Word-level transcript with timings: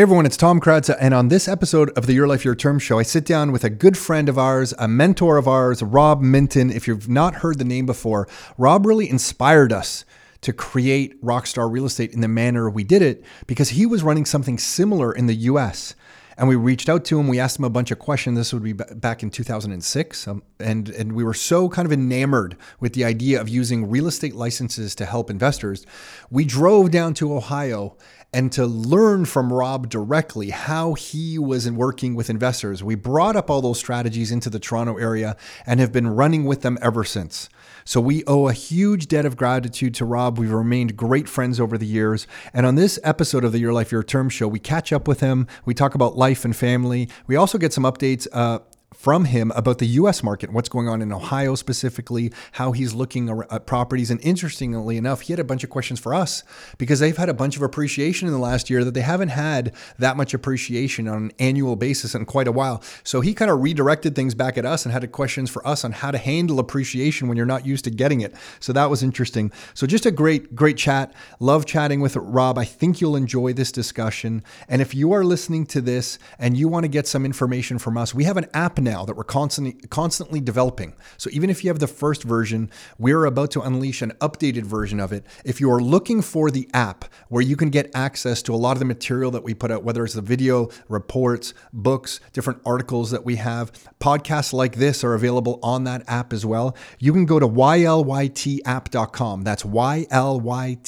Hey 0.00 0.04
everyone, 0.04 0.24
it's 0.24 0.38
Tom 0.38 0.60
Karadza, 0.60 0.96
and 0.98 1.12
on 1.12 1.28
this 1.28 1.46
episode 1.46 1.90
of 1.90 2.06
the 2.06 2.14
Your 2.14 2.26
Life 2.26 2.42
Your 2.42 2.54
Term 2.54 2.78
show, 2.78 2.98
I 2.98 3.02
sit 3.02 3.26
down 3.26 3.52
with 3.52 3.64
a 3.64 3.68
good 3.68 3.98
friend 3.98 4.30
of 4.30 4.38
ours, 4.38 4.72
a 4.78 4.88
mentor 4.88 5.36
of 5.36 5.46
ours, 5.46 5.82
Rob 5.82 6.22
Minton. 6.22 6.70
If 6.70 6.88
you've 6.88 7.06
not 7.06 7.34
heard 7.34 7.58
the 7.58 7.66
name 7.66 7.84
before, 7.84 8.26
Rob 8.56 8.86
really 8.86 9.10
inspired 9.10 9.74
us 9.74 10.06
to 10.40 10.54
create 10.54 11.22
Rockstar 11.22 11.70
Real 11.70 11.84
Estate 11.84 12.14
in 12.14 12.22
the 12.22 12.28
manner 12.28 12.70
we 12.70 12.82
did 12.82 13.02
it 13.02 13.22
because 13.46 13.68
he 13.68 13.84
was 13.84 14.02
running 14.02 14.24
something 14.24 14.56
similar 14.56 15.12
in 15.12 15.26
the 15.26 15.34
US. 15.34 15.94
And 16.38 16.48
we 16.48 16.56
reached 16.56 16.88
out 16.88 17.04
to 17.04 17.20
him. 17.20 17.28
We 17.28 17.38
asked 17.38 17.58
him 17.58 17.66
a 17.66 17.68
bunch 17.70 17.90
of 17.90 17.98
questions. 17.98 18.38
This 18.38 18.54
would 18.54 18.62
be 18.62 18.72
back 18.72 19.22
in 19.22 19.28
2006, 19.28 20.26
um, 20.26 20.42
and 20.58 20.88
and 20.88 21.12
we 21.12 21.22
were 21.22 21.34
so 21.34 21.68
kind 21.68 21.84
of 21.84 21.92
enamored 21.92 22.56
with 22.78 22.94
the 22.94 23.04
idea 23.04 23.38
of 23.38 23.50
using 23.50 23.90
real 23.90 24.06
estate 24.06 24.34
licenses 24.34 24.94
to 24.94 25.04
help 25.04 25.28
investors. 25.28 25.84
We 26.30 26.46
drove 26.46 26.90
down 26.90 27.12
to 27.14 27.36
Ohio 27.36 27.98
and 28.32 28.52
to 28.52 28.66
learn 28.66 29.24
from 29.24 29.52
Rob 29.52 29.88
directly 29.88 30.50
how 30.50 30.94
he 30.94 31.38
was 31.38 31.70
working 31.70 32.14
with 32.14 32.30
investors. 32.30 32.82
We 32.82 32.94
brought 32.94 33.36
up 33.36 33.50
all 33.50 33.60
those 33.60 33.78
strategies 33.78 34.30
into 34.30 34.50
the 34.50 34.60
Toronto 34.60 34.96
area 34.96 35.36
and 35.66 35.80
have 35.80 35.92
been 35.92 36.08
running 36.08 36.44
with 36.44 36.62
them 36.62 36.78
ever 36.80 37.04
since. 37.04 37.48
So 37.84 38.00
we 38.00 38.22
owe 38.26 38.48
a 38.48 38.52
huge 38.52 39.08
debt 39.08 39.24
of 39.24 39.36
gratitude 39.36 39.94
to 39.94 40.04
Rob. 40.04 40.38
We've 40.38 40.52
remained 40.52 40.96
great 40.96 41.28
friends 41.28 41.58
over 41.58 41.76
the 41.76 41.86
years. 41.86 42.26
And 42.52 42.66
on 42.66 42.76
this 42.76 42.98
episode 43.02 43.44
of 43.44 43.52
the 43.52 43.58
Your 43.58 43.72
Life, 43.72 43.90
Your 43.90 44.02
Term 44.02 44.28
show, 44.28 44.46
we 44.46 44.58
catch 44.58 44.92
up 44.92 45.08
with 45.08 45.20
him. 45.20 45.46
We 45.64 45.74
talk 45.74 45.94
about 45.94 46.16
life 46.16 46.44
and 46.44 46.54
family. 46.54 47.08
We 47.26 47.36
also 47.36 47.58
get 47.58 47.72
some 47.72 47.84
updates. 47.84 48.28
Uh, 48.32 48.60
from 49.00 49.24
him 49.24 49.50
about 49.56 49.78
the 49.78 49.86
US 49.86 50.22
market, 50.22 50.52
what's 50.52 50.68
going 50.68 50.86
on 50.86 51.00
in 51.00 51.10
Ohio 51.10 51.54
specifically, 51.54 52.30
how 52.52 52.72
he's 52.72 52.92
looking 52.92 53.30
at 53.50 53.64
properties. 53.64 54.10
And 54.10 54.20
interestingly 54.20 54.98
enough, 54.98 55.22
he 55.22 55.32
had 55.32 55.40
a 55.40 55.44
bunch 55.44 55.64
of 55.64 55.70
questions 55.70 55.98
for 55.98 56.12
us 56.12 56.44
because 56.76 57.00
they've 57.00 57.16
had 57.16 57.30
a 57.30 57.34
bunch 57.34 57.56
of 57.56 57.62
appreciation 57.62 58.28
in 58.28 58.34
the 58.34 58.38
last 58.38 58.68
year 58.68 58.84
that 58.84 58.92
they 58.92 59.00
haven't 59.00 59.30
had 59.30 59.74
that 59.98 60.18
much 60.18 60.34
appreciation 60.34 61.08
on 61.08 61.16
an 61.16 61.32
annual 61.38 61.76
basis 61.76 62.14
in 62.14 62.26
quite 62.26 62.46
a 62.46 62.52
while. 62.52 62.82
So 63.02 63.22
he 63.22 63.32
kind 63.32 63.50
of 63.50 63.62
redirected 63.62 64.14
things 64.14 64.34
back 64.34 64.58
at 64.58 64.66
us 64.66 64.84
and 64.84 64.92
had 64.92 65.10
questions 65.12 65.48
for 65.48 65.66
us 65.66 65.82
on 65.82 65.92
how 65.92 66.10
to 66.10 66.18
handle 66.18 66.58
appreciation 66.58 67.26
when 67.26 67.38
you're 67.38 67.46
not 67.46 67.64
used 67.64 67.84
to 67.84 67.90
getting 67.90 68.20
it. 68.20 68.34
So 68.58 68.74
that 68.74 68.90
was 68.90 69.02
interesting. 69.02 69.50
So 69.72 69.86
just 69.86 70.04
a 70.04 70.10
great, 70.10 70.54
great 70.54 70.76
chat. 70.76 71.14
Love 71.38 71.64
chatting 71.64 72.02
with 72.02 72.16
Rob. 72.16 72.58
I 72.58 72.66
think 72.66 73.00
you'll 73.00 73.16
enjoy 73.16 73.54
this 73.54 73.72
discussion. 73.72 74.44
And 74.68 74.82
if 74.82 74.94
you 74.94 75.12
are 75.12 75.24
listening 75.24 75.64
to 75.68 75.80
this 75.80 76.18
and 76.38 76.54
you 76.54 76.68
want 76.68 76.84
to 76.84 76.88
get 76.88 77.06
some 77.06 77.24
information 77.24 77.78
from 77.78 77.96
us, 77.96 78.14
we 78.14 78.24
have 78.24 78.36
an 78.36 78.44
app 78.52 78.78
now 78.78 78.89
that 78.90 79.16
we're 79.16 79.24
constantly 79.24 79.72
constantly 79.88 80.40
developing. 80.40 80.94
So 81.16 81.30
even 81.32 81.48
if 81.50 81.62
you 81.62 81.70
have 81.70 81.78
the 81.78 81.86
first 81.86 82.24
version, 82.24 82.70
we're 82.98 83.24
about 83.24 83.50
to 83.52 83.62
unleash 83.62 84.02
an 84.02 84.12
updated 84.20 84.64
version 84.64 84.98
of 85.00 85.12
it. 85.12 85.24
If 85.44 85.60
you 85.60 85.70
are 85.70 85.80
looking 85.80 86.22
for 86.22 86.50
the 86.50 86.68
app 86.74 87.04
where 87.28 87.42
you 87.42 87.56
can 87.56 87.70
get 87.70 87.90
access 87.94 88.42
to 88.42 88.52
a 88.54 88.56
lot 88.56 88.72
of 88.72 88.80
the 88.80 88.84
material 88.84 89.30
that 89.30 89.44
we 89.44 89.54
put 89.54 89.70
out, 89.70 89.84
whether 89.84 90.04
it's 90.04 90.14
the 90.14 90.22
video, 90.22 90.68
reports, 90.88 91.54
books, 91.72 92.20
different 92.32 92.60
articles 92.66 93.10
that 93.12 93.24
we 93.24 93.36
have, 93.36 93.72
podcasts 94.00 94.52
like 94.52 94.74
this 94.76 95.04
are 95.04 95.14
available 95.14 95.60
on 95.62 95.84
that 95.84 96.02
app 96.08 96.32
as 96.32 96.44
well. 96.44 96.76
You 96.98 97.12
can 97.12 97.26
go 97.26 97.38
to 97.38 97.46
ylytapp.com. 97.48 99.42
That's 99.42 99.62
ylytapp.com. 99.62 100.86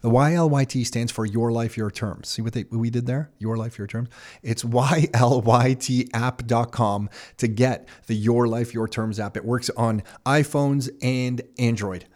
The 0.00 0.10
YLYT 0.10 0.86
stands 0.86 1.12
for 1.12 1.26
Your 1.26 1.52
Life, 1.52 1.76
Your 1.76 1.90
Terms. 1.90 2.28
See 2.28 2.40
what 2.42 2.52
they, 2.52 2.64
we 2.70 2.90
did 2.90 3.06
there? 3.06 3.30
Your 3.38 3.56
Life, 3.56 3.78
Your 3.78 3.86
Terms. 3.86 4.08
It's 4.42 4.62
ylytapp.com 4.64 6.45
app.com 6.50 7.10
to 7.38 7.48
get 7.48 7.88
the 8.06 8.14
Your 8.14 8.46
Life, 8.48 8.74
Your 8.74 8.88
Terms 8.88 9.20
app. 9.20 9.36
It 9.36 9.44
works 9.44 9.70
on 9.76 10.02
iPhones 10.24 10.88
and 11.02 11.42
Android. 11.58 12.06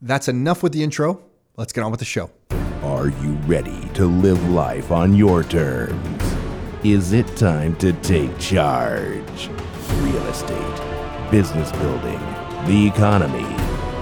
That's 0.00 0.28
enough 0.28 0.62
with 0.62 0.72
the 0.72 0.82
intro. 0.82 1.22
Let's 1.56 1.72
get 1.72 1.82
on 1.82 1.90
with 1.90 2.00
the 2.00 2.06
show. 2.06 2.30
Are 2.82 3.08
you 3.08 3.32
ready 3.46 3.88
to 3.94 4.06
live 4.06 4.50
life 4.50 4.92
on 4.92 5.14
your 5.14 5.42
terms? 5.42 6.22
Is 6.84 7.12
it 7.12 7.26
time 7.36 7.74
to 7.76 7.92
take 7.94 8.36
charge? 8.38 9.48
Real 10.00 10.26
estate, 10.26 11.30
business 11.30 11.72
building, 11.72 12.20
the 12.66 12.86
economy, 12.86 13.42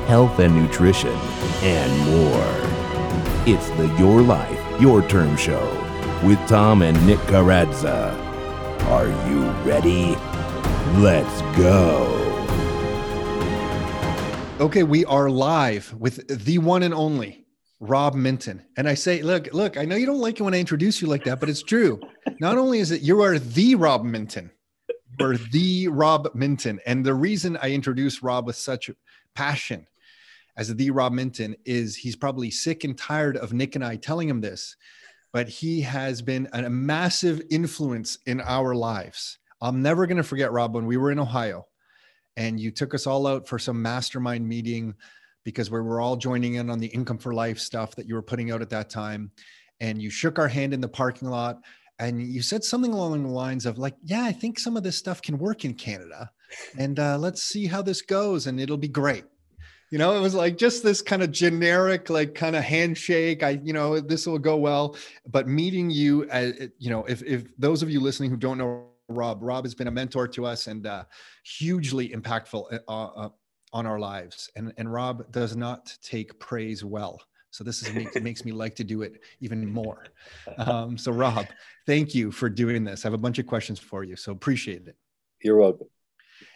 health 0.06 0.38
and 0.41 0.54
nutrition, 0.54 1.16
and 1.62 2.10
more. 2.10 2.75
It's 3.47 3.69
the 3.70 3.86
Your 3.98 4.20
Life, 4.22 4.80
Your 4.80 5.06
Term 5.09 5.36
Show 5.36 5.80
with 6.25 6.38
Tom 6.48 6.82
and 6.82 7.06
Nick 7.06 7.19
Karadza. 7.20 8.23
Are 8.89 9.09
you 9.28 9.45
ready? 9.65 10.15
Let's 11.00 11.41
go. 11.56 12.05
Okay, 14.61 14.83
we 14.83 15.06
are 15.06 15.31
live 15.31 15.95
with 15.95 16.45
the 16.45 16.59
one 16.59 16.83
and 16.83 16.93
only 16.93 17.47
Rob 17.81 18.15
Minton. 18.15 18.62
And 18.77 18.87
I 18.87 18.93
say, 18.93 19.22
look, 19.22 19.53
look, 19.55 19.78
I 19.78 19.87
know 19.87 19.97
you 19.97 20.05
don't 20.05 20.21
like 20.21 20.39
it 20.39 20.43
when 20.43 20.53
I 20.53 20.61
introduce 20.61 21.00
you 21.00 21.09
like 21.09 21.25
that, 21.25 21.41
but 21.41 21.49
it's 21.49 21.62
true. 21.62 21.99
Not 22.41 22.59
only 22.59 22.78
is 22.78 22.91
it 22.91 23.00
you 23.00 23.22
are 23.22 23.39
the 23.39 23.75
Rob 23.75 24.05
Minton, 24.05 24.50
you 25.19 25.27
are 25.27 25.37
the 25.39 25.89
Rob 25.89 26.28
Minton. 26.34 26.78
And 26.84 27.06
the 27.06 27.15
reason 27.15 27.56
I 27.62 27.71
introduce 27.71 28.22
Rob 28.22 28.47
with 28.47 28.56
such 28.56 28.91
passion 29.34 29.87
as 30.59 30.75
the 30.75 30.91
Rob 30.91 31.15
Minton 31.15 31.56
is 31.65 31.97
he's 31.97 32.16
probably 32.16 32.51
sick 32.51 32.84
and 32.84 32.99
tired 32.99 33.39
of 33.39 33.55
Nick 33.55 33.77
and 33.77 33.84
I 33.84 33.97
telling 33.97 34.28
him 34.28 34.43
this 34.43 34.77
but 35.34 35.49
he 35.49 35.81
has 35.81 36.22
been 36.22 36.49
a 36.53 36.71
massive 36.71 37.43
influence 37.50 38.19
in 38.25 38.41
our 38.41 38.72
lives. 38.72 39.39
I'm 39.61 39.83
never 39.83 40.06
going 40.06 40.17
to 40.17 40.22
forget, 40.22 40.53
Rob, 40.53 40.77
when 40.77 40.87
we 40.87 40.97
were 40.97 41.11
in 41.11 41.19
Ohio 41.19 41.67
and 42.37 42.61
you 42.61 42.71
took 42.71 42.95
us 42.95 43.05
all 43.05 43.27
out 43.27 43.49
for 43.49 43.59
some 43.59 43.83
mastermind 43.83 44.49
meeting 44.49 44.95
because 45.45 45.72
we 45.72 45.81
were 45.81 46.00
all 46.00 46.15
joining 46.15 46.55
in 46.55 46.71
on 46.71 46.78
the 46.78 46.87
income 46.87 47.19
for 47.19 47.34
life 47.34 47.59
stuff 47.59 47.97
that 47.97 48.06
you 48.06 48.15
were 48.15 48.22
putting 48.22 48.53
out 48.53 48.62
at 48.62 48.71
that 48.71 48.89
time. 48.89 49.33
And 49.81 50.00
you 50.00 50.09
shook 50.09 50.39
our 50.39 50.47
hand 50.47 50.72
in 50.72 50.81
the 50.81 50.89
parking 50.89 51.28
lot 51.28 51.59
and 51.99 52.22
you 52.22 52.41
said 52.41 52.62
something 52.62 52.93
along 52.93 53.21
the 53.25 53.28
lines 53.28 53.66
of, 53.66 53.77
like, 53.77 53.97
yeah, 54.05 54.22
I 54.22 54.31
think 54.31 54.61
some 54.61 54.77
of 54.77 54.84
this 54.84 54.97
stuff 54.97 55.21
can 55.21 55.39
work 55.39 55.65
in 55.65 55.75
Canada. 55.75 56.31
And 56.78 57.01
uh, 57.01 57.19
let's 57.19 57.43
see 57.43 57.66
how 57.66 57.83
this 57.83 58.03
goes 58.03 58.47
and 58.47 58.61
it'll 58.61 58.77
be 58.77 58.87
great 58.87 59.25
you 59.91 59.99
know 59.99 60.17
it 60.17 60.21
was 60.21 60.34
like 60.34 60.56
just 60.56 60.83
this 60.83 61.03
kind 61.03 61.22
of 61.22 61.31
generic 61.31 62.11
like 62.11 62.34
kind 62.34 62.56
of 62.56 62.65
handshake. 62.65 63.43
I 63.43 63.61
you 63.62 63.72
know 63.72 64.00
this 64.00 64.27
will 64.27 64.39
go 64.39 64.56
well. 64.56 64.97
But 65.27 65.49
meeting 65.49 65.91
you 65.91 66.25
as 66.31 66.53
uh, 66.61 66.67
you 66.78 66.91
know 66.91 67.05
if 67.05 67.22
if 67.22 67.45
those 67.59 67.83
of 67.83 67.91
you 67.91 68.00
listening 68.00 68.31
who 68.31 68.37
don't 68.37 68.59
know 68.59 68.87
rob 69.09 69.43
rob 69.43 69.65
has 69.65 69.75
been 69.75 69.89
a 69.89 69.91
mentor 69.91 70.27
to 70.28 70.47
us 70.47 70.67
and 70.67 70.87
uh, 70.87 71.05
hugely 71.45 72.09
impactful 72.09 72.81
uh, 72.89 72.93
uh, 72.93 73.28
on 73.72 73.87
our 73.87 73.99
lives. 73.99 74.50
And 74.56 74.72
and 74.77 74.93
rob 74.93 75.31
does 75.33 75.56
not 75.56 75.97
take 76.03 76.39
praise 76.39 76.84
well. 76.84 77.21
So 77.51 77.62
this 77.62 77.83
is 77.83 77.95
makes, 77.95 78.21
makes 78.21 78.45
me 78.45 78.51
like 78.51 78.75
to 78.77 78.84
do 78.84 79.03
it 79.03 79.21
even 79.41 79.65
more. 79.65 80.06
Um, 80.59 80.99
so 80.99 81.12
rob 81.12 81.47
thank 81.87 82.15
you 82.15 82.33
for 82.33 82.49
doing 82.49 82.84
this. 82.84 83.05
I 83.05 83.09
have 83.09 83.15
a 83.15 83.19
bunch 83.19 83.39
of 83.39 83.47
questions 83.47 83.78
for 83.78 84.03
you 84.03 84.16
so 84.16 84.33
appreciate 84.33 84.87
it. 84.89 84.97
You're 85.43 85.56
welcome 85.56 85.87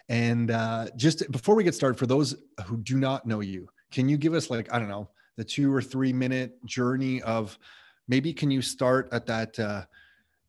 and 0.08 0.50
uh, 0.50 0.86
just 0.96 1.30
before 1.30 1.54
we 1.54 1.64
get 1.64 1.74
started, 1.74 1.98
for 1.98 2.06
those 2.06 2.36
who 2.64 2.78
do 2.78 2.96
not 2.96 3.26
know 3.26 3.40
you, 3.40 3.68
can 3.90 4.08
you 4.08 4.16
give 4.16 4.34
us 4.34 4.50
like 4.50 4.72
I 4.72 4.78
don't 4.78 4.88
know 4.88 5.08
the 5.36 5.44
two 5.44 5.72
or 5.72 5.80
three 5.80 6.12
minute 6.12 6.64
journey 6.66 7.22
of 7.22 7.58
maybe 8.08 8.32
can 8.32 8.50
you 8.50 8.60
start 8.60 9.08
at 9.12 9.26
that 9.26 9.58
uh, 9.58 9.84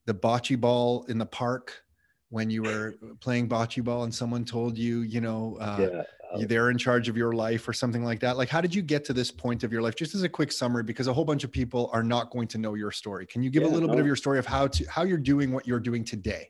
the 0.05 0.13
bocce 0.13 0.59
ball 0.59 1.05
in 1.09 1.17
the 1.17 1.25
park 1.25 1.83
when 2.29 2.49
you 2.49 2.63
were 2.63 2.95
playing 3.19 3.47
bocce 3.47 3.83
ball 3.83 4.03
and 4.03 4.13
someone 4.13 4.43
told 4.43 4.77
you 4.77 5.01
you 5.01 5.21
know 5.21 5.57
uh, 5.61 5.77
yeah. 5.79 6.03
Um, 6.31 6.45
they're 6.45 6.69
in 6.69 6.77
charge 6.77 7.09
of 7.09 7.17
your 7.17 7.33
life 7.33 7.67
or 7.67 7.73
something 7.73 8.03
like 8.03 8.19
that 8.19 8.37
like 8.37 8.49
how 8.49 8.61
did 8.61 8.73
you 8.73 8.81
get 8.81 9.03
to 9.05 9.13
this 9.13 9.31
point 9.31 9.63
of 9.63 9.71
your 9.71 9.81
life 9.81 9.95
just 9.95 10.13
as 10.15 10.23
a 10.23 10.29
quick 10.29 10.51
summary 10.51 10.83
because 10.83 11.07
a 11.07 11.13
whole 11.13 11.25
bunch 11.25 11.43
of 11.43 11.51
people 11.51 11.89
are 11.91 12.03
not 12.03 12.29
going 12.29 12.47
to 12.47 12.57
know 12.57 12.75
your 12.75 12.91
story 12.91 13.25
can 13.25 13.41
you 13.41 13.49
give 13.49 13.63
yeah, 13.63 13.69
a 13.69 13.71
little 13.71 13.87
no. 13.87 13.93
bit 13.93 13.99
of 13.99 14.05
your 14.05 14.15
story 14.15 14.37
of 14.37 14.45
how 14.45 14.67
to 14.67 14.85
how 14.85 15.03
you're 15.03 15.17
doing 15.17 15.51
what 15.51 15.67
you're 15.67 15.79
doing 15.79 16.03
today 16.03 16.49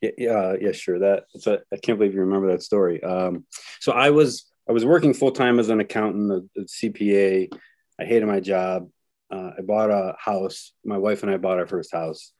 yeah, 0.00 0.10
yeah, 0.16 0.56
yeah, 0.60 0.72
sure. 0.72 0.98
That 0.98 1.24
it's 1.34 1.46
a, 1.46 1.60
I 1.72 1.76
can't 1.76 1.98
believe 1.98 2.14
you 2.14 2.20
remember 2.20 2.48
that 2.48 2.62
story. 2.62 3.02
Um, 3.02 3.44
so 3.80 3.92
I 3.92 4.10
was 4.10 4.50
I 4.68 4.72
was 4.72 4.84
working 4.84 5.14
full 5.14 5.32
time 5.32 5.58
as 5.58 5.68
an 5.68 5.80
accountant, 5.80 6.30
a, 6.32 6.60
a, 6.60 6.64
CPA. 6.64 7.52
I 8.00 8.04
hated 8.04 8.26
my 8.26 8.40
job. 8.40 8.88
Uh, 9.30 9.50
I 9.58 9.62
bought 9.62 9.90
a 9.90 10.16
house. 10.18 10.72
My 10.84 10.98
wife 10.98 11.22
and 11.22 11.30
I 11.30 11.36
bought 11.36 11.58
our 11.58 11.66
first 11.66 11.92
house, 11.92 12.32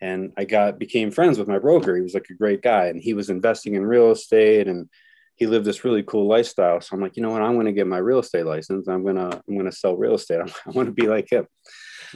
and 0.00 0.32
I 0.36 0.44
got 0.44 0.78
became 0.78 1.10
friends 1.10 1.38
with 1.38 1.48
my 1.48 1.58
broker. 1.58 1.94
He 1.94 2.02
was 2.02 2.14
like 2.14 2.26
a 2.30 2.34
great 2.34 2.62
guy, 2.62 2.86
and 2.86 3.00
he 3.00 3.14
was 3.14 3.30
investing 3.30 3.74
in 3.74 3.86
real 3.86 4.10
estate, 4.10 4.66
and 4.66 4.88
he 5.36 5.46
lived 5.46 5.66
this 5.66 5.84
really 5.84 6.02
cool 6.02 6.26
lifestyle. 6.26 6.80
So 6.80 6.94
I'm 6.94 7.00
like, 7.00 7.16
you 7.16 7.22
know 7.22 7.30
what? 7.30 7.42
I'm 7.42 7.54
going 7.54 7.66
to 7.66 7.72
get 7.72 7.86
my 7.86 7.98
real 7.98 8.20
estate 8.20 8.46
license. 8.46 8.88
I'm 8.88 9.04
gonna 9.04 9.40
I'm 9.48 9.56
gonna 9.56 9.72
sell 9.72 9.96
real 9.96 10.14
estate. 10.14 10.40
I 10.66 10.70
want 10.70 10.86
to 10.86 10.92
be 10.92 11.06
like 11.06 11.30
him. 11.30 11.46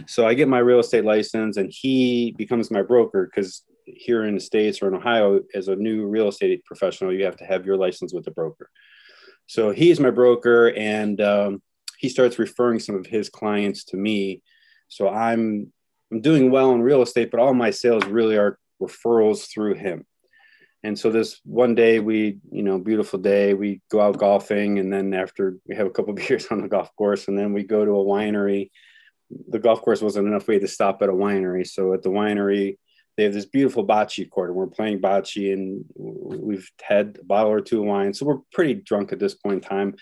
So 0.07 0.27
I 0.27 0.35
get 0.35 0.49
my 0.49 0.59
real 0.59 0.81
estate 0.81 1.05
license, 1.05 1.57
and 1.57 1.73
he 1.73 2.33
becomes 2.37 2.71
my 2.71 2.83
broker 2.83 3.31
because 3.33 3.63
here 3.97 4.25
in 4.25 4.35
the 4.35 4.41
States 4.41 4.83
or 4.83 4.89
in 4.89 4.95
Ohio, 4.95 5.41
as 5.55 5.69
a 5.69 5.77
new 5.77 6.07
real 6.07 6.29
estate 6.29 6.65
professional, 6.65 7.13
you 7.13 7.25
have 7.25 7.37
to 7.37 7.45
have 7.45 7.67
your 7.67 7.77
license 7.77 8.13
with 8.13 8.27
a 8.27 8.31
broker. 8.31 8.71
So 9.47 9.71
he's 9.71 10.01
my 10.01 10.11
broker, 10.11 10.71
and 10.77 11.21
um, 11.21 11.63
he 11.99 12.09
starts 12.09 12.39
referring 12.39 12.81
some 12.81 12.97
of 12.97 13.07
his 13.07 13.29
clients 13.29 13.85
to 13.87 13.97
me. 13.97 14.43
So 14.89 15.09
I'm 15.09 15.73
I'm 16.11 16.21
doing 16.21 16.51
well 16.51 16.73
in 16.73 16.83
real 16.83 17.03
estate, 17.03 17.31
but 17.31 17.41
all 17.41 17.55
my 17.55 17.71
sales 17.71 18.05
really 18.07 18.37
are 18.37 18.59
referrals 18.81 19.51
through 19.51 19.75
him. 19.75 20.07
And 20.83 20.99
so 20.99 21.11
this 21.11 21.41
one 21.45 21.75
day 21.75 21.99
we, 21.99 22.39
you 22.51 22.63
know, 22.63 22.79
beautiful 22.79 23.19
day, 23.19 23.53
we 23.53 23.83
go 23.91 24.01
out 24.01 24.19
golfing, 24.19 24.79
and 24.79 24.93
then 24.93 25.13
after 25.13 25.57
we 25.67 25.77
have 25.77 25.87
a 25.87 25.91
couple 25.91 26.13
beers 26.15 26.47
on 26.51 26.63
the 26.63 26.69
golf 26.69 26.95
course, 26.97 27.29
and 27.29 27.39
then 27.39 27.53
we 27.53 27.65
go 27.65 27.85
to 27.85 27.91
a 27.93 28.05
winery 28.05 28.71
the 29.49 29.59
golf 29.59 29.83
course 29.83 30.01
wasn't 30.01 30.27
enough 30.27 30.49
way 30.49 30.59
to 30.59 30.69
stop 30.69 31.03
at 31.03 31.09
a 31.09 31.13
winery. 31.13 31.67
So 31.67 31.93
at 31.93 32.03
the 32.03 32.11
winery, 32.11 32.79
they 33.19 33.25
have 33.25 33.35
this 33.35 33.47
beautiful 33.47 33.85
bocce 33.85 34.31
court, 34.31 34.51
and 34.51 34.57
we're 34.57 34.69
playing 34.69 35.01
bocce, 35.01 35.53
and 35.53 35.85
we've 35.97 36.71
had 36.81 37.19
a 37.21 37.25
bottle 37.25 37.51
or 37.51 37.61
two 37.61 37.81
of 37.81 37.87
wine, 37.87 38.15
so 38.15 38.25
we're 38.25 38.39
pretty 38.53 38.75
drunk 38.75 39.13
at 39.13 39.19
this 39.19 39.35
point 39.35 39.65
in 39.65 39.69
time. 39.69 39.97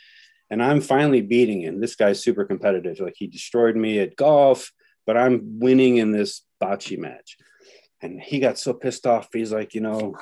And 0.51 0.63
I'm 0.63 0.83
finally 0.83 1.23
beating 1.23 1.63
him. 1.63 1.81
This 1.81 1.97
guy's 1.97 2.23
super 2.23 2.45
competitive. 2.45 3.01
Like 3.01 3.15
he 3.17 3.27
destroyed 3.27 3.75
me 3.75 4.01
at 4.01 4.17
golf, 4.17 4.71
but 5.07 5.17
I'm 5.17 5.59
winning 5.59 5.97
in 5.97 6.13
this 6.13 6.43
bocce 6.63 6.99
match. 6.99 7.39
And 8.03 8.21
he 8.21 8.39
got 8.39 8.59
so 8.59 8.75
pissed 8.75 9.07
off. 9.07 9.29
He's 9.33 9.51
like, 9.51 9.75
you 9.75 9.81
know, 9.81 10.15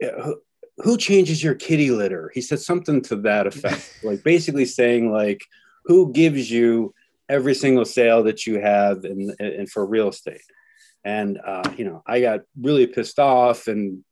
who, 0.00 0.42
who 0.78 0.96
changes 0.98 1.40
your 1.40 1.54
kitty 1.54 1.92
litter? 1.92 2.32
He 2.34 2.40
said 2.40 2.58
something 2.58 3.00
to 3.02 3.16
that 3.22 3.46
effect, 3.46 4.00
like 4.02 4.24
basically 4.24 4.64
saying 4.64 5.12
like, 5.12 5.44
who 5.84 6.12
gives 6.12 6.50
you 6.50 6.94
every 7.28 7.54
single 7.54 7.84
sale 7.84 8.24
that 8.24 8.44
you 8.44 8.58
have 8.60 9.04
and, 9.04 9.34
and 9.38 9.70
for 9.70 9.86
real 9.86 10.08
estate. 10.08 10.42
And, 11.08 11.40
uh, 11.42 11.72
you 11.78 11.86
know, 11.86 12.02
I 12.06 12.20
got 12.20 12.40
really 12.60 12.86
pissed 12.86 13.18
off. 13.18 13.66
And 13.66 14.04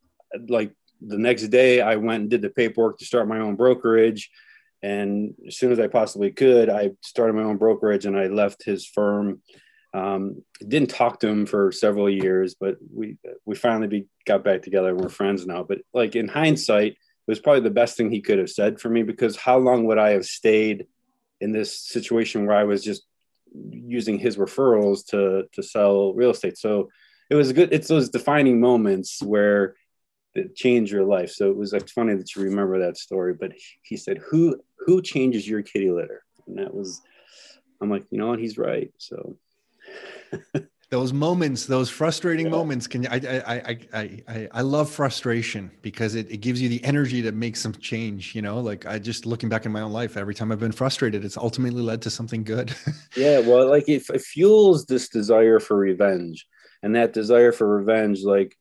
like 0.49 0.73
the 1.03 1.19
next 1.19 1.49
day, 1.49 1.83
I 1.83 1.97
went 1.97 2.23
and 2.23 2.31
did 2.31 2.41
the 2.41 2.49
paperwork 2.49 2.99
to 2.99 3.05
start 3.05 3.29
my 3.29 3.39
own 3.39 3.55
brokerage. 3.55 4.31
And 4.83 5.35
as 5.47 5.59
soon 5.59 5.73
as 5.73 5.79
I 5.79 5.89
possibly 5.89 6.31
could, 6.31 6.71
I 6.71 6.93
started 7.03 7.35
my 7.35 7.43
own 7.43 7.59
brokerage 7.59 8.07
and 8.07 8.17
I 8.17 8.29
left 8.29 8.65
his 8.65 8.87
firm. 8.87 9.43
Um, 9.93 10.43
didn't 10.67 10.89
talk 10.89 11.21
to 11.21 11.29
him 11.29 11.45
for 11.45 11.71
several 11.71 12.09
years, 12.09 12.55
but 12.59 12.77
we 12.91 13.19
we 13.45 13.57
finally 13.57 13.89
be, 13.89 14.07
got 14.25 14.43
back 14.43 14.63
together. 14.63 14.89
and 14.89 15.01
We're 15.01 15.11
friends 15.11 15.47
now. 15.47 15.65
But 15.65 15.81
like 15.93 16.17
in 16.17 16.29
hindsight, 16.29 16.93
it 16.93 17.29
was 17.29 17.41
probably 17.41 17.61
the 17.61 17.79
best 17.81 17.99
thing 17.99 18.11
he 18.11 18.23
could 18.23 18.39
have 18.39 18.51
said 18.51 18.81
for 18.81 18.89
me 18.89 19.03
because 19.03 19.37
how 19.37 19.59
long 19.59 19.85
would 19.85 19.99
I 19.99 20.11
have 20.13 20.25
stayed 20.25 20.87
in 21.43 21.53
this 21.53 21.79
situation 21.79 22.47
where 22.47 22.57
I 22.57 22.65
was 22.65 22.83
just 22.83 23.03
using 23.71 24.19
his 24.19 24.37
referrals 24.37 25.07
to 25.07 25.45
to 25.53 25.63
sell 25.63 26.15
real 26.15 26.31
estate. 26.31 26.59
So 26.59 26.89
it 27.31 27.35
was 27.35 27.53
good. 27.53 27.73
It's 27.73 27.89
those 27.89 28.11
defining 28.11 28.61
moments 28.61 29.23
where 29.23 29.75
it 30.35 30.55
changed 30.55 30.93
your 30.93 31.05
life. 31.05 31.31
So 31.31 31.51
it 31.51 31.57
was 31.57 31.73
like 31.73 31.89
funny 31.89 32.15
that 32.15 32.35
you 32.35 32.43
remember 32.43 32.79
that 32.81 32.99
story. 32.99 33.35
But 33.35 33.53
he 33.83 33.97
said, 33.97 34.19
"Who 34.31 34.61
who 34.79 35.03
changes 35.03 35.49
your 35.49 35.63
kitty 35.63 35.91
litter?" 35.91 36.23
And 36.47 36.59
that 36.59 36.73
was, 36.73 37.03
I'm 37.81 37.91
like, 37.91 38.05
you 38.11 38.19
know 38.19 38.29
what? 38.29 38.39
He's 38.39 38.59
right. 38.59 38.93
So. 38.99 39.37
those 40.89 41.13
moments 41.13 41.67
those 41.67 41.91
frustrating 41.91 42.47
yeah. 42.47 42.53
moments 42.53 42.87
can 42.87 43.07
I, 43.09 43.17
I 43.17 43.79
i 43.93 44.23
i 44.29 44.49
i 44.53 44.61
love 44.61 44.89
frustration 44.89 45.71
because 45.83 46.15
it, 46.15 46.31
it 46.31 46.39
gives 46.39 46.63
you 46.63 46.69
the 46.69 46.83
energy 46.85 47.23
to 47.23 47.33
make 47.33 47.57
some 47.57 47.73
change 47.75 48.35
you 48.35 48.43
know? 48.43 48.61
Like 48.61 48.87
i 48.87 48.99
just 48.99 49.27
looking 49.27 49.49
back 49.49 49.67
in 49.67 49.73
my 49.73 49.81
own 49.81 49.93
life 49.93 50.17
every 50.17 50.35
time 50.35 50.53
i've 50.53 50.61
been 50.61 50.73
frustrated 50.73 51.25
it's 51.25 51.37
ultimately 51.37 51.83
led 51.83 52.03
to 52.03 52.11
something 52.11 52.45
good. 52.45 52.75
Yeah 53.17 53.41
well 53.41 53.69
like 53.69 53.89
it, 53.89 54.05
it 54.13 54.21
fuels 54.21 54.87
this 54.87 55.09
desire 55.09 55.59
for 55.59 55.77
revenge 55.77 56.47
and 56.83 56.95
that 56.95 57.13
desire 57.13 57.53
for 57.53 57.67
revenge 57.67 58.23
like 58.23 58.57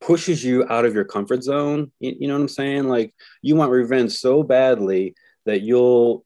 pushes 0.00 0.44
you 0.44 0.64
out 0.68 0.84
of 0.84 0.94
your 0.94 1.04
comfort 1.04 1.42
zone 1.42 1.90
you, 2.00 2.14
you 2.20 2.28
know 2.28 2.34
what 2.34 2.40
i'm 2.40 2.48
saying? 2.48 2.88
Like 2.88 3.14
you 3.42 3.56
want 3.56 3.72
revenge 3.72 4.12
so 4.12 4.42
badly 4.42 5.14
that 5.44 5.62
you'll 5.62 6.24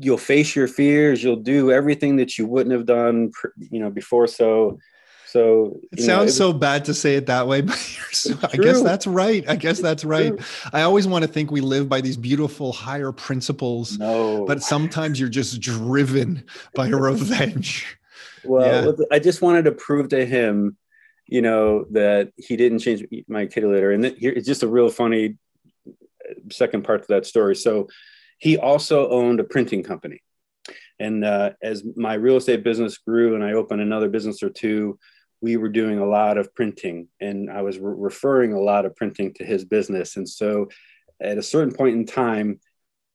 you'll 0.00 0.18
face 0.18 0.56
your 0.56 0.66
fears 0.66 1.22
you'll 1.22 1.36
do 1.36 1.70
everything 1.70 2.16
that 2.16 2.38
you 2.38 2.46
wouldn't 2.46 2.72
have 2.72 2.86
done 2.86 3.30
you 3.58 3.78
know 3.78 3.90
before 3.90 4.26
so 4.26 4.78
so 5.26 5.78
it 5.92 6.00
sounds 6.00 6.32
it 6.32 6.34
so 6.34 6.52
bad 6.52 6.84
to 6.84 6.94
say 6.94 7.14
it 7.14 7.26
that 7.26 7.46
way 7.46 7.60
but 7.60 7.76
so, 7.76 8.34
i 8.52 8.56
guess 8.56 8.82
that's 8.82 9.06
right 9.06 9.48
i 9.48 9.56
guess 9.56 9.80
that's 9.80 10.04
right. 10.04 10.32
I 10.72 10.82
always 10.82 11.06
want 11.06 11.22
to 11.22 11.28
think 11.28 11.50
we 11.50 11.60
live 11.60 11.88
by 11.88 12.00
these 12.00 12.16
beautiful 12.16 12.72
higher 12.72 13.12
principles 13.12 13.98
no. 13.98 14.44
but 14.46 14.62
sometimes 14.62 15.20
you're 15.20 15.28
just 15.28 15.60
driven 15.60 16.44
by 16.74 16.88
revenge. 16.88 17.96
Well 18.42 18.96
yeah. 18.98 19.04
i 19.12 19.18
just 19.18 19.42
wanted 19.42 19.66
to 19.66 19.72
prove 19.72 20.08
to 20.08 20.24
him 20.24 20.78
you 21.26 21.42
know 21.42 21.84
that 21.90 22.32
he 22.36 22.56
didn't 22.56 22.78
change 22.78 23.04
my 23.28 23.44
kitty 23.44 23.66
litter 23.66 23.92
and 23.92 24.06
here 24.06 24.32
it's 24.34 24.46
just 24.46 24.62
a 24.62 24.66
real 24.66 24.88
funny 24.88 25.36
uh, 25.86 26.34
second 26.50 26.84
part 26.84 27.02
to 27.02 27.08
that 27.08 27.26
story. 27.26 27.54
So 27.54 27.88
he 28.40 28.58
also 28.58 29.08
owned 29.10 29.38
a 29.38 29.44
printing 29.44 29.82
company. 29.82 30.20
And 30.98 31.24
uh, 31.24 31.52
as 31.62 31.84
my 31.96 32.14
real 32.14 32.36
estate 32.36 32.64
business 32.64 32.98
grew 32.98 33.34
and 33.34 33.44
I 33.44 33.52
opened 33.52 33.80
another 33.80 34.08
business 34.08 34.42
or 34.42 34.50
two, 34.50 34.98
we 35.40 35.56
were 35.56 35.68
doing 35.68 35.98
a 35.98 36.06
lot 36.06 36.36
of 36.36 36.54
printing 36.54 37.08
and 37.20 37.50
I 37.50 37.62
was 37.62 37.78
re- 37.78 37.94
referring 37.96 38.52
a 38.52 38.60
lot 38.60 38.84
of 38.84 38.96
printing 38.96 39.32
to 39.34 39.44
his 39.44 39.64
business. 39.64 40.16
And 40.16 40.28
so 40.28 40.68
at 41.20 41.38
a 41.38 41.42
certain 41.42 41.74
point 41.74 41.96
in 41.96 42.04
time, 42.06 42.60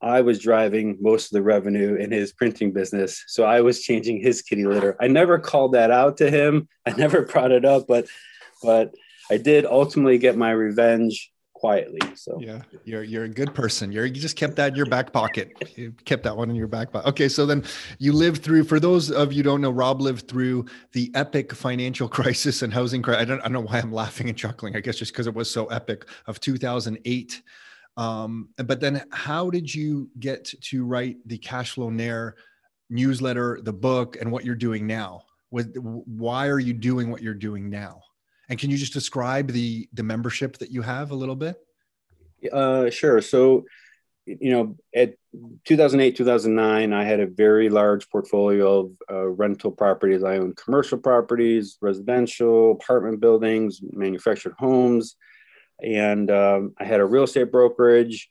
I 0.02 0.22
was 0.22 0.40
driving 0.40 0.98
most 1.00 1.26
of 1.26 1.32
the 1.32 1.42
revenue 1.42 1.96
in 1.96 2.12
his 2.12 2.34
printing 2.34 2.72
business. 2.72 3.24
So 3.28 3.44
I 3.44 3.62
was 3.62 3.82
changing 3.82 4.22
his 4.22 4.42
kitty 4.42 4.66
litter. 4.66 4.96
I 5.00 5.08
never 5.08 5.40
called 5.40 5.74
that 5.74 5.92
out 5.92 6.18
to 6.18 6.30
him. 6.30 6.68
I 6.86 6.92
never 6.98 7.24
brought 7.24 7.52
it 7.52 7.66
up, 7.66 7.86
but 7.88 8.08
but 8.62 8.94
I 9.30 9.38
did 9.38 9.66
ultimately 9.66 10.18
get 10.18 10.38
my 10.38 10.52
revenge 10.52 11.32
quietly. 11.56 12.02
So 12.16 12.38
yeah, 12.40 12.62
you're 12.84 13.04
you're 13.04 13.24
a 13.24 13.30
good 13.30 13.56
person. 13.56 13.92
You're 13.92 14.06
you 14.06 14.22
just 14.22 14.36
kept 14.36 14.56
that 14.58 14.70
in 14.70 14.76
your 14.76 14.86
back 14.86 15.12
pocket. 15.12 15.54
You 15.76 15.94
kept 16.04 16.24
that 16.24 16.38
one 16.38 16.50
in 16.50 16.56
your 16.56 16.68
back 16.68 16.92
pocket. 16.92 17.10
Okay, 17.10 17.28
so 17.28 17.46
then 17.46 17.64
you 17.98 18.14
lived 18.14 18.44
through. 18.44 18.66
For 18.66 18.80
those 18.80 19.10
of 19.10 19.34
you 19.34 19.42
don't 19.42 19.62
know, 19.62 19.72
Rob 19.72 20.02
lived 20.02 20.28
through 20.28 20.66
the 20.92 21.10
epic 21.16 21.54
financial 21.54 22.08
crisis 22.18 22.62
and 22.62 22.72
housing 22.72 23.02
crisis. 23.02 23.22
I 23.22 23.26
don't 23.26 23.40
I 23.40 23.44
don't 23.44 23.54
know 23.54 23.62
why 23.62 23.80
I'm 23.80 23.92
laughing 23.92 24.30
and 24.30 24.38
chuckling. 24.38 24.76
I 24.76 24.82
guess 24.82 24.98
just 24.98 25.14
because 25.14 25.28
it 25.28 25.34
was 25.34 25.50
so 25.50 25.66
epic 25.68 26.06
of 26.28 26.40
2008. 26.40 27.42
Um, 27.98 28.50
but 28.58 28.82
then 28.82 29.04
how 29.12 29.50
did 29.50 29.74
you 29.74 30.10
get 30.20 30.54
to 30.62 30.86
write 30.86 31.18
the 31.26 31.38
Cashflownaire 31.38 32.34
newsletter, 32.90 33.62
the 33.64 33.74
book, 33.74 34.18
and 34.20 34.30
what 34.30 34.44
you're 34.44 34.56
doing 34.56 34.86
now? 34.86 35.24
With 35.52 35.74
why 35.78 36.48
are 36.48 36.60
you 36.60 36.74
doing 36.74 37.10
what 37.10 37.22
you're 37.22 37.34
doing 37.34 37.70
now? 37.70 38.02
And 38.50 38.60
can 38.60 38.70
you 38.70 38.78
just 38.78 38.94
describe 38.94 39.50
the 39.50 39.88
the 39.94 40.04
membership 40.04 40.58
that 40.60 40.72
you 40.72 40.82
have 40.82 41.12
a 41.12 41.16
little 41.16 41.36
bit? 41.36 41.58
Uh, 42.52 42.90
sure. 42.90 43.22
So, 43.22 43.66
you 44.26 44.52
know, 44.52 44.76
at 44.96 45.16
2008, 45.66 46.16
2009, 46.16 46.94
I 46.94 47.04
had 47.04 47.20
a 47.20 47.28
very 47.28 47.70
large 47.70 48.10
portfolio 48.10 48.80
of 48.80 48.92
uh, 49.10 49.28
rental 49.28 49.72
properties. 49.72 50.24
I 50.24 50.38
owned 50.38 50.58
commercial 50.58 50.98
properties, 50.98 51.78
residential, 51.82 52.72
apartment 52.72 53.20
buildings, 53.20 53.80
manufactured 53.82 54.54
homes, 54.58 55.16
and 55.82 56.30
um, 56.32 56.74
I 56.80 56.86
had 56.86 57.00
a 57.00 57.06
real 57.06 57.24
estate 57.24 57.52
brokerage. 57.52 58.30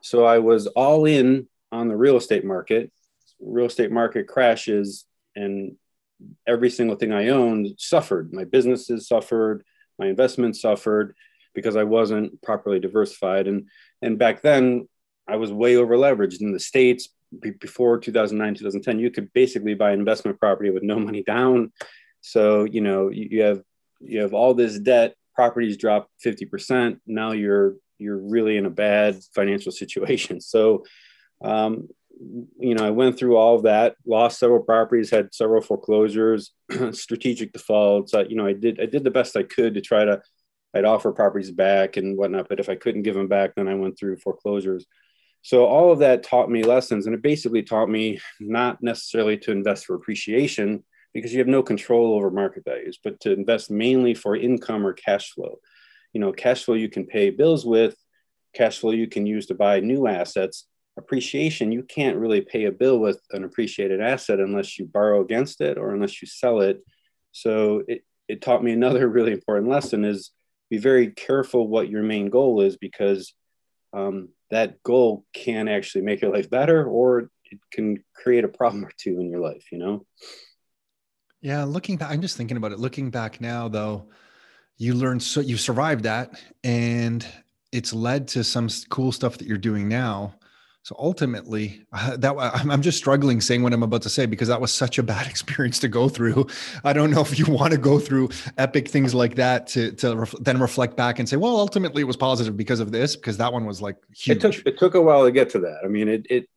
So 0.00 0.24
I 0.24 0.38
was 0.38 0.66
all 0.68 1.06
in 1.06 1.48
on 1.72 1.88
the 1.88 1.96
real 1.96 2.16
estate 2.16 2.44
market. 2.44 2.92
Real 3.40 3.66
estate 3.66 3.90
market 3.90 4.28
crashes, 4.28 5.06
and 5.34 5.76
every 6.46 6.70
single 6.70 6.96
thing 6.96 7.12
I 7.12 7.28
owned 7.28 7.74
suffered. 7.78 8.32
My 8.32 8.44
businesses 8.44 9.08
suffered, 9.08 9.64
my 9.98 10.06
investments 10.06 10.60
suffered 10.60 11.14
because 11.54 11.76
I 11.76 11.84
wasn't 11.84 12.40
properly 12.42 12.80
diversified. 12.80 13.46
And 13.46 13.68
and 14.02 14.18
back 14.18 14.42
then, 14.42 14.88
I 15.28 15.36
was 15.36 15.52
way 15.52 15.76
over 15.76 15.96
leveraged 15.96 16.40
in 16.40 16.52
the 16.52 16.60
states. 16.60 17.08
Before 17.60 17.98
2009, 17.98 18.54
2010, 18.54 18.98
you 19.00 19.10
could 19.10 19.32
basically 19.32 19.74
buy 19.74 19.92
investment 19.92 20.38
property 20.38 20.70
with 20.70 20.84
no 20.84 21.00
money 21.00 21.22
down. 21.22 21.72
So 22.20 22.64
you 22.64 22.80
know 22.80 23.08
you, 23.08 23.28
you 23.30 23.42
have 23.42 23.62
you 24.00 24.20
have 24.20 24.34
all 24.34 24.54
this 24.54 24.78
debt. 24.78 25.14
Properties 25.34 25.76
drop 25.76 26.08
50%. 26.24 27.00
Now 27.06 27.32
you're 27.32 27.74
you're 27.98 28.18
really 28.18 28.56
in 28.56 28.66
a 28.66 28.70
bad 28.70 29.20
financial 29.34 29.72
situation. 29.82 30.40
So 30.40 30.84
um, 31.42 31.88
you 32.20 32.74
know, 32.74 32.84
I 32.84 32.90
went 32.90 33.18
through 33.18 33.36
all 33.36 33.56
of 33.56 33.62
that, 33.64 33.96
lost 34.06 34.38
several 34.38 34.62
properties, 34.62 35.10
had 35.10 35.34
several 35.34 35.62
foreclosures, 35.62 36.52
strategic 36.92 37.52
defaults. 37.52 38.14
I, 38.14 38.22
you 38.22 38.36
know, 38.36 38.46
I 38.46 38.52
did 38.52 38.80
I 38.80 38.86
did 38.86 39.04
the 39.04 39.10
best 39.10 39.36
I 39.36 39.42
could 39.42 39.74
to 39.74 39.80
try 39.80 40.04
to 40.04 40.22
I'd 40.74 40.84
offer 40.84 41.12
properties 41.12 41.50
back 41.50 41.96
and 41.96 42.16
whatnot, 42.16 42.48
but 42.48 42.58
if 42.58 42.68
I 42.68 42.74
couldn't 42.74 43.02
give 43.02 43.14
them 43.14 43.28
back, 43.28 43.54
then 43.54 43.68
I 43.68 43.74
went 43.74 43.98
through 43.98 44.16
foreclosures. 44.16 44.86
So 45.42 45.66
all 45.66 45.92
of 45.92 46.00
that 46.00 46.22
taught 46.22 46.50
me 46.50 46.64
lessons, 46.64 47.06
and 47.06 47.14
it 47.14 47.22
basically 47.22 47.62
taught 47.62 47.88
me 47.88 48.18
not 48.40 48.82
necessarily 48.82 49.36
to 49.38 49.52
invest 49.52 49.84
for 49.84 49.94
appreciation 49.94 50.82
because 51.12 51.32
you 51.32 51.38
have 51.38 51.48
no 51.48 51.62
control 51.62 52.14
over 52.14 52.30
market 52.30 52.64
values, 52.64 52.98
but 53.02 53.20
to 53.20 53.32
invest 53.32 53.70
mainly 53.70 54.14
for 54.14 54.34
income 54.34 54.86
or 54.86 54.92
cash 54.92 55.32
flow. 55.32 55.60
You 56.12 56.20
know, 56.20 56.32
cash 56.32 56.64
flow 56.64 56.74
you 56.74 56.88
can 56.88 57.06
pay 57.06 57.30
bills 57.30 57.64
with, 57.64 57.94
cash 58.54 58.78
flow 58.78 58.92
you 58.92 59.06
can 59.06 59.26
use 59.26 59.46
to 59.46 59.54
buy 59.54 59.80
new 59.80 60.06
assets, 60.06 60.66
appreciation, 60.96 61.72
you 61.72 61.82
can't 61.82 62.18
really 62.18 62.40
pay 62.40 62.64
a 62.64 62.72
bill 62.72 62.98
with 62.98 63.20
an 63.32 63.44
appreciated 63.44 64.00
asset 64.00 64.40
unless 64.40 64.78
you 64.78 64.86
borrow 64.86 65.20
against 65.20 65.60
it 65.60 65.76
or 65.76 65.92
unless 65.92 66.22
you 66.22 66.28
sell 66.28 66.60
it. 66.60 66.80
So 67.32 67.82
it, 67.88 68.04
it 68.28 68.42
taught 68.42 68.62
me 68.62 68.72
another 68.72 69.08
really 69.16 69.32
important 69.32 69.68
lesson 69.68 70.04
is 70.04 70.30
be 70.70 70.78
very 70.78 71.08
careful 71.08 71.68
what 71.68 71.88
your 71.88 72.02
main 72.02 72.30
goal 72.30 72.60
is 72.60 72.76
because 72.76 73.34
um, 73.92 74.30
that 74.50 74.82
goal 74.82 75.24
can 75.34 75.68
actually 75.68 76.02
make 76.02 76.20
your 76.20 76.32
life 76.32 76.48
better 76.50 76.84
or 76.86 77.30
it 77.50 77.58
can 77.70 78.02
create 78.14 78.44
a 78.44 78.48
problem 78.48 78.84
or 78.84 78.90
two 78.96 79.20
in 79.20 79.30
your 79.30 79.40
life, 79.40 79.66
you 79.70 79.78
know? 79.78 80.06
Yeah, 81.40 81.64
looking 81.64 81.96
back, 81.96 82.10
I'm 82.10 82.22
just 82.22 82.36
thinking 82.36 82.56
about 82.56 82.72
it. 82.72 82.78
Looking 82.78 83.10
back 83.10 83.40
now, 83.40 83.68
though, 83.68 84.08
you 84.78 84.94
learned 84.94 85.22
so 85.22 85.40
you 85.40 85.56
survived 85.56 86.04
that 86.04 86.40
and 86.64 87.26
it's 87.70 87.92
led 87.92 88.28
to 88.28 88.42
some 88.42 88.68
cool 88.88 89.12
stuff 89.12 89.38
that 89.38 89.46
you're 89.46 89.58
doing 89.58 89.88
now 89.88 90.34
So 90.84 90.94
ultimately, 90.98 91.86
uh, 91.94 92.14
that 92.18 92.36
I'm 92.38 92.82
just 92.82 92.98
struggling 92.98 93.40
saying 93.40 93.62
what 93.62 93.72
I'm 93.72 93.82
about 93.82 94.02
to 94.02 94.10
say 94.10 94.26
because 94.26 94.48
that 94.48 94.60
was 94.60 94.72
such 94.72 94.98
a 94.98 95.02
bad 95.02 95.26
experience 95.30 95.78
to 95.80 95.88
go 95.88 96.10
through. 96.10 96.46
I 96.84 96.92
don't 96.92 97.10
know 97.10 97.22
if 97.22 97.38
you 97.38 97.46
want 97.46 97.72
to 97.72 97.78
go 97.78 97.98
through 97.98 98.28
epic 98.58 98.88
things 98.88 99.14
like 99.14 99.34
that 99.36 99.66
to 99.68 99.92
to 99.92 100.14
ref, 100.14 100.34
then 100.40 100.60
reflect 100.60 100.94
back 100.94 101.18
and 101.18 101.28
say, 101.28 101.36
well, 101.36 101.56
ultimately 101.56 102.02
it 102.02 102.04
was 102.04 102.18
positive 102.18 102.56
because 102.56 102.80
of 102.80 102.92
this 102.92 103.16
because 103.16 103.38
that 103.38 103.52
one 103.52 103.64
was 103.64 103.80
like 103.80 103.96
huge. 104.14 104.36
It 104.36 104.40
took 104.40 104.66
it 104.66 104.78
took 104.78 104.94
a 104.94 105.00
while 105.00 105.24
to 105.24 105.32
get 105.32 105.48
to 105.50 105.58
that. 105.60 105.80
I 105.84 105.88
mean, 105.88 106.06
it 106.08 106.26
it 106.28 106.50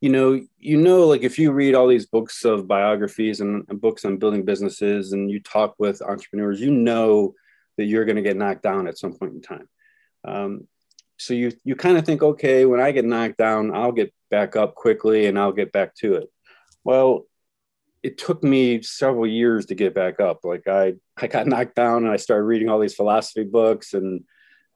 you 0.00 0.10
know 0.10 0.40
you 0.58 0.76
know 0.76 1.06
like 1.06 1.22
if 1.22 1.38
you 1.38 1.52
read 1.52 1.76
all 1.76 1.86
these 1.86 2.06
books 2.06 2.44
of 2.44 2.66
biographies 2.66 3.40
and, 3.40 3.64
and 3.68 3.80
books 3.80 4.04
on 4.04 4.16
building 4.16 4.44
businesses 4.44 5.12
and 5.12 5.30
you 5.30 5.38
talk 5.38 5.76
with 5.78 6.02
entrepreneurs, 6.02 6.60
you 6.60 6.72
know 6.72 7.34
that 7.76 7.84
you're 7.84 8.04
going 8.04 8.16
to 8.16 8.22
get 8.22 8.36
knocked 8.36 8.64
down 8.64 8.88
at 8.88 8.98
some 8.98 9.14
point 9.14 9.34
in 9.34 9.40
time. 9.40 9.68
Um, 10.24 10.66
so 11.18 11.34
you 11.34 11.52
you 11.64 11.76
kind 11.76 11.98
of 11.98 12.06
think, 12.06 12.22
okay, 12.22 12.64
when 12.64 12.80
I 12.80 12.92
get 12.92 13.04
knocked 13.04 13.38
down, 13.38 13.74
I'll 13.74 13.92
get 13.92 14.12
back 14.30 14.56
up 14.56 14.74
quickly 14.74 15.26
and 15.26 15.38
I'll 15.38 15.52
get 15.52 15.72
back 15.72 15.94
to 15.96 16.14
it. 16.14 16.30
Well, 16.84 17.26
it 18.02 18.18
took 18.18 18.42
me 18.42 18.82
several 18.82 19.26
years 19.26 19.66
to 19.66 19.74
get 19.74 19.94
back 19.94 20.20
up. 20.20 20.40
Like 20.44 20.68
I 20.68 20.94
I 21.16 21.26
got 21.26 21.46
knocked 21.52 21.74
down 21.74 22.04
and 22.04 22.12
I 22.12 22.16
started 22.16 22.44
reading 22.44 22.68
all 22.68 22.78
these 22.78 22.94
philosophy 22.94 23.44
books 23.44 23.94
and 23.94 24.24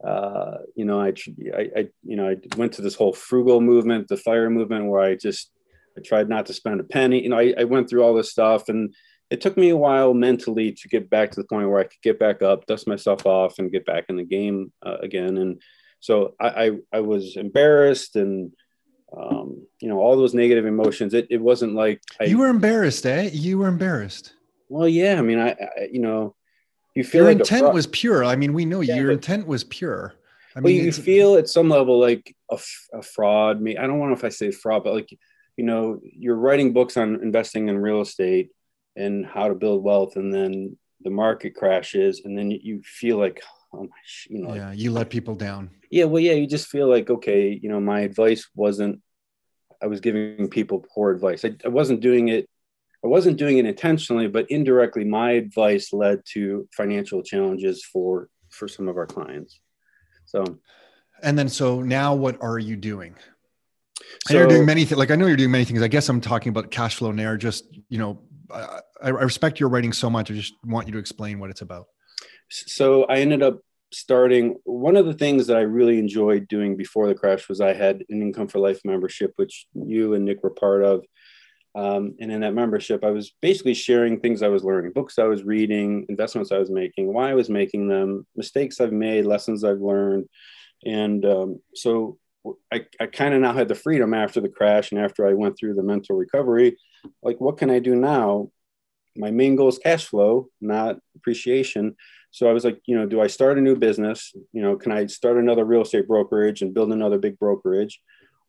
uh, 0.05 0.57
you 0.75 0.83
know 0.83 0.99
I, 0.99 1.13
I, 1.55 1.69
I 1.75 1.87
you 2.03 2.17
know 2.17 2.29
I 2.29 2.37
went 2.57 2.73
to 2.73 2.81
this 2.81 2.95
whole 2.95 3.13
frugal 3.13 3.61
movement, 3.61 4.09
the 4.09 4.17
fire 4.17 4.49
movement, 4.49 4.87
where 4.87 5.01
I 5.01 5.15
just 5.15 5.51
I 5.97 6.01
tried 6.01 6.29
not 6.29 6.45
to 6.47 6.53
spend 6.53 6.81
a 6.81 6.83
penny. 6.83 7.23
You 7.23 7.29
know, 7.29 7.39
I, 7.39 7.53
I 7.57 7.63
went 7.63 7.89
through 7.89 8.03
all 8.03 8.13
this 8.13 8.31
stuff 8.31 8.67
and 8.67 8.93
it 9.29 9.41
took 9.41 9.57
me 9.57 9.69
a 9.69 9.77
while 9.77 10.13
mentally 10.13 10.73
to 10.73 10.87
get 10.87 11.09
back 11.09 11.31
to 11.31 11.41
the 11.41 11.47
point 11.47 11.69
where 11.69 11.79
I 11.79 11.85
could 11.85 12.01
get 12.03 12.19
back 12.19 12.41
up, 12.41 12.65
dust 12.65 12.87
myself 12.87 13.25
off, 13.25 13.57
and 13.57 13.71
get 13.71 13.85
back 13.85 14.05
in 14.09 14.17
the 14.17 14.23
game 14.23 14.71
uh, 14.85 14.97
again. 15.01 15.37
And 15.37 15.61
so 16.03 16.35
I, 16.37 16.47
I, 16.47 16.71
I 16.91 16.99
was 16.99 17.37
embarrassed 17.37 18.17
and 18.17 18.51
um, 19.17 19.65
you 19.79 19.87
know 19.87 19.99
all 19.99 20.17
those 20.17 20.33
negative 20.33 20.65
emotions. 20.65 21.13
It, 21.13 21.27
it 21.29 21.39
wasn't 21.39 21.75
like 21.75 22.01
I, 22.19 22.25
you 22.25 22.39
were 22.39 22.49
embarrassed, 22.49 23.05
eh? 23.05 23.29
You 23.31 23.59
were 23.59 23.69
embarrassed. 23.69 24.33
Well, 24.67 24.89
yeah. 24.89 25.17
I 25.17 25.21
mean, 25.21 25.39
I, 25.39 25.51
I 25.51 25.87
you 25.89 25.99
know, 25.99 26.35
you 26.93 27.05
feel 27.05 27.21
your 27.21 27.31
like 27.31 27.39
intent 27.39 27.73
was 27.73 27.87
pure. 27.87 28.25
I 28.25 28.35
mean, 28.35 28.51
we 28.51 28.65
know 28.65 28.81
yeah, 28.81 28.97
your 28.97 29.07
but, 29.07 29.13
intent 29.13 29.47
was 29.47 29.63
pure. 29.63 30.13
I 30.57 30.59
well, 30.59 30.73
mean, 30.73 30.83
you 30.83 30.91
feel 30.91 31.35
at 31.35 31.47
some 31.47 31.69
level 31.69 32.01
like 32.01 32.35
a, 32.51 32.59
a 32.93 33.01
fraud. 33.01 33.61
Me, 33.61 33.77
I 33.77 33.87
don't 33.87 33.99
want 33.99 34.11
if 34.11 34.25
I 34.25 34.29
say 34.29 34.51
fraud, 34.51 34.83
but 34.83 34.93
like 34.93 35.17
you 35.55 35.63
know, 35.63 36.01
you're 36.03 36.35
writing 36.35 36.73
books 36.73 36.97
on 36.97 37.23
investing 37.23 37.69
in 37.69 37.77
real 37.77 38.01
estate 38.01 38.49
and 38.97 39.25
how 39.25 39.47
to 39.47 39.55
build 39.55 39.85
wealth, 39.85 40.17
and 40.17 40.33
then 40.33 40.75
the 41.01 41.11
market 41.11 41.55
crashes, 41.55 42.23
and 42.25 42.37
then 42.37 42.51
you 42.51 42.81
feel 42.83 43.17
like, 43.17 43.41
oh 43.73 43.83
my, 43.83 43.87
you 44.29 44.41
know, 44.41 44.53
yeah, 44.53 44.69
like, 44.69 44.77
you 44.77 44.91
let 44.91 45.09
people 45.09 45.35
down. 45.35 45.69
Yeah, 45.93 46.05
well, 46.05 46.23
yeah, 46.23 46.31
you 46.31 46.47
just 46.47 46.69
feel 46.69 46.89
like 46.89 47.07
okay, 47.07 47.59
you 47.61 47.69
know, 47.69 47.79
my 47.79 47.99
advice 47.99 48.49
wasn't. 48.55 48.99
I 49.79 49.85
was 49.85 49.99
giving 49.99 50.47
people 50.47 50.83
poor 50.91 51.11
advice. 51.11 51.45
I, 51.45 51.53
I 51.63 51.67
wasn't 51.67 51.99
doing 51.99 52.29
it. 52.29 52.49
I 53.05 53.07
wasn't 53.07 53.37
doing 53.37 53.59
it 53.59 53.67
intentionally, 53.67 54.27
but 54.27 54.49
indirectly, 54.49 55.03
my 55.03 55.33
advice 55.33 55.93
led 55.93 56.23
to 56.33 56.67
financial 56.75 57.21
challenges 57.21 57.85
for 57.85 58.27
for 58.49 58.67
some 58.67 58.87
of 58.87 58.97
our 58.97 59.05
clients. 59.05 59.59
So, 60.25 60.43
and 61.21 61.37
then 61.37 61.47
so 61.47 61.81
now, 61.81 62.15
what 62.15 62.41
are 62.41 62.57
you 62.57 62.75
doing? 62.75 63.13
So, 64.25 64.33
you're 64.33 64.47
doing 64.47 64.65
many 64.65 64.85
things. 64.85 64.97
Like 64.97 65.11
I 65.11 65.15
know 65.15 65.27
you're 65.27 65.37
doing 65.37 65.51
many 65.51 65.65
things. 65.65 65.83
I 65.83 65.89
guess 65.89 66.09
I'm 66.09 66.21
talking 66.21 66.49
about 66.49 66.71
cash 66.71 66.95
flow 66.95 67.11
now. 67.11 67.35
Just 67.35 67.65
you 67.89 67.99
know, 67.99 68.19
I, 68.51 68.79
I 69.03 69.09
respect 69.09 69.59
your 69.59 69.69
writing 69.69 69.93
so 69.93 70.09
much. 70.09 70.31
I 70.31 70.33
just 70.33 70.55
want 70.65 70.87
you 70.87 70.93
to 70.93 70.99
explain 70.99 71.37
what 71.37 71.51
it's 71.51 71.61
about. 71.61 71.85
So 72.49 73.03
I 73.03 73.17
ended 73.17 73.43
up 73.43 73.59
starting 73.93 74.55
one 74.63 74.95
of 74.95 75.05
the 75.05 75.13
things 75.13 75.47
that 75.47 75.57
I 75.57 75.61
really 75.61 75.99
enjoyed 75.99 76.47
doing 76.47 76.75
before 76.75 77.07
the 77.07 77.15
crash 77.15 77.47
was 77.47 77.61
I 77.61 77.73
had 77.73 78.03
an 78.09 78.21
income 78.21 78.47
for 78.47 78.59
life 78.59 78.81
membership, 78.83 79.33
which 79.35 79.67
you 79.73 80.13
and 80.13 80.25
Nick 80.25 80.43
were 80.43 80.49
part 80.49 80.83
of. 80.83 81.05
Um, 81.75 82.15
and 82.19 82.31
in 82.31 82.41
that 82.41 82.53
membership, 82.53 83.03
I 83.03 83.09
was 83.09 83.33
basically 83.41 83.73
sharing 83.73 84.19
things 84.19 84.43
I 84.43 84.47
was 84.47 84.63
learning, 84.63 84.91
books 84.91 85.17
I 85.17 85.23
was 85.23 85.43
reading, 85.43 86.05
investments 86.07 86.51
I 86.51 86.59
was 86.59 86.69
making, 86.69 87.11
why 87.11 87.31
I 87.31 87.33
was 87.33 87.49
making 87.49 87.87
them, 87.87 88.27
mistakes 88.35 88.79
I've 88.79 88.91
made, 88.91 89.25
lessons 89.25 89.63
I've 89.63 89.81
learned. 89.81 90.27
And 90.85 91.25
um, 91.25 91.59
so 91.73 92.17
I, 92.71 92.85
I 92.99 93.07
kind 93.07 93.33
of 93.33 93.41
now 93.41 93.53
had 93.53 93.67
the 93.67 93.75
freedom 93.75 94.13
after 94.13 94.39
the 94.41 94.49
crash 94.49 94.91
and 94.91 94.99
after 94.99 95.27
I 95.27 95.33
went 95.33 95.57
through 95.57 95.75
the 95.75 95.83
mental 95.83 96.15
recovery. 96.15 96.77
Like, 97.21 97.41
what 97.41 97.57
can 97.57 97.69
I 97.69 97.79
do 97.79 97.95
now? 97.95 98.51
My 99.15 99.31
main 99.31 99.55
goal 99.55 99.69
is 99.69 99.77
cash 99.77 100.05
flow, 100.05 100.49
not 100.59 100.97
appreciation. 101.15 101.95
So 102.33 102.49
I 102.49 102.51
was 102.51 102.65
like, 102.65 102.81
you 102.87 102.97
know, 102.97 103.05
do 103.05 103.21
I 103.21 103.27
start 103.27 103.59
a 103.59 103.61
new 103.61 103.75
business? 103.75 104.33
You 104.53 104.63
know, 104.63 104.75
can 104.75 104.91
I 104.91 105.05
start 105.05 105.37
another 105.37 105.63
real 105.63 105.83
estate 105.83 106.07
brokerage 106.07 106.63
and 106.63 106.73
build 106.73 106.91
another 106.91 107.19
big 107.19 107.37
brokerage? 107.37 108.01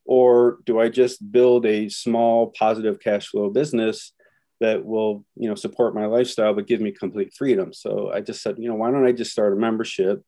Or 0.05 0.57
do 0.65 0.79
I 0.79 0.89
just 0.89 1.31
build 1.31 1.67
a 1.67 1.87
small 1.89 2.47
positive 2.57 2.99
cash 2.99 3.27
flow 3.27 3.51
business 3.51 4.11
that 4.59 4.83
will, 4.83 5.23
you 5.35 5.47
know, 5.47 5.53
support 5.53 5.93
my 5.93 6.07
lifestyle 6.07 6.55
but 6.55 6.65
give 6.65 6.81
me 6.81 6.91
complete 6.91 7.31
freedom? 7.37 7.73
So 7.73 8.11
I 8.11 8.21
just 8.21 8.41
said, 8.41 8.55
you 8.57 8.67
know, 8.67 8.75
why 8.75 8.89
don't 8.89 9.05
I 9.05 9.11
just 9.11 9.31
start 9.31 9.53
a 9.53 9.55
membership? 9.55 10.23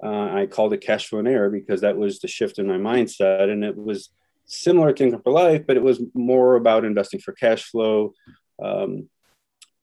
Uh, 0.00 0.30
I 0.32 0.46
called 0.46 0.72
it 0.72 0.84
Cashflownaire 0.86 1.50
because 1.50 1.80
that 1.80 1.96
was 1.96 2.20
the 2.20 2.28
shift 2.28 2.60
in 2.60 2.68
my 2.68 2.78
mindset. 2.78 3.50
And 3.50 3.64
it 3.64 3.76
was 3.76 4.10
similar 4.44 4.92
to 4.92 5.02
income 5.02 5.22
for 5.24 5.32
life, 5.32 5.66
but 5.66 5.76
it 5.76 5.82
was 5.82 6.00
more 6.14 6.54
about 6.54 6.84
investing 6.84 7.18
for 7.18 7.32
cash 7.32 7.64
flow, 7.64 8.14
um, 8.62 9.08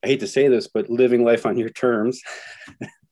I 0.03 0.07
hate 0.07 0.19
to 0.19 0.27
say 0.27 0.47
this, 0.47 0.67
but 0.67 0.89
living 0.89 1.23
life 1.23 1.45
on 1.45 1.57
your 1.57 1.69
terms, 1.69 2.21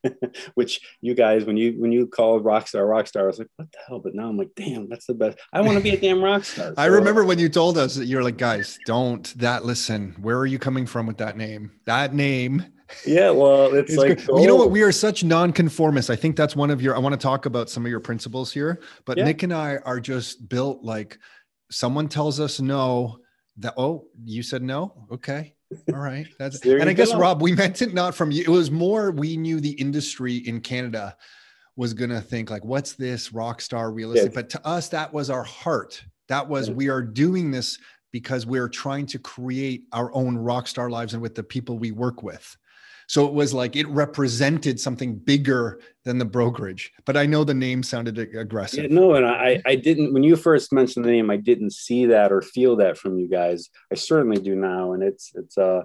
which 0.54 0.80
you 1.00 1.14
guys, 1.14 1.44
when 1.44 1.56
you 1.56 1.80
when 1.80 1.90
you 1.90 2.06
called 2.06 2.44
Rockstar 2.44 2.86
Rockstar, 2.86 3.22
I 3.22 3.26
was 3.26 3.38
like, 3.38 3.48
what 3.56 3.72
the 3.72 3.78
hell? 3.88 3.98
But 3.98 4.14
now 4.14 4.28
I'm 4.28 4.36
like, 4.36 4.50
damn, 4.54 4.88
that's 4.88 5.06
the 5.06 5.14
best. 5.14 5.38
I 5.52 5.62
want 5.62 5.78
to 5.78 5.82
be 5.82 5.90
a 5.90 6.00
damn 6.00 6.22
rock 6.22 6.44
star. 6.44 6.68
So, 6.68 6.74
I 6.76 6.86
remember 6.86 7.24
when 7.24 7.38
you 7.38 7.48
told 7.48 7.78
us 7.78 7.94
that 7.94 8.06
you're 8.06 8.22
like, 8.22 8.36
guys, 8.36 8.78
don't 8.84 9.32
that 9.38 9.64
listen. 9.64 10.14
Where 10.20 10.38
are 10.38 10.46
you 10.46 10.58
coming 10.58 10.86
from 10.86 11.06
with 11.06 11.18
that 11.18 11.36
name? 11.36 11.72
That 11.86 12.14
name. 12.14 12.66
Yeah, 13.06 13.30
well, 13.30 13.74
it's, 13.74 13.92
it's 13.92 13.98
like 13.98 14.26
you 14.26 14.46
know 14.46 14.56
what? 14.56 14.66
Oh. 14.66 14.68
We 14.68 14.82
are 14.82 14.92
such 14.92 15.24
nonconformists. 15.24 16.10
I 16.10 16.16
think 16.16 16.36
that's 16.36 16.54
one 16.54 16.70
of 16.70 16.82
your. 16.82 16.94
I 16.94 16.98
want 16.98 17.14
to 17.14 17.18
talk 17.18 17.46
about 17.46 17.70
some 17.70 17.86
of 17.86 17.90
your 17.90 18.00
principles 18.00 18.52
here, 18.52 18.80
but 19.06 19.16
yeah. 19.16 19.24
Nick 19.24 19.42
and 19.42 19.52
I 19.52 19.76
are 19.78 20.00
just 20.00 20.48
built 20.48 20.82
like 20.82 21.18
someone 21.70 22.08
tells 22.08 22.40
us 22.40 22.60
no. 22.60 23.18
That 23.58 23.74
oh, 23.76 24.06
you 24.24 24.42
said 24.42 24.62
no. 24.62 25.06
Okay, 25.12 25.54
all 25.92 26.00
right. 26.00 26.26
That's 26.38 26.64
and 26.64 26.88
I 26.88 26.92
guess 26.92 27.14
Rob, 27.14 27.42
we 27.42 27.52
meant 27.52 27.82
it 27.82 27.94
not 27.94 28.14
from 28.14 28.30
you. 28.30 28.42
It 28.42 28.48
was 28.48 28.70
more 28.70 29.10
we 29.10 29.36
knew 29.36 29.60
the 29.60 29.72
industry 29.72 30.36
in 30.36 30.60
Canada 30.60 31.16
was 31.76 31.94
gonna 31.94 32.20
think 32.20 32.50
like, 32.50 32.64
what's 32.64 32.92
this 32.94 33.32
rock 33.32 33.60
star 33.60 33.92
real 33.92 34.12
estate? 34.12 34.26
Yes. 34.26 34.34
But 34.34 34.50
to 34.50 34.66
us, 34.66 34.88
that 34.88 35.12
was 35.12 35.30
our 35.30 35.44
heart. 35.44 36.02
That 36.28 36.48
was 36.48 36.68
yes. 36.68 36.76
we 36.76 36.88
are 36.88 37.02
doing 37.02 37.50
this 37.50 37.78
because 38.12 38.46
we're 38.46 38.68
trying 38.68 39.06
to 39.06 39.18
create 39.18 39.84
our 39.92 40.14
own 40.14 40.36
rock 40.36 40.66
star 40.68 40.90
lives 40.90 41.14
and 41.14 41.22
with 41.22 41.34
the 41.34 41.42
people 41.42 41.78
we 41.78 41.90
work 41.90 42.22
with. 42.22 42.56
So 43.12 43.26
it 43.26 43.34
was 43.34 43.52
like 43.52 43.76
it 43.76 43.86
represented 43.88 44.80
something 44.80 45.16
bigger 45.16 45.80
than 46.02 46.16
the 46.16 46.24
brokerage. 46.24 46.92
But 47.04 47.18
I 47.18 47.26
know 47.26 47.44
the 47.44 47.52
name 47.52 47.82
sounded 47.82 48.16
aggressive. 48.16 48.84
Yeah, 48.84 48.88
no, 48.90 49.16
and 49.16 49.26
I, 49.26 49.60
I 49.66 49.74
didn't, 49.74 50.14
when 50.14 50.22
you 50.22 50.34
first 50.34 50.72
mentioned 50.72 51.04
the 51.04 51.10
name, 51.10 51.28
I 51.28 51.36
didn't 51.36 51.74
see 51.74 52.06
that 52.06 52.32
or 52.32 52.40
feel 52.40 52.76
that 52.76 52.96
from 52.96 53.18
you 53.18 53.28
guys. 53.28 53.68
I 53.92 53.96
certainly 53.96 54.40
do 54.40 54.54
now. 54.54 54.94
And 54.94 55.02
it's, 55.02 55.30
it's, 55.34 55.58
uh, 55.58 55.82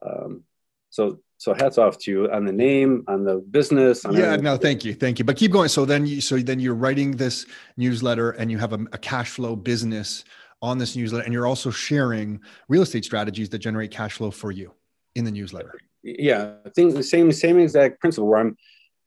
um, 0.00 0.44
so, 0.88 1.20
so 1.36 1.52
hats 1.52 1.76
off 1.76 1.98
to 1.98 2.10
you 2.10 2.32
on 2.32 2.46
the 2.46 2.54
name, 2.54 3.04
on 3.06 3.22
the 3.22 3.36
business. 3.50 4.06
On 4.06 4.14
yeah, 4.14 4.20
everything. 4.20 4.44
no, 4.44 4.56
thank 4.56 4.82
you. 4.82 4.94
Thank 4.94 5.18
you. 5.18 5.26
But 5.26 5.36
keep 5.36 5.52
going. 5.52 5.68
So 5.68 5.84
then 5.84 6.06
you, 6.06 6.22
so 6.22 6.38
then 6.38 6.58
you're 6.58 6.74
writing 6.74 7.10
this 7.10 7.44
newsletter 7.76 8.30
and 8.30 8.50
you 8.50 8.56
have 8.56 8.72
a, 8.72 8.78
a 8.92 8.98
cash 8.98 9.28
flow 9.28 9.56
business 9.56 10.24
on 10.62 10.78
this 10.78 10.96
newsletter 10.96 11.24
and 11.24 11.34
you're 11.34 11.46
also 11.46 11.70
sharing 11.70 12.40
real 12.66 12.80
estate 12.80 13.04
strategies 13.04 13.50
that 13.50 13.58
generate 13.58 13.90
cash 13.90 14.14
flow 14.14 14.30
for 14.30 14.50
you 14.50 14.72
in 15.14 15.26
the 15.26 15.30
newsletter 15.30 15.74
yeah, 16.02 16.54
I 16.64 16.70
think 16.70 16.94
the 16.94 17.02
same 17.02 17.30
same 17.32 17.58
exact 17.58 18.00
principle 18.00 18.28
where 18.28 18.40
I'm, 18.40 18.56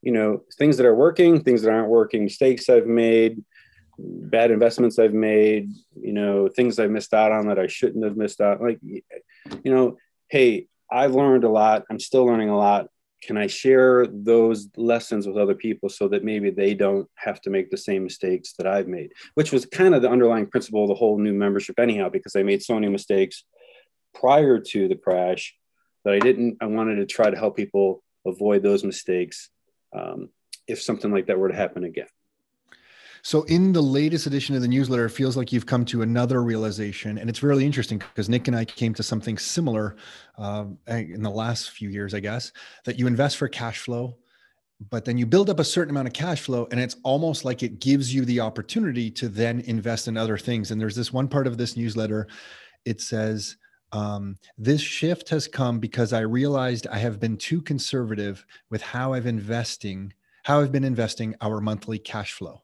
you 0.02 0.12
know, 0.12 0.44
things 0.58 0.78
that 0.78 0.86
are 0.86 0.96
working, 0.96 1.42
things 1.42 1.62
that 1.62 1.72
aren't 1.72 1.90
working, 1.90 2.24
mistakes 2.24 2.70
I've 2.70 2.88
made, 2.88 3.44
bad 3.98 4.52
investments 4.52 5.00
I've 5.00 5.14
made, 5.14 5.70
you 6.00 6.14
know, 6.14 6.48
things 6.48 6.80
I 6.80 6.88
missed 6.88 7.14
out 7.14 7.32
on 7.32 7.48
that 7.48 7.60
I 7.60 7.68
shouldn't 7.68 8.04
have 8.04 8.18
missed 8.18 8.42
out. 8.42 8.62
Like, 8.62 8.80
you 8.82 9.02
know, 9.64 9.98
hey, 10.30 10.68
I've 10.92 11.16
learned 11.16 11.44
a 11.44 11.50
lot. 11.50 11.84
I'm 11.90 12.00
still 12.00 12.26
learning 12.26 12.50
a 12.50 12.58
lot. 12.58 12.88
Can 13.24 13.38
I 13.38 13.48
share 13.48 14.06
those 14.06 14.68
lessons 14.76 15.26
with 15.26 15.38
other 15.38 15.56
people 15.56 15.88
so 15.88 16.10
that 16.10 16.26
maybe 16.26 16.50
they 16.50 16.74
don't 16.74 17.08
have 17.16 17.40
to 17.42 17.50
make 17.50 17.72
the 17.72 17.78
same 17.78 18.04
mistakes 18.04 18.54
that 18.58 18.68
I've 18.68 18.88
made? 18.88 19.14
Which 19.36 19.54
was 19.54 19.66
kind 19.66 19.96
of 19.96 20.02
the 20.02 20.10
underlying 20.10 20.48
principle 20.48 20.84
of 20.84 20.90
the 20.90 20.96
whole 20.96 21.18
new 21.18 21.34
membership, 21.34 21.80
anyhow, 21.80 22.10
because 22.10 22.36
I 22.36 22.44
made 22.44 22.62
so 22.62 22.74
many 22.74 22.90
mistakes 22.90 23.46
prior 24.14 24.60
to 24.60 24.88
the 24.90 24.96
crash 24.96 25.56
but 26.03 26.13
I 26.13 26.19
didn't. 26.19 26.57
I 26.62 26.65
wanted 26.65 26.95
to 26.95 27.05
try 27.05 27.29
to 27.29 27.38
help 27.38 27.55
people 27.55 28.03
avoid 28.25 28.63
those 28.63 28.83
mistakes 28.83 29.50
um, 29.93 30.29
if 30.67 30.81
something 30.81 31.12
like 31.12 31.27
that 31.27 31.38
were 31.38 31.50
to 31.50 31.55
happen 31.55 31.83
again. 31.83 32.07
So, 33.22 33.43
in 33.43 33.72
the 33.72 33.81
latest 33.81 34.27
edition 34.27 34.55
of 34.55 34.62
the 34.62 34.67
newsletter, 34.67 35.05
it 35.05 35.12
feels 35.12 35.38
like 35.38 35.53
you've 35.53 35.65
come 35.65 35.86
to 35.86 36.01
another 36.01 36.43
realization, 36.43 37.17
and 37.17 37.29
it's 37.29 37.41
really 37.41 37.65
interesting 37.65 37.98
because 37.98 38.27
Nick 38.27 38.48
and 38.48 38.55
I 38.55 38.65
came 38.65 38.93
to 38.95 39.03
something 39.03 39.38
similar 39.38 39.95
uh, 40.38 40.65
in 40.88 41.24
the 41.24 41.29
last 41.29 41.72
few 41.72 41.89
years, 41.89 42.13
I 42.13 42.19
guess, 42.19 42.51
that 42.83 43.00
you 43.00 43.07
invest 43.07 43.38
for 43.38 43.48
cash 43.48 43.79
flow 43.79 44.17
but 44.89 45.05
then 45.05 45.17
you 45.17 45.25
build 45.25 45.50
up 45.50 45.60
a 45.60 45.63
certain 45.63 45.91
amount 45.91 46.07
of 46.07 46.13
cash 46.13 46.41
flow 46.41 46.67
and 46.72 46.79
it's 46.79 46.98
almost 47.03 47.45
like 47.45 47.63
it 47.63 47.79
gives 47.79 48.13
you 48.13 48.25
the 48.25 48.39
opportunity 48.39 49.10
to 49.12 49.29
then 49.29 49.62
invest 49.62 50.07
in 50.07 50.17
other 50.17 50.38
things 50.38 50.72
and 50.72 50.79
there's 50.79 50.95
this 50.95 51.13
one 51.13 51.27
part 51.27 51.48
of 51.48 51.57
this 51.57 51.77
newsletter 51.77 52.27
it 52.86 53.00
says 53.00 53.57
um, 53.94 54.38
this 54.58 54.82
shift 54.82 55.30
has 55.30 55.48
come 55.48 55.80
because 55.80 56.12
i 56.14 56.20
realized 56.20 56.88
i 56.88 56.98
have 56.98 57.20
been 57.20 57.38
too 57.38 57.62
conservative 57.62 58.46
with 58.70 58.82
how 58.82 59.14
i've 59.14 59.26
investing 59.28 60.12
how 60.44 60.60
i've 60.60 60.72
been 60.72 60.84
investing 60.84 61.36
our 61.42 61.62
monthly 61.62 61.98
cash 62.00 62.34
flow. 62.34 62.62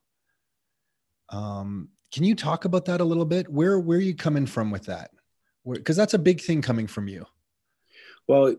Um, 1.30 1.90
can 2.12 2.24
you 2.24 2.36
talk 2.36 2.66
about 2.66 2.86
that 2.86 3.02
a 3.02 3.06
little 3.06 3.26
bit? 3.26 3.48
Where 3.48 3.80
where 3.80 4.00
are 4.00 4.02
you 4.02 4.16
coming 4.16 4.48
from 4.48 4.72
with 4.72 4.86
that? 4.86 5.12
Because 5.66 5.96
that's 5.96 6.16
a 6.16 6.20
big 6.20 6.42
thing 6.42 6.62
coming 6.62 6.88
from 6.88 7.08
you. 7.08 7.26
Well 8.28 8.56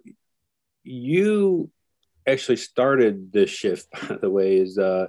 you 0.82 1.70
actually 2.26 2.56
started 2.56 3.32
this 3.32 3.50
shift, 3.50 3.88
by 4.08 4.16
the 4.16 4.30
way, 4.30 4.56
is 4.56 4.78
uh, 4.78 5.08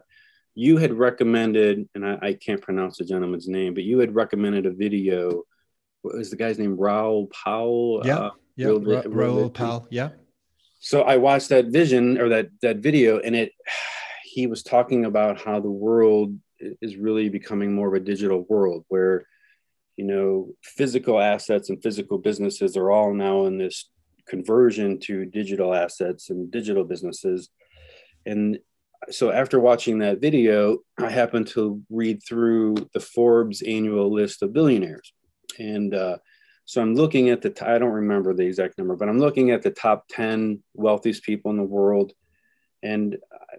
you 0.55 0.77
had 0.77 0.93
recommended, 0.93 1.87
and 1.95 2.05
I, 2.05 2.17
I, 2.21 2.33
can't 2.33 2.61
pronounce 2.61 2.97
the 2.97 3.05
gentleman's 3.05 3.47
name, 3.47 3.73
but 3.73 3.83
you 3.83 3.99
had 3.99 4.15
recommended 4.15 4.65
a 4.65 4.71
video. 4.71 5.43
What 6.01 6.15
was 6.15 6.29
the 6.29 6.35
guy's 6.35 6.59
name? 6.59 6.77
Raoul 6.77 7.27
Powell. 7.27 8.01
Yeah, 8.05 8.17
uh, 8.17 8.31
yeah, 8.55 8.67
Ra- 8.67 9.03
Raoul 9.05 9.49
Pal. 9.49 9.87
Yeah. 9.89 10.09
So 10.79 11.03
I 11.03 11.17
watched 11.17 11.49
that 11.49 11.67
vision 11.67 12.19
or 12.19 12.29
that 12.29 12.49
that 12.61 12.77
video, 12.77 13.19
and 13.19 13.35
it 13.35 13.53
he 14.23 14.47
was 14.47 14.63
talking 14.63 15.05
about 15.05 15.39
how 15.39 15.59
the 15.59 15.69
world 15.69 16.37
is 16.81 16.95
really 16.95 17.29
becoming 17.29 17.73
more 17.73 17.87
of 17.87 17.93
a 17.93 18.05
digital 18.05 18.45
world 18.49 18.85
where 18.87 19.25
you 19.97 20.05
know 20.05 20.53
physical 20.63 21.19
assets 21.19 21.69
and 21.69 21.81
physical 21.83 22.17
businesses 22.17 22.75
are 22.77 22.91
all 22.91 23.13
now 23.13 23.45
in 23.45 23.57
this 23.57 23.89
conversion 24.27 24.99
to 24.99 25.25
digital 25.25 25.73
assets 25.73 26.29
and 26.29 26.51
digital 26.51 26.83
businesses. 26.83 27.49
And 28.25 28.59
so 29.09 29.31
after 29.31 29.59
watching 29.59 29.99
that 29.99 30.21
video, 30.21 30.79
I 30.99 31.09
happened 31.09 31.47
to 31.47 31.81
read 31.89 32.21
through 32.27 32.75
the 32.93 32.99
Forbes 32.99 33.61
annual 33.61 34.13
list 34.13 34.43
of 34.43 34.53
billionaires. 34.53 35.11
And 35.59 35.93
uh, 35.93 36.17
so 36.65 36.81
I'm 36.81 36.95
looking 36.95 37.29
at 37.29 37.41
the, 37.41 37.53
I 37.67 37.77
don't 37.77 37.91
remember 37.91 38.33
the 38.33 38.45
exact 38.45 38.77
number, 38.77 38.95
but 38.95 39.09
I'm 39.09 39.19
looking 39.19 39.51
at 39.51 39.61
the 39.61 39.71
top 39.71 40.05
10 40.09 40.61
wealthiest 40.73 41.23
people 41.23 41.51
in 41.51 41.57
the 41.57 41.63
world. 41.63 42.13
And 42.83 43.15
uh, 43.15 43.57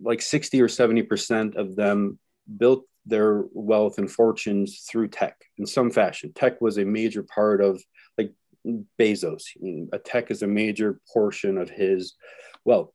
like 0.00 0.22
60 0.22 0.60
or 0.60 0.68
70% 0.68 1.56
of 1.56 1.76
them 1.76 2.18
built 2.56 2.84
their 3.04 3.44
wealth 3.52 3.98
and 3.98 4.10
fortunes 4.10 4.86
through 4.90 5.08
tech 5.08 5.36
in 5.58 5.66
some 5.66 5.90
fashion. 5.90 6.32
Tech 6.34 6.60
was 6.60 6.78
a 6.78 6.84
major 6.84 7.22
part 7.22 7.60
of 7.60 7.80
like 8.18 8.32
Bezos. 8.98 9.44
A 9.92 9.98
tech 9.98 10.30
is 10.30 10.42
a 10.42 10.46
major 10.46 11.00
portion 11.12 11.56
of 11.56 11.70
his 11.70 12.14
wealth. 12.64 12.90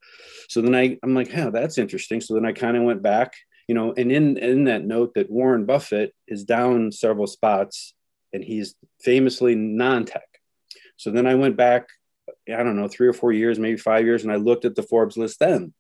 So 0.50 0.62
then 0.62 0.76
I, 0.76 0.98
I'm 1.02 1.16
like, 1.16 1.32
yeah, 1.32 1.50
that's 1.50 1.78
interesting. 1.78 2.20
So 2.20 2.34
then 2.34 2.46
I 2.46 2.52
kind 2.52 2.76
of 2.76 2.84
went 2.84 3.02
back, 3.02 3.34
you 3.68 3.76
know, 3.76 3.94
and 3.96 4.12
in 4.12 4.38
in 4.38 4.66
that 4.66 4.84
note 4.84 5.14
that 5.16 5.32
Warren 5.32 5.66
Buffett 5.66 6.14
is 6.28 6.44
down 6.44 6.92
several 6.92 7.28
spots 7.28 7.94
and 8.34 8.44
he's 8.44 8.76
famously 9.02 9.56
non-tech. 9.56 10.28
So 10.98 11.12
then 11.12 11.28
I 11.28 11.36
went 11.36 11.58
back, 11.58 11.88
I 12.48 12.64
don't 12.64 12.76
know, 12.76 12.88
three 12.88 13.08
or 13.08 13.14
four 13.14 13.32
years, 13.32 13.60
maybe 13.60 13.78
five 13.78 14.06
years, 14.06 14.24
and 14.24 14.32
I 14.32 14.36
looked 14.36 14.66
at 14.66 14.76
the 14.76 14.84
Forbes 14.84 15.18
list 15.18 15.40
then. 15.40 15.74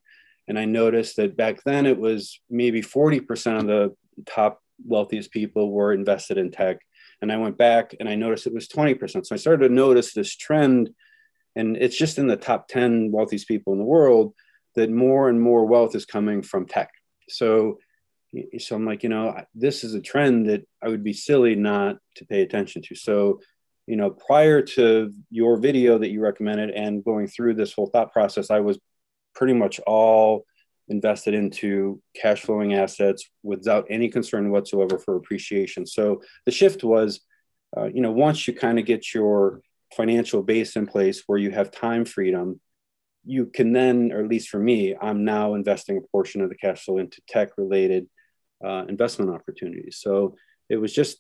And 0.48 0.58
I 0.58 0.65
noticed 0.65 1.17
that 1.17 1.38
back 1.38 1.63
then 1.63 1.86
it 1.86 1.98
was 1.98 2.39
maybe 2.50 2.81
40% 2.81 3.60
of 3.60 3.67
the 3.67 3.96
top 4.25 4.62
wealthiest 4.84 5.31
people 5.31 5.72
were 5.72 5.93
invested 5.93 6.38
in 6.38 6.51
tech 6.51 6.79
and 7.22 7.31
I 7.31 7.38
went 7.38 7.58
back 7.58 7.96
and 8.00 8.10
I 8.10 8.15
noticed 8.15 8.48
it 8.48 8.53
was 8.53 8.67
20%. 8.67 9.25
So 9.25 9.36
I 9.36 9.38
started 9.38 9.67
to 9.67 9.74
notice 9.74 10.13
this 10.13 10.36
trend, 10.36 10.89
and 11.55 11.77
it's 11.77 11.98
just 11.98 12.17
in 12.17 12.27
the 12.27 12.36
top 12.36 12.67
10 12.67 13.12
wealthiest 13.12 13.48
people 13.48 13.74
in 13.74 13.79
the 13.79 13.86
world 13.86 14.34
that 14.75 14.89
more 14.89 15.29
and 15.29 15.39
more 15.39 15.65
wealth 15.65 15.96
is 15.96 16.05
coming 16.05 16.41
from 16.41 16.65
tech. 16.65 16.89
So, 17.29 17.77
so 18.59 18.75
I'm 18.75 18.85
like, 18.85 19.03
you 19.03 19.09
know, 19.09 19.43
this 19.53 19.83
is 19.83 19.93
a 19.93 20.01
trend 20.01 20.50
that 20.50 20.65
I 20.81 20.88
would 20.88 21.03
be 21.03 21.13
silly 21.13 21.55
not 21.55 21.97
to 22.15 22.25
pay 22.25 22.41
attention 22.41 22.81
to. 22.83 22.95
So, 22.95 23.41
you 23.88 23.97
know, 23.97 24.09
prior 24.09 24.61
to 24.61 25.11
your 25.29 25.57
video 25.57 25.97
that 25.97 26.11
you 26.11 26.21
recommended 26.21 26.69
and 26.69 27.03
going 27.03 27.27
through 27.27 27.55
this 27.55 27.73
whole 27.73 27.88
thought 27.88 28.13
process, 28.13 28.50
I 28.50 28.61
was 28.61 28.79
pretty 29.35 29.53
much 29.53 29.79
all 29.81 30.45
invested 30.88 31.33
into 31.33 32.01
cash 32.15 32.41
flowing 32.41 32.74
assets 32.74 33.29
without 33.44 33.85
any 33.89 34.09
concern 34.09 34.51
whatsoever 34.51 34.98
for 34.98 35.15
appreciation. 35.15 35.85
So 35.85 36.22
the 36.46 36.51
shift 36.51 36.83
was, 36.83 37.22
uh, 37.75 37.85
you 37.85 38.01
know, 38.01 38.11
once 38.11 38.48
you 38.48 38.53
kind 38.53 38.79
of 38.79 38.85
get 38.85 39.13
your 39.13 39.61
financial 39.96 40.41
base 40.41 40.75
in 40.75 40.87
place 40.87 41.24
where 41.27 41.37
you 41.37 41.51
have 41.51 41.72
time 41.72 42.05
freedom, 42.05 42.59
you 43.25 43.46
can 43.46 43.72
then, 43.72 44.11
or 44.11 44.20
at 44.22 44.29
least 44.29 44.50
for 44.50 44.59
me, 44.59 44.96
I'm 45.00 45.24
now 45.24 45.53
investing 45.53 45.98
a 45.98 46.07
portion 46.11 46.41
of 46.41 46.50
the 46.50 46.55
cash 46.55 46.85
flow 46.85 46.98
into 46.98 47.22
tech 47.27 47.50
related 47.57 48.07
uh, 48.63 48.85
investment 48.87 49.31
opportunities. 49.31 49.97
So 50.00 50.35
it 50.69 50.77
was 50.77 50.93
just, 50.93 51.19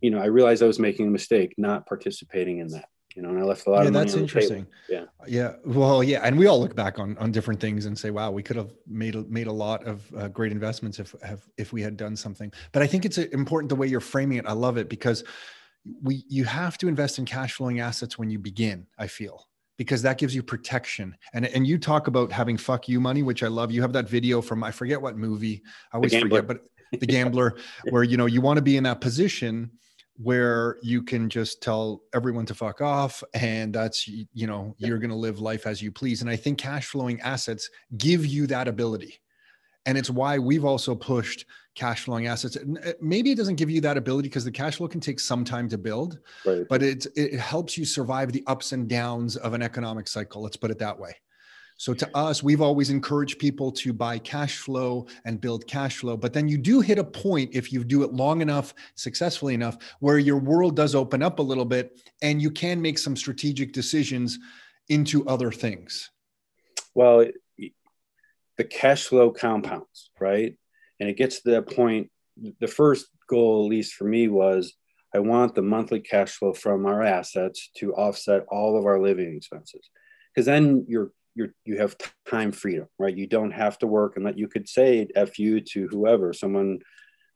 you 0.00 0.10
know, 0.10 0.18
I 0.18 0.26
realized 0.26 0.62
I 0.62 0.66
was 0.66 0.78
making 0.78 1.08
a 1.08 1.10
mistake 1.10 1.54
not 1.58 1.86
participating 1.86 2.58
in 2.58 2.68
that 2.68 2.88
you 3.18 3.22
know, 3.22 3.30
and 3.30 3.38
I 3.40 3.42
left 3.42 3.66
a 3.66 3.70
lot 3.70 3.82
yeah, 3.82 3.88
of 3.88 3.94
money 3.94 4.04
that's 4.04 4.16
interesting. 4.16 4.64
Yeah. 4.88 5.06
Yeah. 5.26 5.54
Well, 5.64 6.04
yeah. 6.04 6.20
And 6.22 6.38
we 6.38 6.46
all 6.46 6.60
look 6.60 6.76
back 6.76 7.00
on, 7.00 7.18
on 7.18 7.32
different 7.32 7.58
things 7.58 7.86
and 7.86 7.98
say, 7.98 8.10
wow, 8.10 8.30
we 8.30 8.44
could 8.44 8.54
have 8.54 8.72
made, 8.86 9.16
a, 9.16 9.22
made 9.24 9.48
a 9.48 9.52
lot 9.52 9.84
of 9.84 10.14
uh, 10.16 10.28
great 10.28 10.52
investments 10.52 11.00
if, 11.00 11.16
have, 11.24 11.42
if 11.56 11.72
we 11.72 11.82
had 11.82 11.96
done 11.96 12.14
something, 12.14 12.52
but 12.70 12.80
I 12.80 12.86
think 12.86 13.04
it's 13.04 13.18
important 13.18 13.70
the 13.70 13.74
way 13.74 13.88
you're 13.88 13.98
framing 13.98 14.38
it. 14.38 14.46
I 14.46 14.52
love 14.52 14.76
it 14.76 14.88
because 14.88 15.24
we, 16.00 16.22
you 16.28 16.44
have 16.44 16.78
to 16.78 16.86
invest 16.86 17.18
in 17.18 17.24
cash 17.24 17.54
flowing 17.54 17.80
assets 17.80 18.18
when 18.18 18.30
you 18.30 18.38
begin, 18.38 18.86
I 18.98 19.08
feel 19.08 19.47
because 19.78 20.02
that 20.02 20.18
gives 20.18 20.34
you 20.34 20.42
protection. 20.42 21.16
And 21.32 21.46
and 21.46 21.66
you 21.66 21.78
talk 21.78 22.08
about 22.08 22.30
having 22.30 22.58
fuck 22.58 22.88
you 22.88 23.00
money, 23.00 23.22
which 23.22 23.42
I 23.42 23.48
love. 23.48 23.70
You 23.70 23.80
have 23.80 23.94
that 23.94 24.08
video 24.08 24.42
from 24.42 24.62
I 24.62 24.70
forget 24.70 25.00
what 25.00 25.16
movie. 25.16 25.62
I 25.92 25.96
always 25.96 26.14
forget, 26.14 26.46
but 26.46 26.64
the 26.92 27.06
gambler, 27.06 27.56
where 27.90 28.02
you 28.02 28.18
know 28.18 28.26
you 28.26 28.42
want 28.42 28.58
to 28.58 28.62
be 28.62 28.76
in 28.76 28.84
that 28.84 29.00
position 29.00 29.70
where 30.20 30.78
you 30.82 31.00
can 31.00 31.30
just 31.30 31.62
tell 31.62 32.02
everyone 32.12 32.44
to 32.44 32.52
fuck 32.52 32.80
off 32.80 33.22
and 33.34 33.72
that's 33.72 34.08
you 34.08 34.46
know 34.48 34.74
you're 34.76 34.98
going 34.98 35.10
to 35.10 35.16
live 35.16 35.38
life 35.38 35.64
as 35.64 35.80
you 35.80 35.92
please 35.92 36.22
and 36.22 36.28
i 36.28 36.34
think 36.34 36.58
cash 36.58 36.86
flowing 36.86 37.20
assets 37.20 37.70
give 37.98 38.26
you 38.26 38.44
that 38.44 38.66
ability 38.66 39.20
and 39.88 39.96
it's 39.96 40.10
why 40.10 40.38
we've 40.38 40.66
also 40.66 40.94
pushed 40.94 41.46
cash 41.74 42.04
flowing 42.04 42.26
assets 42.26 42.56
uh, 42.56 42.92
maybe 43.00 43.32
it 43.32 43.36
doesn't 43.36 43.56
give 43.56 43.70
you 43.70 43.80
that 43.80 43.96
ability 43.96 44.28
because 44.28 44.44
the 44.44 44.50
cash 44.50 44.76
flow 44.76 44.86
can 44.86 45.00
take 45.00 45.18
some 45.18 45.44
time 45.44 45.68
to 45.68 45.78
build 45.78 46.18
right. 46.44 46.66
but 46.68 46.82
it 46.82 47.06
it 47.16 47.40
helps 47.40 47.78
you 47.78 47.84
survive 47.84 48.30
the 48.32 48.44
ups 48.46 48.72
and 48.72 48.88
downs 48.88 49.36
of 49.36 49.54
an 49.54 49.62
economic 49.62 50.06
cycle 50.06 50.42
let's 50.42 50.56
put 50.56 50.70
it 50.70 50.78
that 50.78 50.96
way 50.96 51.14
so 51.80 51.94
to 51.94 52.10
us, 52.16 52.42
we've 52.42 52.60
always 52.60 52.90
encouraged 52.90 53.38
people 53.38 53.70
to 53.70 53.92
buy 53.92 54.18
cash 54.18 54.56
flow 54.58 55.06
and 55.24 55.40
build 55.40 55.64
cash 55.68 55.98
flow. 55.98 56.16
But 56.16 56.32
then 56.32 56.48
you 56.48 56.58
do 56.58 56.80
hit 56.80 56.98
a 56.98 57.04
point 57.04 57.50
if 57.52 57.72
you 57.72 57.84
do 57.84 58.02
it 58.02 58.12
long 58.12 58.42
enough, 58.42 58.74
successfully 58.96 59.54
enough, 59.54 59.78
where 60.00 60.18
your 60.18 60.38
world 60.38 60.74
does 60.74 60.96
open 60.96 61.22
up 61.22 61.38
a 61.38 61.42
little 61.42 61.64
bit 61.64 62.02
and 62.20 62.42
you 62.42 62.50
can 62.50 62.82
make 62.82 62.98
some 62.98 63.14
strategic 63.14 63.72
decisions 63.72 64.40
into 64.88 65.24
other 65.28 65.52
things. 65.52 66.10
Well, 66.96 67.26
the 68.58 68.64
cash 68.64 69.06
flow 69.06 69.30
compounds, 69.30 70.10
right? 70.20 70.54
And 71.00 71.08
it 71.08 71.16
gets 71.16 71.40
to 71.42 71.50
that 71.52 71.74
point. 71.74 72.10
The 72.60 72.68
first 72.68 73.06
goal, 73.28 73.64
at 73.64 73.70
least 73.70 73.94
for 73.94 74.04
me, 74.04 74.28
was 74.28 74.74
I 75.14 75.20
want 75.20 75.54
the 75.54 75.62
monthly 75.62 76.00
cash 76.00 76.32
flow 76.32 76.52
from 76.52 76.84
our 76.84 77.02
assets 77.02 77.70
to 77.78 77.94
offset 77.94 78.44
all 78.50 78.76
of 78.76 78.84
our 78.84 79.00
living 79.00 79.34
expenses. 79.36 79.88
Because 80.34 80.44
then 80.44 80.84
you're 80.88 81.12
you're 81.34 81.54
you 81.64 81.78
have 81.78 81.96
time 82.28 82.52
freedom, 82.52 82.88
right? 82.98 83.16
You 83.16 83.26
don't 83.26 83.52
have 83.52 83.78
to 83.78 83.86
work, 83.86 84.16
and 84.16 84.26
that 84.26 84.38
you 84.38 84.48
could 84.48 84.68
say 84.68 85.08
"f 85.14 85.38
you" 85.38 85.60
to 85.60 85.88
whoever 85.88 86.32
someone 86.32 86.80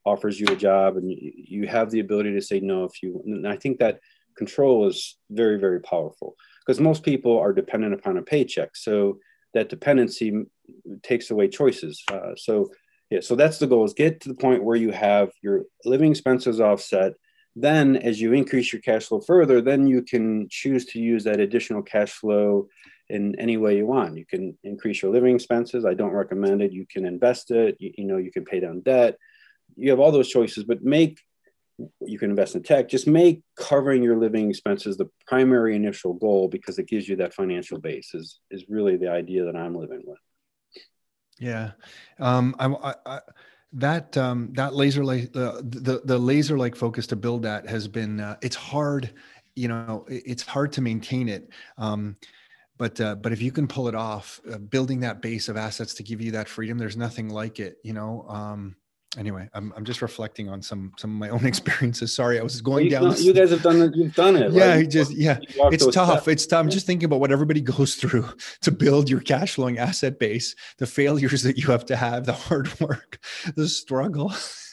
offers 0.04 0.38
you 0.40 0.46
a 0.50 0.56
job, 0.56 0.96
and 0.96 1.10
you, 1.10 1.32
you 1.36 1.66
have 1.68 1.90
the 1.90 2.00
ability 2.00 2.32
to 2.32 2.42
say 2.42 2.58
no 2.60 2.84
if 2.84 3.02
you. 3.02 3.22
And 3.24 3.46
I 3.46 3.56
think 3.56 3.78
that 3.78 4.00
control 4.36 4.88
is 4.88 5.18
very 5.30 5.58
very 5.58 5.80
powerful 5.80 6.34
because 6.60 6.80
most 6.80 7.02
people 7.04 7.38
are 7.38 7.52
dependent 7.52 7.94
upon 7.94 8.16
a 8.18 8.22
paycheck, 8.22 8.76
so 8.76 9.18
that 9.54 9.68
dependency 9.68 10.44
takes 11.02 11.30
away 11.30 11.48
choices. 11.48 12.02
Uh, 12.10 12.34
so 12.36 12.70
yeah, 13.10 13.20
so 13.20 13.34
that's 13.34 13.58
the 13.58 13.66
goal: 13.66 13.84
is 13.84 13.92
get 13.92 14.20
to 14.22 14.28
the 14.28 14.34
point 14.34 14.64
where 14.64 14.76
you 14.76 14.90
have 14.90 15.30
your 15.42 15.64
living 15.84 16.10
expenses 16.10 16.60
offset. 16.60 17.12
Then, 17.54 17.96
as 17.96 18.18
you 18.18 18.32
increase 18.32 18.72
your 18.72 18.80
cash 18.80 19.04
flow 19.04 19.20
further, 19.20 19.60
then 19.60 19.86
you 19.86 20.02
can 20.02 20.48
choose 20.48 20.86
to 20.86 20.98
use 20.98 21.24
that 21.24 21.38
additional 21.38 21.82
cash 21.82 22.12
flow 22.12 22.68
in 23.10 23.38
any 23.38 23.58
way 23.58 23.76
you 23.76 23.86
want. 23.86 24.16
You 24.16 24.24
can 24.24 24.56
increase 24.64 25.02
your 25.02 25.12
living 25.12 25.34
expenses. 25.34 25.84
I 25.84 25.92
don't 25.92 26.12
recommend 26.12 26.62
it. 26.62 26.72
You 26.72 26.86
can 26.86 27.04
invest 27.04 27.50
it. 27.50 27.76
You, 27.78 27.92
you 27.98 28.04
know, 28.04 28.16
you 28.16 28.32
can 28.32 28.46
pay 28.46 28.60
down 28.60 28.80
debt. 28.80 29.18
You 29.76 29.90
have 29.90 30.00
all 30.00 30.12
those 30.12 30.30
choices, 30.30 30.64
but 30.64 30.82
make 30.82 31.20
you 32.00 32.18
can 32.18 32.30
invest 32.30 32.54
in 32.54 32.62
tech. 32.62 32.88
Just 32.88 33.06
make 33.06 33.42
covering 33.56 34.02
your 34.02 34.16
living 34.16 34.50
expenses 34.50 34.96
the 34.96 35.10
primary 35.26 35.76
initial 35.76 36.14
goal 36.14 36.48
because 36.48 36.78
it 36.78 36.88
gives 36.88 37.08
you 37.08 37.16
that 37.16 37.34
financial 37.34 37.78
base. 37.78 38.14
Is 38.14 38.40
is 38.50 38.64
really 38.68 38.96
the 38.96 39.10
idea 39.10 39.44
that 39.44 39.56
I'm 39.56 39.74
living 39.74 40.02
with. 40.04 40.18
Yeah, 41.38 41.72
um, 42.18 42.54
I, 42.58 42.66
I, 42.66 42.94
I 43.06 43.20
that 43.74 44.16
um, 44.16 44.52
that 44.54 44.74
laser 44.74 45.04
like 45.04 45.32
the 45.32 46.02
the 46.04 46.18
laser 46.18 46.58
like 46.58 46.76
focus 46.76 47.06
to 47.08 47.16
build 47.16 47.42
that 47.42 47.68
has 47.68 47.88
been 47.88 48.20
uh, 48.20 48.36
it's 48.42 48.56
hard 48.56 49.14
you 49.54 49.68
know 49.68 50.04
it's 50.08 50.42
hard 50.42 50.72
to 50.72 50.80
maintain 50.80 51.28
it 51.28 51.50
um, 51.76 52.16
but 52.82 53.00
uh, 53.00 53.14
but 53.14 53.30
if 53.30 53.40
you 53.40 53.52
can 53.52 53.68
pull 53.68 53.86
it 53.86 53.94
off, 53.94 54.40
uh, 54.52 54.58
building 54.58 54.98
that 55.00 55.22
base 55.22 55.48
of 55.48 55.56
assets 55.56 55.94
to 55.94 56.02
give 56.02 56.20
you 56.20 56.32
that 56.32 56.48
freedom, 56.48 56.78
there's 56.78 56.96
nothing 56.96 57.28
like 57.28 57.60
it. 57.60 57.76
You 57.84 57.92
know. 57.92 58.26
Um, 58.28 58.74
anyway, 59.18 59.48
I'm, 59.54 59.72
I'm 59.76 59.84
just 59.84 60.02
reflecting 60.02 60.48
on 60.48 60.62
some 60.62 60.92
some 60.96 61.10
of 61.10 61.16
my 61.16 61.28
own 61.28 61.44
experiences. 61.52 62.14
Sorry, 62.14 62.38
I 62.38 62.42
was 62.42 62.60
going 62.60 62.90
Well, 62.90 63.02
down. 63.10 63.16
you, 63.18 63.24
you 63.24 63.32
guys 63.32 63.50
have 63.54 63.62
done 63.62 63.80
it. 63.82 63.94
You've 63.94 64.14
done 64.14 64.36
it. 64.36 64.52
yeah, 64.52 64.70
right? 64.70 64.80
he 64.82 64.86
just 64.86 65.12
yeah. 65.12 65.38
You 65.56 65.68
It's 65.72 65.86
tough. 65.86 66.08
steps. 66.22 66.28
It's 66.28 66.46
tough. 66.46 66.60
I'm 66.60 66.70
just 66.70 66.86
thinking 66.86 67.06
about 67.06 67.20
what 67.20 67.32
everybody 67.32 67.60
goes 67.60 67.94
through 67.96 68.28
to 68.62 68.70
build 68.70 69.08
your 69.10 69.20
cash 69.20 69.54
flowing 69.54 69.78
asset 69.78 70.18
base, 70.18 70.54
the 70.78 70.86
failures 70.86 71.42
that 71.42 71.58
you 71.58 71.66
have 71.68 71.84
to 71.86 71.96
have, 71.96 72.26
the 72.26 72.32
hard 72.32 72.68
work, 72.80 73.18
the 73.56 73.68
struggle. 73.68 74.32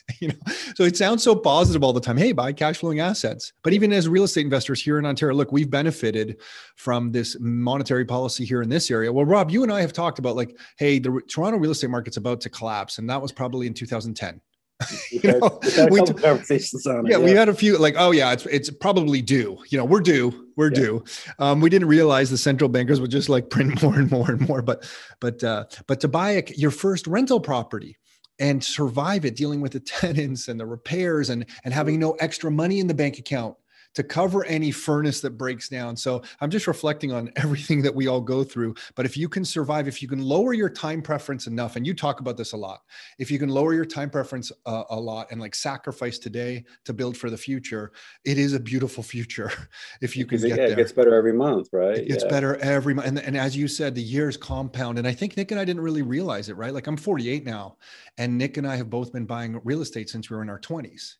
You 0.21 0.29
know, 0.29 0.53
so 0.75 0.83
it 0.83 0.97
sounds 0.97 1.23
so 1.23 1.35
positive 1.35 1.83
all 1.83 1.93
the 1.93 2.01
time. 2.01 2.17
Hey, 2.17 2.31
buy 2.31 2.51
cash 2.51 2.77
flowing 2.79 2.99
assets. 2.99 3.53
But 3.63 3.73
even 3.73 3.93
as 3.93 4.07
real 4.09 4.23
estate 4.23 4.43
investors 4.43 4.81
here 4.81 4.97
in 4.99 5.05
Ontario, 5.05 5.35
look, 5.35 5.51
we've 5.51 5.69
benefited 5.69 6.37
from 6.75 7.11
this 7.11 7.37
monetary 7.39 8.05
policy 8.05 8.43
here 8.43 8.61
in 8.61 8.69
this 8.69 8.89
area. 8.91 9.13
Well, 9.13 9.25
Rob, 9.25 9.49
you 9.51 9.63
and 9.63 9.71
I 9.71 9.81
have 9.81 9.93
talked 9.93 10.19
about 10.19 10.35
like, 10.35 10.57
hey, 10.77 10.99
the 10.99 11.21
Toronto 11.29 11.57
real 11.59 11.71
estate 11.71 11.89
market's 11.89 12.17
about 12.17 12.41
to 12.41 12.49
collapse, 12.49 12.97
and 12.97 13.09
that 13.09 13.21
was 13.21 13.31
probably 13.31 13.67
in 13.67 13.73
2010. 13.73 14.41
We've 15.11 15.23
you 15.23 15.39
know, 15.39 15.59
a 15.61 16.05
t- 16.05 16.13
conversations 16.13 16.87
on 16.87 17.05
it. 17.05 17.11
yeah, 17.11 17.17
we 17.17 17.31
had 17.31 17.49
a 17.49 17.53
few 17.53 17.77
like, 17.77 17.95
oh 17.97 18.11
yeah, 18.11 18.31
it's 18.31 18.45
it's 18.45 18.69
probably 18.69 19.21
due. 19.21 19.57
You 19.69 19.77
know, 19.77 19.83
we're 19.85 19.99
due. 19.99 20.47
We're 20.55 20.71
Yeah. 20.73 20.79
due. 20.81 21.03
Um, 21.37 21.59
we 21.59 21.69
didn't 21.69 21.89
realize 21.89 22.29
the 22.29 22.37
central 22.37 22.69
bankers 22.69 23.01
would 23.01 23.11
just 23.11 23.27
like 23.29 23.49
print 23.49 23.81
more 23.83 23.95
and 23.95 24.09
more 24.09 24.31
and 24.31 24.47
more. 24.47 24.61
But 24.61 24.89
but 25.19 25.43
uh, 25.43 25.65
but 25.87 25.99
to 26.01 26.07
buy 26.07 26.31
a, 26.31 26.43
your 26.55 26.71
first 26.71 27.07
rental 27.07 27.39
property 27.41 27.97
and 28.39 28.63
survive 28.63 29.25
it, 29.25 29.35
dealing 29.35 29.61
with 29.61 29.73
the 29.73 29.79
tenants 30.01 30.47
and 30.47 30.59
the 30.59 30.65
repairs 30.65 31.29
and 31.29 31.45
and 31.63 31.73
having 31.73 31.97
mm. 31.97 31.99
no 31.99 32.11
extra 32.19 32.51
money 32.51 32.79
in 32.79 32.87
the 32.87 32.93
bank 32.93 33.17
account 33.19 33.55
to 33.99 34.03
cover 34.03 34.45
any 34.45 34.71
furnace 34.71 35.19
that 35.19 35.31
breaks 35.31 35.67
down. 35.67 35.93
So 35.93 36.23
I'm 36.39 36.49
just 36.49 36.67
reflecting 36.67 37.11
on 37.11 37.29
everything 37.35 37.81
that 37.81 37.93
we 37.93 38.07
all 38.07 38.21
go 38.21 38.45
through. 38.45 38.75
But 38.95 39.05
if 39.05 39.17
you 39.17 39.27
can 39.27 39.43
survive, 39.43 39.89
if 39.89 40.01
you 40.01 40.07
can 40.07 40.21
lower 40.21 40.53
your 40.53 40.69
time 40.69 41.01
preference 41.01 41.47
enough, 41.47 41.75
and 41.75 41.85
you 41.85 41.93
talk 41.93 42.21
about 42.21 42.37
this 42.37 42.53
a 42.53 42.57
lot, 42.57 42.79
if 43.17 43.29
you 43.29 43.37
can 43.37 43.49
lower 43.49 43.73
your 43.73 43.83
time 43.83 44.09
preference 44.09 44.53
uh, 44.65 44.83
a 44.89 44.97
lot 44.97 45.27
and 45.31 45.41
like 45.41 45.53
sacrifice 45.53 46.17
today 46.17 46.63
to 46.85 46.93
build 46.93 47.17
for 47.17 47.29
the 47.29 47.35
future, 47.35 47.91
it 48.23 48.37
is 48.37 48.53
a 48.53 48.59
beautiful 48.59 49.03
future 49.13 49.51
if 49.99 50.15
you 50.15 50.25
can 50.25 50.37
it, 50.37 50.47
get 50.47 50.49
yeah, 50.51 50.55
there. 50.55 50.71
it 50.71 50.77
gets 50.77 50.93
better 50.93 51.13
every 51.13 51.33
month, 51.33 51.67
right? 51.73 51.97
It 51.97 52.07
gets 52.07 52.23
yeah. 52.23 52.29
better 52.29 52.55
every 52.59 52.93
month. 52.93 53.09
And, 53.09 53.19
and 53.19 53.35
as 53.35 53.57
you 53.57 53.67
said, 53.67 53.95
the 53.95 54.01
years 54.01 54.37
compound. 54.37 54.97
And 54.97 55.05
I 55.05 55.11
think 55.11 55.35
Nick 55.35 55.51
and 55.51 55.59
I 55.59 55.65
didn't 55.65 55.81
really 55.81 56.03
realize 56.03 56.47
it, 56.47 56.55
right? 56.55 56.73
Like 56.73 56.87
I'm 56.87 56.95
48 56.95 57.45
now, 57.45 57.75
and 58.17 58.37
Nick 58.37 58.55
and 58.55 58.65
I 58.65 58.77
have 58.77 58.89
both 58.89 59.11
been 59.11 59.25
buying 59.25 59.59
real 59.65 59.81
estate 59.81 60.09
since 60.09 60.29
we 60.29 60.37
were 60.37 60.41
in 60.41 60.49
our 60.49 60.61
20s. 60.61 61.15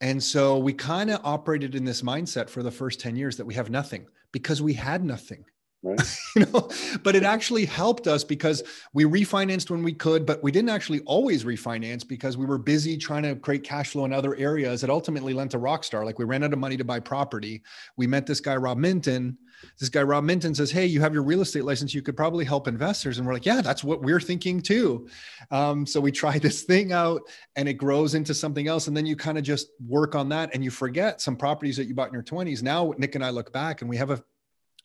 And 0.00 0.22
so 0.22 0.58
we 0.58 0.74
kind 0.74 1.10
of 1.10 1.20
operated 1.24 1.74
in 1.74 1.84
this 1.84 2.02
mindset 2.02 2.50
for 2.50 2.62
the 2.62 2.70
first 2.70 3.00
10 3.00 3.16
years 3.16 3.36
that 3.36 3.46
we 3.46 3.54
have 3.54 3.70
nothing 3.70 4.06
because 4.32 4.60
we 4.60 4.74
had 4.74 5.02
nothing. 5.04 5.44
Right. 5.86 6.00
You 6.36 6.44
know, 6.52 6.68
but 7.02 7.16
it 7.16 7.22
actually 7.22 7.64
helped 7.64 8.06
us 8.06 8.22
because 8.22 8.62
we 8.92 9.04
refinanced 9.04 9.70
when 9.70 9.82
we 9.82 9.94
could, 9.94 10.26
but 10.26 10.42
we 10.42 10.52
didn't 10.52 10.68
actually 10.68 11.00
always 11.00 11.44
refinance 11.44 12.06
because 12.06 12.36
we 12.36 12.44
were 12.44 12.58
busy 12.58 12.98
trying 12.98 13.22
to 13.22 13.36
create 13.36 13.64
cash 13.64 13.90
flow 13.90 14.04
in 14.04 14.12
other 14.12 14.36
areas. 14.36 14.84
It 14.84 14.90
ultimately 14.90 15.32
lent 15.32 15.52
to 15.52 15.58
Rockstar. 15.58 16.04
Like 16.04 16.18
we 16.18 16.26
ran 16.26 16.44
out 16.44 16.52
of 16.52 16.58
money 16.58 16.76
to 16.76 16.84
buy 16.84 17.00
property. 17.00 17.62
We 17.96 18.06
met 18.06 18.26
this 18.26 18.40
guy, 18.40 18.56
Rob 18.56 18.76
Minton. 18.76 19.38
This 19.80 19.88
guy, 19.88 20.02
Rob 20.02 20.24
Minton, 20.24 20.54
says, 20.54 20.70
Hey, 20.70 20.84
you 20.84 21.00
have 21.00 21.14
your 21.14 21.22
real 21.22 21.40
estate 21.40 21.64
license. 21.64 21.94
You 21.94 22.02
could 22.02 22.16
probably 22.16 22.44
help 22.44 22.68
investors. 22.68 23.16
And 23.16 23.26
we're 23.26 23.32
like, 23.32 23.46
Yeah, 23.46 23.62
that's 23.62 23.82
what 23.82 24.02
we're 24.02 24.20
thinking 24.20 24.60
too. 24.60 25.08
Um, 25.50 25.86
so 25.86 26.00
we 26.00 26.12
try 26.22 26.38
this 26.38 26.64
thing 26.64 26.92
out 26.92 27.22
and 27.56 27.66
it 27.66 27.74
grows 27.74 28.14
into 28.14 28.34
something 28.34 28.68
else. 28.68 28.88
And 28.88 28.96
then 28.96 29.06
you 29.06 29.16
kind 29.16 29.38
of 29.38 29.44
just 29.44 29.68
work 29.86 30.14
on 30.14 30.28
that 30.30 30.50
and 30.52 30.62
you 30.62 30.70
forget 30.70 31.22
some 31.22 31.36
properties 31.36 31.78
that 31.78 31.86
you 31.86 31.94
bought 31.94 32.08
in 32.08 32.14
your 32.14 32.22
20s. 32.22 32.62
Now, 32.62 32.92
Nick 32.98 33.14
and 33.14 33.24
I 33.24 33.30
look 33.30 33.52
back 33.52 33.80
and 33.80 33.88
we 33.88 33.96
have 33.96 34.10
a 34.10 34.22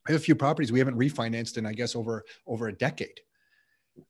I 0.08 0.12
have 0.12 0.22
a 0.22 0.24
few 0.24 0.36
properties 0.36 0.72
we 0.72 0.80
haven't 0.80 0.98
refinanced 0.98 1.58
in, 1.58 1.66
I 1.66 1.74
guess, 1.74 1.96
over 1.96 2.24
over 2.48 2.68
a 2.68 2.74
decade, 2.74 3.22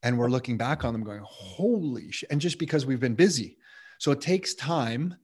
and 0.03 0.17
we're 0.17 0.29
looking 0.29 0.57
back 0.57 0.85
on 0.85 0.93
them, 0.93 1.03
going, 1.03 1.21
"Holy 1.23 2.11
shit!" 2.11 2.31
And 2.31 2.39
just 2.39 2.59
because 2.59 2.85
we've 2.85 2.99
been 2.99 3.15
busy, 3.15 3.57
so 3.97 4.11
it 4.11 4.21
takes 4.21 4.53
time, 4.53 5.15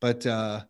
but 0.00 0.24
uh, 0.26 0.62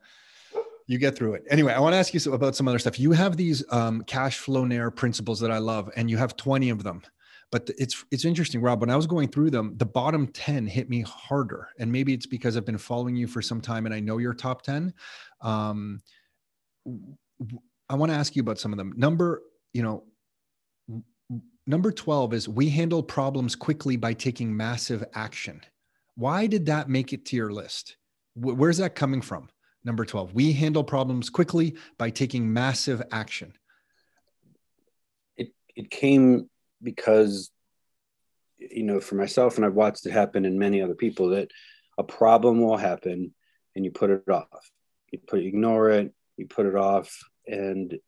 you 0.87 0.99
get 0.99 1.17
through 1.17 1.35
it. 1.35 1.45
Anyway, 1.51 1.73
I 1.73 1.81
want 1.81 1.93
to 1.93 1.99
ask 1.99 2.15
you 2.15 2.33
about 2.33 2.57
some 2.57 2.67
other 2.67 2.79
stuff. 2.79 2.99
You 2.99 3.13
have 3.13 3.37
these 3.37 3.65
um, 3.71 4.03
Cashflownaire 4.03 4.95
principles 4.95 5.41
that 5.41 5.51
I 5.51 5.59
love, 5.59 5.91
and 5.97 6.11
you 6.11 6.17
have 6.17 6.37
twenty 6.37 6.71
of 6.71 6.83
them. 6.83 7.03
But 7.51 7.69
it's 7.77 8.05
it's 8.11 8.25
interesting, 8.25 8.63
Rob. 8.63 8.81
When 8.81 8.91
I 8.91 8.97
was 8.97 9.07
going 9.07 9.29
through 9.29 9.51
them, 9.51 9.75
the 9.77 9.87
bottom 9.87 10.27
ten 10.29 10.67
hit 10.67 10.89
me 10.89 11.03
harder, 11.03 11.69
and 11.79 11.93
maybe 11.93 12.15
it's 12.15 12.27
because 12.27 12.57
I've 12.57 12.65
been 12.65 12.79
following 12.79 13.15
you 13.15 13.27
for 13.27 13.43
some 13.43 13.61
time, 13.61 13.85
and 13.85 13.95
I 13.95 14.01
know 14.01 14.17
your 14.17 14.33
top 14.33 14.63
ten. 14.63 14.95
Um, 15.43 16.01
w- 16.87 17.17
I 17.93 17.95
want 17.95 18.11
to 18.11 18.17
ask 18.17 18.35
you 18.35 18.41
about 18.41 18.59
some 18.59 18.73
of 18.73 18.79
them. 18.79 18.95
Number, 18.97 19.43
you 19.75 19.83
know, 19.83 20.05
number 21.67 21.93
12 21.93 22.33
is 22.33 22.49
we 22.49 22.71
handle 22.71 23.03
problems 23.03 23.55
quickly 23.55 23.97
by 23.97 24.15
taking 24.15 24.57
massive 24.57 25.05
action. 25.13 25.61
Why 26.15 26.47
did 26.47 26.65
that 26.67 26.89
make 26.89 27.13
it 27.13 27.27
to 27.27 27.37
your 27.37 27.53
list? 27.53 27.99
Where's 28.35 28.79
that 28.79 28.95
coming 28.95 29.21
from? 29.21 29.51
Number 29.85 30.07
12, 30.07 30.33
we 30.33 30.53
handle 30.55 30.83
problems 30.83 31.29
quickly 31.29 31.77
by 31.99 32.09
taking 32.09 32.51
massive 32.51 33.03
action. 33.13 33.53
it 35.37 35.53
it 35.77 35.91
came 35.91 36.49
because 36.83 37.51
you 38.57 38.85
know 38.85 39.01
for 39.01 39.17
myself 39.17 39.57
and 39.57 39.67
i've 39.67 39.75
watched 39.75 40.07
it 40.07 40.13
happen 40.13 40.45
in 40.45 40.59
many 40.59 40.81
other 40.81 40.95
people 40.95 41.29
that 41.31 41.51
a 41.99 42.05
problem 42.05 42.61
will 42.61 42.77
happen 42.77 43.35
and 43.75 43.85
you 43.85 43.91
put 43.91 44.11
it 44.11 44.29
off 44.29 44.71
you 45.11 45.19
put 45.19 45.41
ignore 45.41 45.91
it 45.91 46.13
you 46.37 46.47
put 46.47 46.67
it 46.67 46.77
off 46.77 47.23
and 47.47 47.99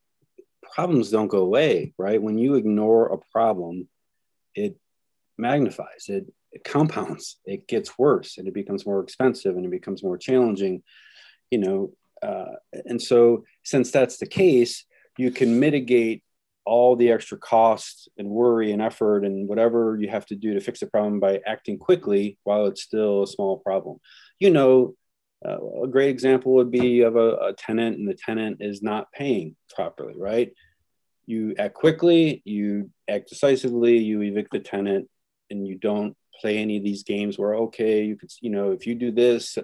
problems 0.75 1.11
don't 1.11 1.29
go 1.29 1.39
away 1.39 1.93
right 1.99 2.23
when 2.23 2.39
you 2.39 2.55
ignore 2.55 3.07
a 3.07 3.19
problem 3.33 3.89
it 4.55 4.77
magnifies 5.37 6.07
it 6.09 6.27
it 6.53 6.65
compounds 6.65 7.39
it 7.45 7.67
gets 7.67 7.99
worse 7.99 8.39
and 8.39 8.49
it 8.49 8.55
becomes 8.55 8.87
more 8.87 9.01
expensive 9.01 9.57
and 9.57 9.65
it 9.67 9.71
becomes 9.71 10.03
more 10.03 10.17
challenging 10.17 10.83
you 11.51 11.59
know 11.59 11.93
uh, 12.23 12.57
and 12.87 13.03
so 13.03 13.45
since 13.65 13.91
that's 13.91 14.17
the 14.19 14.27
case 14.27 14.85
you 15.19 15.31
can 15.31 15.61
mitigate 15.61 16.23
all 16.65 16.97
the 16.97 17.11
extra 17.11 17.37
costs 17.39 18.09
and 18.17 18.29
worry 18.29 18.73
and 18.73 18.81
effort 18.81 19.25
and 19.25 19.49
whatever 19.49 19.99
you 20.01 20.09
have 20.09 20.27
to 20.27 20.35
do 20.35 20.55
to 20.55 20.61
fix 20.61 20.81
the 20.81 20.87
problem 20.87 21.21
by 21.21 21.41
acting 21.47 21.79
quickly 21.79 22.39
while 22.45 22.67
it's 22.67 22.83
still 22.83 23.23
a 23.23 23.27
small 23.27 23.59
problem. 23.59 23.99
You 24.39 24.51
know, 24.51 24.95
uh, 25.45 25.83
a 25.83 25.89
great 25.89 26.09
example 26.11 26.55
would 26.55 26.71
be 26.71 27.03
of 27.03 27.17
a, 27.17 27.37
a 27.37 27.53
tenant 27.53 27.99
and 27.99 28.09
the 28.09 28.15
tenant 28.15 28.59
is 28.61 28.83
not 28.83 29.13
paying 29.13 29.57
properly, 29.75 30.15
right? 30.17 30.53
You 31.27 31.55
act 31.59 31.75
quickly, 31.75 32.43
you 32.45 32.91
act 33.09 33.29
decisively, 33.29 33.99
you 33.99 34.23
evict 34.23 34.53
the 34.53 34.61
tenant, 34.61 35.09
and 35.51 35.67
you 35.67 35.77
don't 35.77 36.17
play 36.41 36.59
any 36.59 36.77
of 36.79 36.85
these 36.85 37.03
games 37.03 37.39
where, 37.39 37.55
okay, 37.55 38.05
you 38.05 38.17
could, 38.17 38.31
you 38.41 38.51
know, 38.51 38.73
if 38.73 38.87
you 38.87 38.95
do 38.95 39.11
this. 39.11 39.57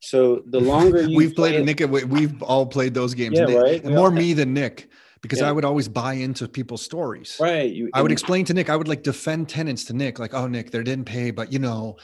So 0.00 0.42
the 0.46 0.60
longer 0.74 1.06
we've 1.08 1.34
played 1.34 1.54
play 1.54 1.64
Nick. 1.64 1.80
we- 1.90 2.04
We've 2.04 2.42
all 2.42 2.66
played 2.66 2.94
those 2.94 3.14
games. 3.14 3.38
Yeah, 3.38 3.44
right. 3.54 3.84
more 3.84 4.06
all 4.06 4.10
me 4.10 4.32
than 4.34 4.52
Nick 4.54 4.88
because 5.22 5.40
Yeah. 5.40 5.48
I 5.48 5.52
would 5.52 5.64
always 5.64 5.88
buy 5.88 6.14
into 6.14 6.48
people's 6.48 6.82
stories. 6.82 7.36
right, 7.40 7.70
you, 7.70 7.90
I 7.92 8.02
would 8.02 8.12
explain 8.12 8.44
to 8.46 8.54
Nick, 8.54 8.70
I 8.70 8.76
would 8.76 8.88
like 8.88 9.02
defend 9.02 9.48
tenants 9.48 9.84
to 9.86 9.92
Nick, 9.92 10.18
like, 10.18 10.32
oh, 10.34 10.46
Nick, 10.46 10.70
they 10.70 10.82
didn't 10.82 11.04
pay, 11.04 11.30
but 11.30 11.52
you 11.52 11.58
know, 11.58 11.96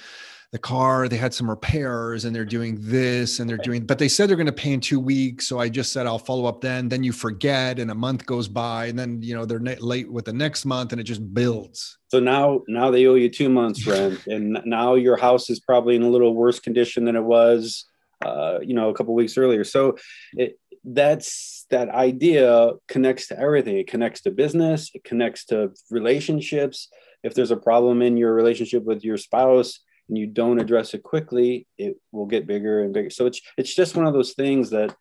the 0.56 0.60
car, 0.60 1.06
they 1.06 1.18
had 1.18 1.34
some 1.34 1.50
repairs 1.50 2.24
and 2.24 2.34
they're 2.34 2.46
doing 2.46 2.78
this 2.80 3.40
and 3.40 3.50
they're 3.50 3.58
doing, 3.58 3.84
but 3.84 3.98
they 3.98 4.08
said 4.08 4.26
they're 4.26 4.38
going 4.38 4.46
to 4.46 4.52
pay 4.52 4.72
in 4.72 4.80
two 4.80 4.98
weeks. 4.98 5.46
So 5.46 5.58
I 5.58 5.68
just 5.68 5.92
said, 5.92 6.06
I'll 6.06 6.18
follow 6.18 6.46
up 6.46 6.62
then. 6.62 6.88
Then 6.88 7.04
you 7.04 7.12
forget 7.12 7.78
and 7.78 7.90
a 7.90 7.94
month 7.94 8.24
goes 8.24 8.48
by 8.48 8.86
and 8.86 8.98
then, 8.98 9.20
you 9.20 9.34
know, 9.34 9.44
they're 9.44 9.58
late 9.58 10.10
with 10.10 10.24
the 10.24 10.32
next 10.32 10.64
month 10.64 10.92
and 10.92 11.00
it 11.00 11.04
just 11.04 11.34
builds. 11.34 11.98
So 12.08 12.20
now, 12.20 12.62
now 12.68 12.90
they 12.90 13.04
owe 13.04 13.16
you 13.16 13.28
two 13.28 13.50
months 13.50 13.86
rent, 13.86 14.26
and 14.28 14.62
now 14.64 14.94
your 14.94 15.18
house 15.18 15.50
is 15.50 15.60
probably 15.60 15.94
in 15.94 16.02
a 16.02 16.08
little 16.08 16.34
worse 16.34 16.58
condition 16.58 17.04
than 17.04 17.16
it 17.16 17.24
was, 17.24 17.84
uh, 18.24 18.60
you 18.62 18.72
know, 18.72 18.88
a 18.88 18.94
couple 18.94 19.14
weeks 19.14 19.36
earlier. 19.36 19.62
So 19.62 19.98
it, 20.32 20.58
that's 20.84 21.66
that 21.68 21.90
idea 21.90 22.70
connects 22.88 23.26
to 23.28 23.38
everything. 23.38 23.76
It 23.76 23.88
connects 23.88 24.22
to 24.22 24.30
business. 24.30 24.90
It 24.94 25.04
connects 25.04 25.44
to 25.46 25.72
relationships. 25.90 26.88
If 27.22 27.34
there's 27.34 27.50
a 27.50 27.56
problem 27.56 28.00
in 28.00 28.16
your 28.16 28.32
relationship 28.32 28.84
with 28.84 29.04
your 29.04 29.18
spouse 29.18 29.80
and 30.08 30.16
you 30.16 30.26
don't 30.26 30.60
address 30.60 30.94
it 30.94 31.02
quickly, 31.02 31.66
it 31.78 32.00
will 32.12 32.26
get 32.26 32.46
bigger 32.46 32.82
and 32.82 32.92
bigger. 32.92 33.10
So 33.10 33.26
it's 33.26 33.40
it's 33.56 33.74
just 33.74 33.96
one 33.96 34.06
of 34.06 34.14
those 34.14 34.32
things 34.32 34.70
that 34.70 34.94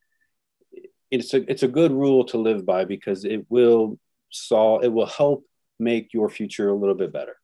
it's 1.11 1.33
a 1.33 1.49
it's 1.49 1.63
a 1.63 1.67
good 1.67 1.91
rule 1.91 2.25
to 2.25 2.37
live 2.37 2.65
by 2.65 2.85
because 2.85 3.25
it 3.25 3.45
will 3.49 3.99
solve 4.31 4.83
it 4.83 4.91
will 4.91 5.05
help 5.05 5.45
make 5.79 6.13
your 6.13 6.29
future 6.29 6.69
a 6.69 6.75
little 6.75 6.95
bit 6.95 7.13
better. 7.13 7.35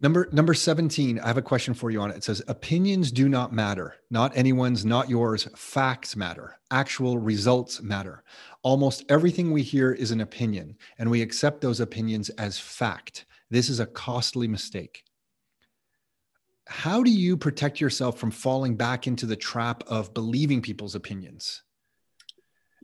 Number 0.00 0.28
number 0.30 0.54
17, 0.54 1.18
I 1.18 1.26
have 1.26 1.38
a 1.38 1.42
question 1.42 1.74
for 1.74 1.90
you 1.90 2.00
on 2.00 2.12
it. 2.12 2.18
It 2.18 2.24
says 2.24 2.40
opinions 2.46 3.10
do 3.10 3.28
not 3.28 3.52
matter. 3.52 3.96
Not 4.10 4.36
anyone's, 4.36 4.84
not 4.84 5.10
yours. 5.10 5.48
Facts 5.56 6.14
matter. 6.14 6.56
Actual 6.70 7.18
results 7.18 7.82
matter. 7.82 8.22
Almost 8.62 9.04
everything 9.08 9.50
we 9.50 9.62
hear 9.62 9.92
is 9.92 10.12
an 10.12 10.20
opinion, 10.20 10.76
and 10.98 11.10
we 11.10 11.20
accept 11.20 11.60
those 11.60 11.80
opinions 11.80 12.28
as 12.30 12.60
fact. 12.60 13.26
This 13.50 13.68
is 13.68 13.80
a 13.80 13.86
costly 13.86 14.46
mistake. 14.46 15.02
How 16.68 17.02
do 17.02 17.10
you 17.10 17.38
protect 17.38 17.80
yourself 17.80 18.18
from 18.18 18.30
falling 18.30 18.76
back 18.76 19.06
into 19.06 19.24
the 19.24 19.36
trap 19.36 19.82
of 19.86 20.12
believing 20.12 20.60
people's 20.60 20.94
opinions? 20.94 21.62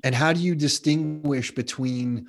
And 0.03 0.15
how 0.15 0.33
do 0.33 0.41
you 0.41 0.55
distinguish 0.55 1.55
between 1.55 2.27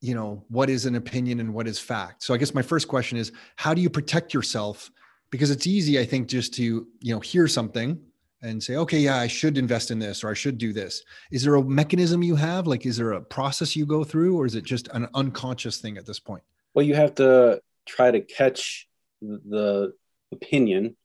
you 0.00 0.14
know 0.14 0.44
what 0.48 0.68
is 0.68 0.86
an 0.86 0.96
opinion 0.96 1.38
and 1.38 1.54
what 1.54 1.68
is 1.68 1.78
fact? 1.78 2.24
So 2.24 2.34
i 2.34 2.38
guess 2.38 2.54
my 2.54 2.62
first 2.62 2.88
question 2.88 3.18
is 3.18 3.30
how 3.54 3.72
do 3.72 3.80
you 3.80 3.88
protect 3.88 4.34
yourself? 4.34 4.90
Because 5.30 5.52
it's 5.52 5.66
easy 5.66 6.00
i 6.00 6.04
think 6.04 6.26
just 6.26 6.54
to 6.54 6.88
you 7.00 7.14
know 7.14 7.20
hear 7.20 7.46
something 7.46 8.00
and 8.42 8.60
say 8.60 8.74
okay 8.76 8.98
yeah 8.98 9.16
i 9.16 9.28
should 9.28 9.58
invest 9.58 9.90
in 9.90 9.98
this 10.00 10.24
or 10.24 10.30
i 10.30 10.34
should 10.34 10.58
do 10.58 10.72
this. 10.72 11.04
Is 11.30 11.44
there 11.44 11.54
a 11.54 11.62
mechanism 11.62 12.24
you 12.24 12.34
have? 12.34 12.66
Like 12.66 12.84
is 12.84 12.96
there 12.96 13.12
a 13.12 13.20
process 13.20 13.76
you 13.76 13.86
go 13.86 14.02
through 14.02 14.36
or 14.36 14.44
is 14.44 14.56
it 14.56 14.64
just 14.64 14.88
an 14.88 15.06
unconscious 15.14 15.78
thing 15.78 15.98
at 15.98 16.04
this 16.04 16.18
point? 16.18 16.42
Well 16.74 16.84
you 16.84 16.96
have 16.96 17.14
to 17.16 17.60
try 17.86 18.10
to 18.10 18.20
catch 18.20 18.88
the 19.22 19.92
opinion 20.32 20.96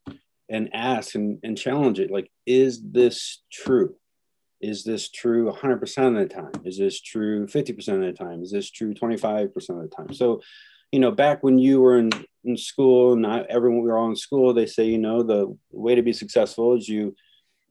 and 0.49 0.69
ask 0.73 1.15
and, 1.15 1.39
and 1.43 1.57
challenge 1.57 1.99
it. 1.99 2.11
Like 2.11 2.31
is 2.45 2.81
this 2.83 3.43
true? 3.51 3.95
Is 4.61 4.83
this 4.83 5.09
true 5.09 5.51
100% 5.51 6.07
of 6.07 6.13
the 6.15 6.33
time? 6.33 6.61
Is 6.63 6.77
this 6.77 7.01
true 7.01 7.45
50% 7.45 7.87
of 7.89 8.01
the 8.01 8.13
time? 8.13 8.41
Is 8.41 8.51
this 8.51 8.71
true 8.71 8.93
25% 8.93 9.45
of 9.55 9.89
the 9.89 9.91
time? 9.95 10.13
So 10.13 10.41
you 10.91 10.99
know 10.99 11.11
back 11.11 11.43
when 11.43 11.57
you 11.57 11.81
were 11.81 11.97
in, 11.97 12.09
in 12.43 12.55
school 12.55 13.15
not 13.15 13.47
everyone 13.47 13.81
we 13.81 13.89
were 13.89 13.97
all 13.97 14.09
in 14.09 14.15
school 14.15 14.53
they 14.53 14.67
say 14.67 14.85
you 14.85 14.99
know 14.99 15.23
the 15.23 15.57
way 15.71 15.95
to 15.95 16.03
be 16.03 16.13
successful 16.13 16.77
is 16.77 16.87
you 16.87 17.15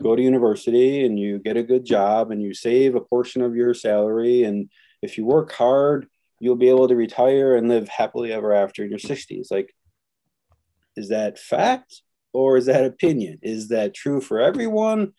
go 0.02 0.16
to 0.16 0.20
university 0.20 1.06
and 1.06 1.18
you 1.18 1.38
get 1.38 1.56
a 1.56 1.62
good 1.62 1.86
job 1.86 2.32
and 2.32 2.42
you 2.42 2.52
save 2.52 2.96
a 2.96 3.00
portion 3.00 3.40
of 3.40 3.54
your 3.54 3.72
salary. 3.72 4.42
And 4.42 4.68
if 5.00 5.16
you 5.16 5.24
work 5.24 5.52
hard 5.52 6.06
you'll 6.40 6.56
be 6.56 6.68
able 6.68 6.88
to 6.88 6.96
retire 6.96 7.56
and 7.56 7.68
live 7.68 7.88
happily 7.88 8.32
ever 8.32 8.52
after 8.52 8.84
in 8.84 8.90
your 8.90 8.98
60s 8.98 9.50
like 9.50 9.74
is 10.96 11.08
that 11.08 11.38
fact 11.38 12.02
or 12.32 12.56
is 12.56 12.66
that 12.66 12.84
opinion? 12.84 13.38
Is 13.42 13.68
that 13.68 13.94
true 13.94 14.20
for 14.20 14.40
everyone? 14.40 15.12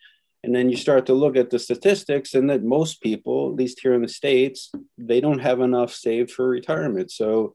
And 0.44 0.54
then 0.54 0.70
you 0.70 0.76
start 0.76 1.06
to 1.06 1.14
look 1.14 1.36
at 1.36 1.50
the 1.50 1.58
statistics, 1.58 2.34
and 2.34 2.48
that 2.50 2.62
most 2.62 3.02
people, 3.02 3.48
at 3.48 3.56
least 3.56 3.80
here 3.80 3.94
in 3.94 4.02
the 4.02 4.08
States, 4.08 4.70
they 4.96 5.20
don't 5.20 5.40
have 5.40 5.60
enough 5.60 5.92
saved 5.92 6.30
for 6.30 6.48
retirement. 6.48 7.10
So 7.10 7.54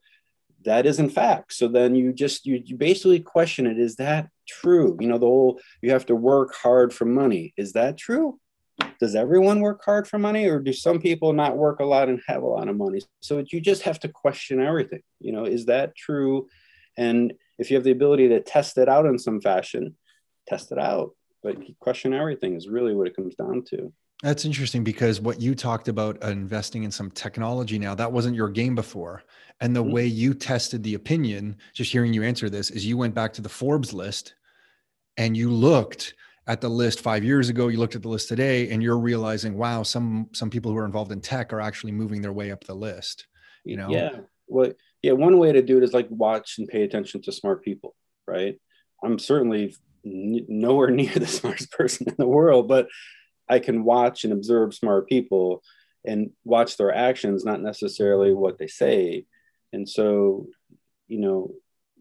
that 0.66 0.86
isn't 0.86 1.12
fact. 1.12 1.54
So 1.54 1.70
then 1.70 1.96
you 1.96 2.12
just 2.12 2.46
you, 2.46 2.62
you 2.66 2.76
basically 2.76 3.22
question 3.22 3.66
it. 3.66 3.80
Is 3.80 3.96
that 3.96 4.28
true? 4.46 4.98
You 5.00 5.08
know, 5.08 5.18
the 5.18 5.26
whole 5.26 5.62
you 5.82 5.92
have 5.92 6.06
to 6.08 6.16
work 6.16 6.54
hard 6.54 6.94
for 6.94 7.06
money. 7.06 7.54
Is 7.56 7.72
that 7.74 7.98
true? 7.98 8.40
Does 9.00 9.16
everyone 9.16 9.62
work 9.62 9.82
hard 9.86 10.08
for 10.08 10.20
money, 10.20 10.48
or 10.48 10.60
do 10.60 10.74
some 10.74 11.00
people 11.00 11.34
not 11.34 11.56
work 11.56 11.80
a 11.80 11.86
lot 11.86 12.10
and 12.10 12.22
have 12.28 12.44
a 12.44 12.48
lot 12.48 12.68
of 12.68 12.76
money? 12.76 13.02
So 13.22 13.44
you 13.52 13.62
just 13.62 13.84
have 13.84 14.00
to 14.02 14.10
question 14.10 14.62
everything. 14.62 15.02
You 15.20 15.32
know, 15.32 15.46
is 15.46 15.68
that 15.68 15.96
true? 15.96 16.50
And 16.98 17.34
if 17.62 17.70
you 17.70 17.78
have 17.78 17.84
the 17.84 17.92
ability 17.92 18.28
to 18.30 18.42
test 18.42 18.78
it 18.80 18.90
out 18.90 19.06
in 19.06 19.20
some 19.20 19.40
fashion, 19.40 19.96
test 20.48 20.72
it 20.72 20.80
out. 20.80 21.12
But 21.44 21.58
question 21.80 22.12
everything 22.12 22.56
is 22.56 22.68
really 22.68 22.96
what 22.96 23.08
it 23.08 23.16
comes 23.16 23.36
down 23.36 23.64
to. 23.70 23.94
That's 24.24 24.46
interesting 24.46 24.84
because 24.84 25.22
what 25.22 25.40
you 25.40 25.54
talked 25.54 25.88
about 25.88 26.22
investing 26.24 26.84
in 26.84 26.92
some 26.92 27.12
technology 27.12 27.78
now, 27.78 27.94
that 27.96 28.12
wasn't 28.12 28.36
your 28.36 28.50
game 28.50 28.74
before. 28.74 29.24
And 29.60 29.76
the 29.76 29.84
mm-hmm. 29.84 29.94
way 29.94 30.06
you 30.08 30.34
tested 30.34 30.82
the 30.82 30.96
opinion, 30.96 31.56
just 31.74 31.92
hearing 31.92 32.14
you 32.14 32.24
answer 32.24 32.50
this, 32.50 32.72
is 32.72 32.86
you 32.86 32.98
went 32.98 33.14
back 33.14 33.32
to 33.34 33.42
the 33.42 33.50
Forbes 33.50 33.94
list 33.94 34.34
and 35.18 35.38
you 35.38 35.52
looked 35.52 36.16
at 36.48 36.62
the 36.62 36.70
list 36.70 37.02
five 37.02 37.24
years 37.24 37.50
ago, 37.50 37.68
you 37.68 37.78
looked 37.78 37.96
at 37.96 38.02
the 38.02 38.10
list 38.10 38.28
today, 38.28 38.72
and 38.72 38.82
you're 38.82 38.98
realizing, 38.98 39.56
wow, 39.56 39.84
some 39.84 40.30
some 40.34 40.50
people 40.50 40.72
who 40.72 40.78
are 40.78 40.86
involved 40.86 41.12
in 41.12 41.22
tech 41.22 41.54
are 41.54 41.62
actually 41.62 41.92
moving 41.92 42.22
their 42.22 42.34
way 42.34 42.52
up 42.52 42.64
the 42.64 42.74
list. 42.74 43.28
You 43.64 43.78
know? 43.78 43.90
Yeah. 43.90 44.18
Well, 44.48 44.72
yeah, 45.02 45.14
one 45.14 45.38
way 45.38 45.52
to 45.52 45.62
do 45.62 45.78
it 45.78 45.84
is 45.84 45.94
like 45.94 46.08
watch 46.10 46.56
and 46.58 46.68
pay 46.68 46.84
attention 46.84 47.22
to 47.24 47.32
smart 47.32 47.64
people, 47.64 47.96
right? 48.28 48.60
I'm 49.04 49.18
certainly 49.18 49.76
nowhere 50.04 50.90
near 50.92 51.14
the 51.14 51.28
smartest 51.28 51.72
person 51.72 52.08
in 52.08 52.16
the 52.18 52.28
world, 52.28 52.68
but 52.68 52.88
I 53.50 53.60
can 53.60 53.84
watch 53.84 54.24
and 54.24 54.34
observe 54.34 54.74
smart 54.74 55.08
people 55.08 55.64
and 56.06 56.32
watch 56.44 56.78
their 56.78 56.94
actions, 56.94 57.44
not 57.44 57.62
necessarily 57.62 58.34
what 58.34 58.58
they 58.58 58.68
say. 58.68 59.26
And 59.74 59.88
so, 59.88 60.48
you 61.08 61.20
know, 61.20 61.52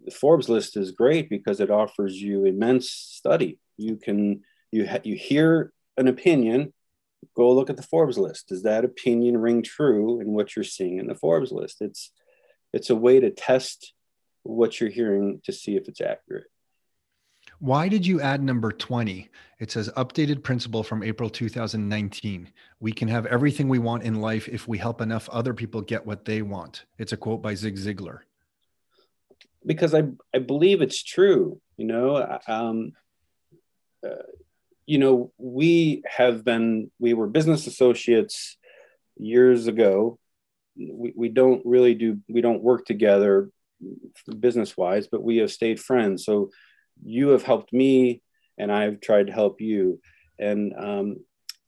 the 0.04 0.10
Forbes 0.10 0.48
list 0.48 0.76
is 0.76 0.92
great 0.92 1.28
because 1.28 1.60
it 1.60 1.70
offers 1.70 2.20
you 2.20 2.44
immense 2.44 2.90
study. 2.90 3.58
You 3.76 3.96
can 3.96 4.42
you 4.70 4.86
ha- 4.86 5.00
you 5.02 5.16
hear 5.16 5.72
an 5.96 6.08
opinion, 6.08 6.72
go 7.36 7.52
look 7.52 7.68
at 7.68 7.76
the 7.76 7.82
Forbes 7.82 8.16
list. 8.16 8.48
Does 8.48 8.62
that 8.62 8.84
opinion 8.84 9.36
ring 9.36 9.62
true 9.62 10.20
in 10.20 10.28
what 10.28 10.54
you're 10.56 10.64
seeing 10.64 10.98
in 10.98 11.06
the 11.06 11.14
Forbes 11.14 11.52
list? 11.52 11.78
It's 11.80 12.12
it's 12.72 12.90
a 12.90 12.96
way 12.96 13.20
to 13.20 13.30
test 13.30 13.92
what 14.42 14.80
you're 14.80 14.90
hearing 14.90 15.40
to 15.44 15.52
see 15.52 15.76
if 15.76 15.88
it's 15.88 16.00
accurate. 16.00 16.46
Why 17.58 17.88
did 17.88 18.06
you 18.06 18.20
add 18.20 18.42
number 18.42 18.72
20? 18.72 19.28
It 19.58 19.70
says 19.70 19.90
updated 19.96 20.42
principle 20.42 20.82
from 20.82 21.02
April 21.02 21.28
2019. 21.28 22.48
We 22.80 22.92
can 22.92 23.08
have 23.08 23.26
everything 23.26 23.68
we 23.68 23.78
want 23.78 24.02
in 24.02 24.20
life 24.20 24.48
if 24.48 24.66
we 24.66 24.78
help 24.78 25.00
enough 25.00 25.28
other 25.28 25.52
people 25.52 25.82
get 25.82 26.06
what 26.06 26.24
they 26.24 26.42
want. 26.42 26.84
It's 26.98 27.12
a 27.12 27.16
quote 27.16 27.42
by 27.42 27.54
Zig 27.54 27.76
Ziglar. 27.76 28.20
Because 29.64 29.94
I, 29.94 30.04
I 30.34 30.38
believe 30.38 30.80
it's 30.80 31.02
true. 31.02 31.60
You 31.76 31.86
know, 31.86 32.38
um, 32.46 32.92
uh, 34.06 34.22
you 34.86 34.98
know, 34.98 35.32
we 35.36 36.02
have 36.06 36.44
been, 36.44 36.90
we 36.98 37.12
were 37.12 37.26
business 37.26 37.66
associates 37.66 38.56
years 39.16 39.66
ago 39.66 40.18
we, 40.76 41.12
we 41.16 41.28
don't 41.28 41.62
really 41.64 41.94
do 41.94 42.18
we 42.28 42.40
don't 42.40 42.62
work 42.62 42.84
together 42.84 43.50
business 44.38 44.76
wise 44.76 45.08
but 45.10 45.22
we 45.22 45.38
have 45.38 45.50
stayed 45.50 45.80
friends. 45.80 46.24
So 46.24 46.50
you 47.02 47.28
have 47.28 47.42
helped 47.42 47.72
me 47.72 48.22
and 48.58 48.70
i've 48.70 49.00
tried 49.00 49.28
to 49.28 49.32
help 49.32 49.60
you. 49.60 50.00
And 50.38 50.72
um, 50.78 51.16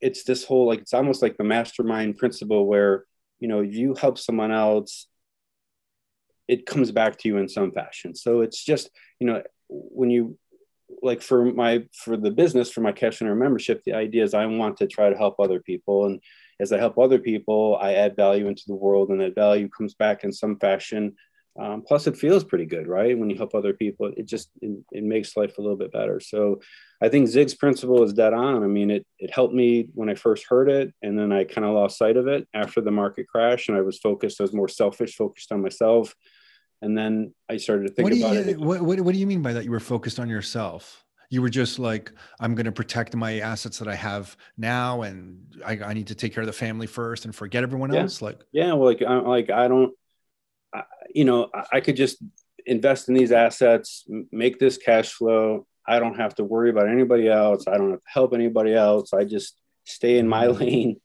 it's 0.01 0.25
this 0.25 0.45
whole 0.45 0.67
like 0.67 0.81
it's 0.81 0.95
almost 0.95 1.23
like 1.23 1.37
the 1.37 1.45
mastermind 1.45 2.19
principle 2.19 2.67
where 2.67 3.05
you 3.41 3.49
know 3.49 3.61
you 3.61 3.95
help 3.95 4.19
someone 4.19 4.53
else 4.53 5.07
it 6.49 6.67
comes 6.67 6.91
back 6.91 7.17
to 7.19 7.29
you 7.29 7.39
in 7.39 7.49
some 7.49 7.73
fashion. 7.73 8.15
So 8.15 8.41
it's 8.41 8.63
just 8.63 8.91
you 9.21 9.27
know 9.27 9.43
when 9.69 10.11
you 10.11 10.39
like 11.03 11.23
for 11.23 11.47
my 11.47 11.85
for 11.95 12.17
the 12.17 12.31
business 12.31 12.71
for 12.71 12.83
my 12.83 12.93
cash 12.93 13.19
center 13.19 13.35
membership 13.35 13.83
the 13.85 13.95
idea 13.95 14.23
is 14.23 14.35
i 14.35 14.45
want 14.45 14.77
to 14.77 14.87
try 14.87 15.09
to 15.09 15.17
help 15.17 15.37
other 15.39 15.61
people. 15.61 16.07
And 16.07 16.21
as 16.63 16.73
I 16.73 16.79
help 16.79 16.97
other 16.97 17.19
people, 17.19 17.77
I 17.81 17.95
add 17.95 18.15
value 18.15 18.47
into 18.47 18.63
the 18.69 18.75
world, 18.75 19.11
and 19.11 19.21
that 19.21 19.35
value 19.35 19.69
comes 19.69 19.95
back 19.95 20.23
in 20.23 20.33
some 20.33 20.57
fashion. 20.59 21.17
Um, 21.59 21.83
plus, 21.87 22.07
it 22.07 22.17
feels 22.17 22.45
pretty 22.45 22.67
good, 22.67 22.87
right? 22.87 23.19
When 23.19 23.29
you 23.29 23.37
help 23.37 23.55
other 23.55 23.75
people, 23.75 24.11
it 24.17 24.27
just 24.27 24.49
it, 24.63 24.71
it, 24.93 25.03
makes 25.03 25.37
life 25.37 25.59
a 25.59 25.61
little 25.61 25.77
bit 25.77 25.93
better. 25.93 26.21
So, 26.21 26.61
I 27.03 27.09
think 27.09 27.29
Zig's 27.29 27.55
principle 27.55 28.03
is 28.05 28.13
dead 28.13 28.33
on. 28.33 28.63
I 28.63 28.69
mean, 28.69 28.91
it 28.91 29.05
it 29.19 29.31
helped 29.31 29.53
me 29.53 29.89
when 29.93 30.09
I 30.09 30.15
first 30.15 30.47
heard 30.49 30.71
it, 30.71 30.95
and 31.03 31.19
then 31.19 31.33
I 31.33 31.45
kind 31.45 31.67
of 31.67 31.75
lost 31.75 31.99
sight 31.99 32.17
of 32.17 32.29
it 32.29 32.47
after 32.55 32.81
the 32.81 32.93
market 32.93 33.27
crash, 33.27 33.69
and 33.69 33.77
I 33.77 33.83
was 33.83 33.99
focused. 33.99 34.41
I 34.41 34.45
was 34.45 34.55
more 34.55 34.69
selfish, 34.69 35.17
focused 35.17 35.51
on 35.51 35.61
myself, 35.61 36.15
and 36.81 36.97
then 36.97 37.35
I 37.51 37.57
started 37.57 37.89
to 37.89 37.93
think 37.93 38.09
what 38.09 38.17
about 38.17 38.35
you, 38.35 38.53
it. 38.53 38.61
What, 38.61 38.81
what, 38.81 39.01
what 39.01 39.13
do 39.13 39.19
you 39.19 39.27
mean 39.27 39.43
by 39.43 39.53
that? 39.53 39.65
You 39.65 39.73
were 39.73 39.81
focused 39.81 40.21
on 40.21 40.29
yourself 40.29 41.05
you 41.33 41.41
were 41.41 41.49
just 41.49 41.79
like 41.79 42.13
i'm 42.41 42.55
going 42.55 42.67
to 42.67 42.73
protect 42.73 43.17
my 43.17 43.41
assets 43.41 43.79
that 43.79 43.89
i 43.89 43.95
have 43.95 44.37
now 44.59 45.01
and 45.03 45.57
I, 45.65 45.79
I, 45.79 45.95
need 45.95 46.09
to 46.09 46.15
take 46.15 46.35
care 46.35 46.43
of 46.43 46.47
the 46.47 46.53
family 46.53 46.87
first 46.87 47.25
and 47.25 47.35
forget 47.35 47.63
everyone 47.63 47.93
yeah. 47.93 48.03
else 48.03 48.21
like 48.21 48.41
yeah 48.53 48.75
well 48.75 48.85
like 48.91 49.03
i 49.03 49.17
like 49.17 49.51
i 49.51 49.67
don't 49.67 49.93
I, 50.75 50.83
you 51.13 51.25
know 51.25 51.49
I, 51.53 51.79
I 51.79 51.81
could 51.81 51.97
just 51.97 52.23
invest 52.67 53.09
in 53.09 53.15
these 53.15 53.33
assets 53.33 54.05
make 54.31 54.61
this 54.61 54.77
cash 54.77 55.11
flow 55.13 55.67
i 55.89 55.99
don't 55.99 56.17
have 56.17 56.35
to 56.35 56.45
worry 56.45 56.69
about 56.69 56.89
anybody 56.89 57.29
else 57.29 57.67
i 57.67 57.79
don't 57.79 57.93
have 57.93 58.01
to 58.01 58.05
help 58.07 58.35
anybody 58.35 58.75
else 58.75 59.15
i 59.15 59.25
just 59.25 59.57
stay 59.85 60.19
in 60.19 60.29
my 60.29 60.47
mm-hmm. 60.47 60.63
lane 60.63 61.01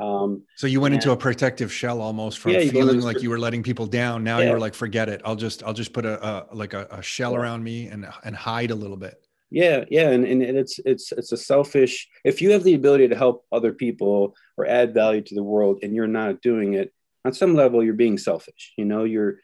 um, 0.00 0.42
so 0.56 0.66
you 0.66 0.80
went 0.80 0.92
and, 0.92 1.02
into 1.02 1.12
a 1.12 1.16
protective 1.16 1.72
shell 1.72 2.02
almost 2.02 2.40
from 2.40 2.52
yeah, 2.52 2.60
feeling 2.68 3.00
like 3.00 3.22
you 3.22 3.30
were 3.30 3.38
letting 3.38 3.62
people 3.62 3.86
down 3.86 4.22
now 4.22 4.38
yeah. 4.38 4.50
you're 4.50 4.58
like 4.58 4.74
forget 4.74 5.08
it 5.08 5.22
i'll 5.24 5.36
just 5.36 5.62
i'll 5.62 5.72
just 5.72 5.94
put 5.94 6.04
a, 6.04 6.26
a 6.26 6.54
like 6.54 6.74
a, 6.74 6.86
a 6.90 7.00
shell 7.00 7.32
yeah. 7.32 7.38
around 7.38 7.62
me 7.62 7.86
and 7.86 8.06
and 8.24 8.36
hide 8.36 8.70
a 8.70 8.74
little 8.74 8.98
bit 8.98 9.24
yeah 9.50 9.84
yeah 9.90 10.10
and, 10.10 10.24
and 10.24 10.42
it's 10.42 10.78
it's 10.84 11.12
it's 11.12 11.32
a 11.32 11.36
selfish 11.36 12.08
if 12.24 12.42
you 12.42 12.50
have 12.50 12.64
the 12.64 12.74
ability 12.74 13.08
to 13.08 13.16
help 13.16 13.44
other 13.50 13.72
people 13.72 14.34
or 14.56 14.66
add 14.66 14.92
value 14.92 15.22
to 15.22 15.34
the 15.34 15.42
world 15.42 15.78
and 15.82 15.94
you're 15.94 16.06
not 16.06 16.42
doing 16.42 16.74
it 16.74 16.92
on 17.24 17.32
some 17.32 17.54
level 17.54 17.82
you're 17.82 17.94
being 17.94 18.18
selfish 18.18 18.74
you 18.76 18.84
know 18.84 19.04
you're 19.04 19.36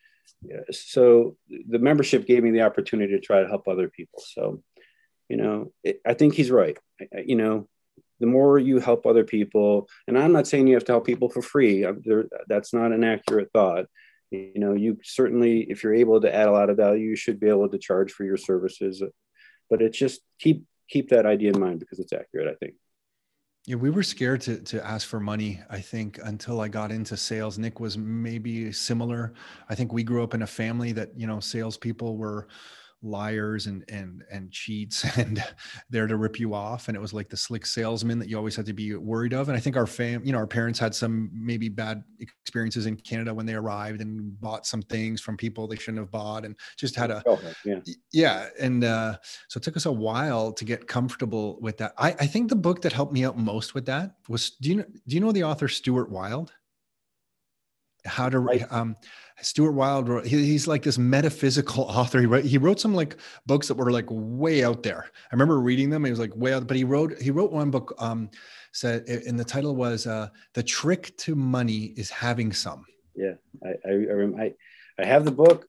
so 0.70 1.36
the 1.48 1.78
membership 1.78 2.26
gave 2.26 2.42
me 2.42 2.50
the 2.50 2.62
opportunity 2.62 3.12
to 3.12 3.20
try 3.20 3.40
to 3.40 3.48
help 3.48 3.66
other 3.66 3.88
people 3.88 4.22
so 4.26 4.62
you 5.28 5.36
know 5.36 5.72
it, 5.82 6.00
i 6.06 6.14
think 6.14 6.34
he's 6.34 6.50
right. 6.50 6.76
You 7.24 7.36
know 7.36 7.68
the 8.20 8.26
more 8.26 8.58
you 8.58 8.78
help 8.78 9.06
other 9.06 9.24
people 9.24 9.88
and 10.06 10.18
i'm 10.18 10.32
not 10.32 10.46
saying 10.46 10.66
you 10.66 10.74
have 10.74 10.84
to 10.84 10.92
help 10.92 11.06
people 11.06 11.30
for 11.30 11.42
free 11.42 11.86
that's 12.46 12.72
not 12.72 12.92
an 12.92 13.04
accurate 13.04 13.50
thought. 13.52 13.86
You 14.30 14.52
know 14.56 14.74
you 14.74 14.98
certainly 15.02 15.60
if 15.70 15.82
you're 15.82 15.94
able 15.94 16.20
to 16.20 16.34
add 16.34 16.48
a 16.48 16.52
lot 16.52 16.70
of 16.70 16.76
value 16.76 17.08
you 17.08 17.16
should 17.16 17.40
be 17.40 17.48
able 17.48 17.68
to 17.68 17.78
charge 17.78 18.12
for 18.12 18.24
your 18.24 18.36
services 18.36 19.02
but 19.70 19.82
it's 19.82 19.98
just 19.98 20.20
keep 20.38 20.64
keep 20.88 21.08
that 21.10 21.26
idea 21.26 21.50
in 21.50 21.60
mind 21.60 21.80
because 21.80 21.98
it's 21.98 22.12
accurate 22.12 22.48
i 22.48 22.54
think 22.56 22.74
yeah, 23.66 23.76
we 23.76 23.88
were 23.88 24.02
scared 24.02 24.42
to 24.42 24.60
to 24.60 24.86
ask 24.86 25.08
for 25.08 25.18
money. 25.18 25.62
I 25.70 25.80
think 25.80 26.20
until 26.22 26.60
I 26.60 26.68
got 26.68 26.92
into 26.92 27.16
sales, 27.16 27.56
Nick 27.58 27.80
was 27.80 27.96
maybe 27.96 28.70
similar. 28.72 29.32
I 29.70 29.74
think 29.74 29.90
we 29.90 30.02
grew 30.02 30.22
up 30.22 30.34
in 30.34 30.42
a 30.42 30.46
family 30.46 30.92
that 30.92 31.18
you 31.18 31.26
know 31.26 31.40
salespeople 31.40 32.18
were 32.18 32.46
liars 33.04 33.66
and 33.66 33.84
and 33.88 34.24
and 34.30 34.50
cheats 34.50 35.04
and 35.18 35.44
there 35.90 36.06
to 36.06 36.16
rip 36.16 36.40
you 36.40 36.54
off 36.54 36.88
and 36.88 36.96
it 36.96 37.00
was 37.00 37.12
like 37.12 37.28
the 37.28 37.36
slick 37.36 37.66
salesman 37.66 38.18
that 38.18 38.28
you 38.28 38.36
always 38.36 38.56
had 38.56 38.66
to 38.66 38.72
be 38.72 38.94
worried 38.94 39.32
of 39.32 39.48
and 39.48 39.56
i 39.56 39.60
think 39.60 39.76
our 39.76 39.86
fam 39.86 40.24
you 40.24 40.32
know 40.32 40.38
our 40.38 40.46
parents 40.46 40.78
had 40.78 40.94
some 40.94 41.30
maybe 41.32 41.68
bad 41.68 42.02
experiences 42.20 42.86
in 42.86 42.96
canada 42.96 43.32
when 43.32 43.46
they 43.46 43.54
arrived 43.54 44.00
and 44.00 44.40
bought 44.40 44.66
some 44.66 44.82
things 44.82 45.20
from 45.20 45.36
people 45.36 45.66
they 45.66 45.76
shouldn't 45.76 45.98
have 45.98 46.10
bought 46.10 46.44
and 46.44 46.56
just 46.76 46.96
had 46.96 47.10
a 47.10 47.22
yeah 47.64 47.80
yeah 48.12 48.48
and 48.60 48.84
uh, 48.84 49.16
so 49.48 49.58
it 49.58 49.62
took 49.62 49.76
us 49.76 49.86
a 49.86 49.92
while 49.92 50.52
to 50.52 50.64
get 50.64 50.86
comfortable 50.86 51.58
with 51.60 51.76
that 51.76 51.92
i 51.98 52.08
i 52.20 52.26
think 52.26 52.48
the 52.48 52.56
book 52.56 52.80
that 52.82 52.92
helped 52.92 53.12
me 53.12 53.24
out 53.24 53.36
most 53.36 53.74
with 53.74 53.86
that 53.86 54.14
was 54.28 54.50
do 54.60 54.70
you 54.70 54.76
know 54.76 54.84
do 55.06 55.14
you 55.14 55.20
know 55.20 55.32
the 55.32 55.44
author 55.44 55.68
stuart 55.68 56.10
wilde 56.10 56.52
how 58.06 58.28
to 58.28 58.38
right. 58.38 58.64
um 58.70 58.96
Stuart 59.40 59.72
Wilde 59.72 60.08
wrote, 60.08 60.26
he, 60.26 60.44
he's 60.44 60.66
like 60.66 60.82
this 60.82 60.98
metaphysical 60.98 61.84
author. 61.88 62.20
He 62.20 62.26
wrote, 62.26 62.44
he 62.44 62.58
wrote 62.58 62.80
some 62.80 62.94
like 62.94 63.16
books 63.46 63.68
that 63.68 63.74
were 63.74 63.90
like 63.90 64.06
way 64.08 64.64
out 64.64 64.82
there. 64.82 65.06
I 65.06 65.34
remember 65.34 65.60
reading 65.60 65.90
them. 65.90 66.04
He 66.04 66.10
was 66.10 66.20
like 66.20 66.34
way 66.36 66.54
out, 66.54 66.66
but 66.66 66.76
he 66.76 66.84
wrote, 66.84 67.20
he 67.20 67.30
wrote 67.30 67.52
one 67.52 67.70
book, 67.70 67.94
um, 67.98 68.30
said, 68.72 69.08
and 69.08 69.38
the 69.38 69.44
title 69.44 69.74
was, 69.74 70.06
uh, 70.06 70.28
the 70.54 70.62
trick 70.62 71.16
to 71.18 71.34
money 71.34 71.94
is 71.96 72.10
having 72.10 72.52
some. 72.52 72.84
Yeah. 73.14 73.34
I, 73.64 73.68
I, 73.88 74.42
I, 74.42 74.52
I 74.98 75.04
have 75.04 75.24
the 75.24 75.32
book. 75.32 75.68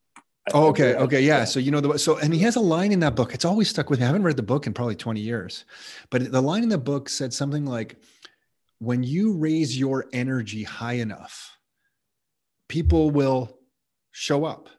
Oh, 0.53 0.67
okay. 0.67 0.93
Okay. 0.95 1.21
Yeah. 1.21 1.43
So, 1.45 1.59
you 1.59 1.71
know, 1.71 1.81
the, 1.81 1.97
so, 1.97 2.17
and 2.17 2.31
he 2.31 2.41
has 2.41 2.55
a 2.55 2.61
line 2.61 2.91
in 2.91 2.99
that 2.99 3.15
book. 3.15 3.33
It's 3.33 3.45
always 3.45 3.67
stuck 3.67 3.89
with 3.89 3.99
me. 3.99 4.03
I 4.05 4.07
haven't 4.07 4.23
read 4.23 4.37
the 4.37 4.43
book 4.43 4.67
in 4.67 4.73
probably 4.73 4.95
20 4.95 5.19
years, 5.19 5.65
but 6.11 6.31
the 6.31 6.41
line 6.41 6.61
in 6.61 6.69
the 6.69 6.77
book 6.77 7.09
said 7.09 7.33
something 7.33 7.65
like, 7.65 7.97
when 8.79 9.03
you 9.03 9.33
raise 9.33 9.77
your 9.77 10.05
energy 10.13 10.63
high 10.63 10.93
enough, 10.93 11.54
people 12.67 13.11
will 13.11 13.57
show 14.11 14.45
up. 14.45 14.69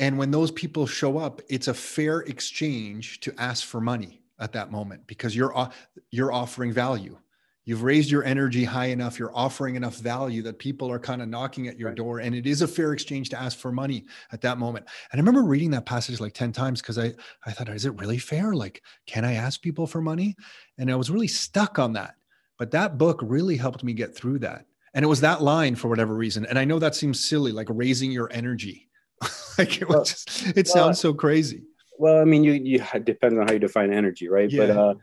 And 0.00 0.18
when 0.18 0.30
those 0.30 0.50
people 0.50 0.86
show 0.86 1.18
up, 1.18 1.40
it's 1.48 1.68
a 1.68 1.74
fair 1.74 2.20
exchange 2.20 3.20
to 3.20 3.34
ask 3.38 3.66
for 3.66 3.80
money 3.80 4.22
at 4.38 4.52
that 4.52 4.70
moment 4.70 5.06
because 5.06 5.34
you're 5.34 5.70
you're 6.10 6.32
offering 6.32 6.72
value. 6.72 7.18
You've 7.64 7.82
raised 7.82 8.10
your 8.10 8.24
energy 8.24 8.64
high 8.64 8.86
enough, 8.86 9.18
you're 9.18 9.36
offering 9.36 9.74
enough 9.76 9.96
value 9.96 10.40
that 10.42 10.58
people 10.58 10.90
are 10.90 10.98
kind 10.98 11.20
of 11.20 11.28
knocking 11.28 11.68
at 11.68 11.78
your 11.78 11.88
right. 11.88 11.96
door 11.96 12.20
and 12.20 12.34
it 12.34 12.46
is 12.46 12.62
a 12.62 12.68
fair 12.68 12.94
exchange 12.94 13.28
to 13.30 13.38
ask 13.38 13.58
for 13.58 13.70
money 13.70 14.06
at 14.32 14.40
that 14.40 14.56
moment. 14.56 14.86
And 15.12 15.20
I 15.20 15.22
remember 15.22 15.46
reading 15.46 15.70
that 15.72 15.84
passage 15.84 16.18
like 16.18 16.32
10 16.32 16.52
times 16.52 16.80
because 16.80 16.98
I 16.98 17.12
I 17.44 17.50
thought 17.50 17.68
is 17.68 17.84
it 17.84 17.98
really 17.98 18.18
fair? 18.18 18.54
Like 18.54 18.82
can 19.06 19.24
I 19.24 19.34
ask 19.34 19.60
people 19.60 19.86
for 19.86 20.00
money? 20.00 20.36
And 20.78 20.90
I 20.90 20.94
was 20.94 21.10
really 21.10 21.28
stuck 21.28 21.78
on 21.78 21.92
that. 21.94 22.14
But 22.56 22.70
that 22.70 22.98
book 22.98 23.20
really 23.22 23.56
helped 23.56 23.84
me 23.84 23.92
get 23.92 24.16
through 24.16 24.38
that 24.40 24.64
and 24.98 25.04
it 25.04 25.06
was 25.06 25.20
that 25.20 25.40
line 25.40 25.76
for 25.76 25.86
whatever 25.86 26.12
reason. 26.12 26.44
And 26.44 26.58
i 26.58 26.64
know 26.64 26.80
that 26.80 26.96
seems 26.96 27.24
silly 27.24 27.52
like 27.52 27.68
raising 27.70 28.10
your 28.10 28.28
energy. 28.32 28.88
Like 29.56 29.82
it 29.82 29.88
was 29.88 30.24
just, 30.24 30.56
it 30.56 30.66
well, 30.66 30.74
sounds 30.74 31.00
so 31.00 31.12
crazy. 31.12 31.62
well 31.98 32.20
i 32.20 32.24
mean 32.24 32.44
you 32.44 32.52
you 32.52 32.78
depends 33.02 33.36
on 33.38 33.46
how 33.46 33.52
you 33.52 33.58
define 33.58 33.92
energy 33.92 34.28
right? 34.28 34.48
Yeah. 34.48 34.66
but 34.66 34.76
uh 34.76 34.94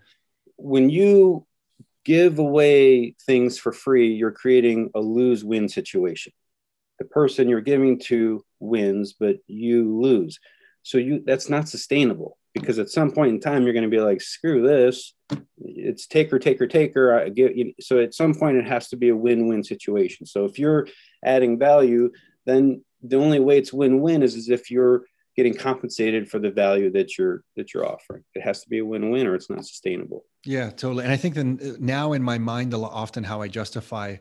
when 0.55 0.89
you 0.89 1.45
give 2.05 2.39
away 2.39 3.15
things 3.25 3.57
for 3.57 3.73
free 3.73 4.13
you're 4.13 4.31
creating 4.31 4.91
a 4.95 4.99
lose-win 4.99 5.67
situation. 5.69 6.31
The 6.99 7.05
person 7.05 7.49
you're 7.49 7.69
giving 7.73 7.99
to 8.11 8.45
wins 8.59 9.13
but 9.13 9.37
you 9.47 10.01
lose. 10.01 10.39
So 10.83 10.97
you 10.97 11.21
that's 11.25 11.49
not 11.49 11.69
sustainable 11.69 12.37
because 12.55 12.79
at 12.79 12.89
some 12.89 13.11
point 13.11 13.29
in 13.29 13.39
time 13.39 13.63
you're 13.63 13.73
going 13.73 13.83
to 13.83 13.89
be 13.89 13.99
like 13.99 14.21
screw 14.21 14.65
this. 14.65 15.13
It's 15.59 16.07
taker 16.07 16.39
taker 16.39 16.65
taker. 16.65 17.19
I 17.19 17.29
get 17.29 17.55
you 17.55 17.73
so 17.79 17.99
at 17.99 18.15
some 18.15 18.33
point 18.33 18.57
it 18.57 18.67
has 18.67 18.87
to 18.89 18.97
be 18.97 19.09
a 19.09 19.15
win-win 19.15 19.63
situation. 19.63 20.25
So 20.25 20.45
if 20.45 20.57
you're 20.57 20.87
adding 21.23 21.59
value 21.59 22.11
then 22.45 22.83
the 23.03 23.17
only 23.17 23.39
way 23.39 23.57
it's 23.57 23.73
win-win 23.73 24.23
is, 24.23 24.35
is 24.35 24.49
if 24.49 24.71
you're 24.71 25.03
getting 25.35 25.53
compensated 25.53 26.29
for 26.29 26.39
the 26.39 26.49
value 26.49 26.89
that 26.91 27.17
you're 27.17 27.43
that 27.57 27.73
you're 27.73 27.85
offering. 27.85 28.23
It 28.33 28.41
has 28.41 28.61
to 28.61 28.69
be 28.69 28.79
a 28.79 28.85
win-win 28.85 29.27
or 29.27 29.35
it's 29.35 29.49
not 29.49 29.65
sustainable. 29.65 30.23
Yeah 30.45 30.69
totally. 30.69 31.03
And 31.03 31.13
i 31.13 31.17
think 31.17 31.35
then 31.35 31.59
uh, 31.61 31.77
now 31.79 32.13
in 32.13 32.23
my 32.23 32.37
mind 32.37 32.73
often 32.73 33.23
how 33.23 33.41
i 33.41 33.47
justify 33.47 34.15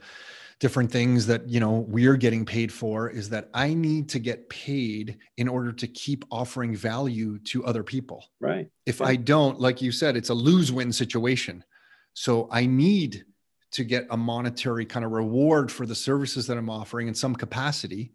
different 0.64 0.90
things 0.90 1.27
that 1.27 1.46
you 1.46 1.61
know 1.61 1.85
we're 1.90 2.16
getting 2.16 2.46
paid 2.46 2.72
for 2.72 3.11
is 3.11 3.29
that 3.29 3.50
i 3.53 3.74
need 3.74 4.09
to 4.09 4.18
get 4.18 4.48
paid 4.48 5.18
in 5.37 5.46
order 5.46 5.70
to 5.70 5.87
keep 5.87 6.24
offering 6.31 6.74
value 6.74 7.38
to 7.40 7.62
other 7.66 7.83
people. 7.83 8.24
Right. 8.40 8.70
If 8.87 9.00
yeah. 9.00 9.09
i 9.09 9.16
don't 9.16 9.61
like 9.61 9.83
you 9.83 9.92
said 9.92 10.16
it's 10.16 10.31
a 10.31 10.35
lose-win 10.48 10.90
situation. 10.90 11.62
So 12.14 12.48
i 12.50 12.64
need 12.64 13.27
to 13.72 13.85
get 13.85 14.07
a 14.09 14.16
monetary 14.16 14.87
kind 14.87 15.05
of 15.05 15.11
reward 15.12 15.70
for 15.70 15.85
the 15.85 15.94
services 15.94 16.46
that 16.46 16.57
i'm 16.57 16.70
offering 16.70 17.09
in 17.09 17.14
some 17.14 17.35
capacity 17.37 18.12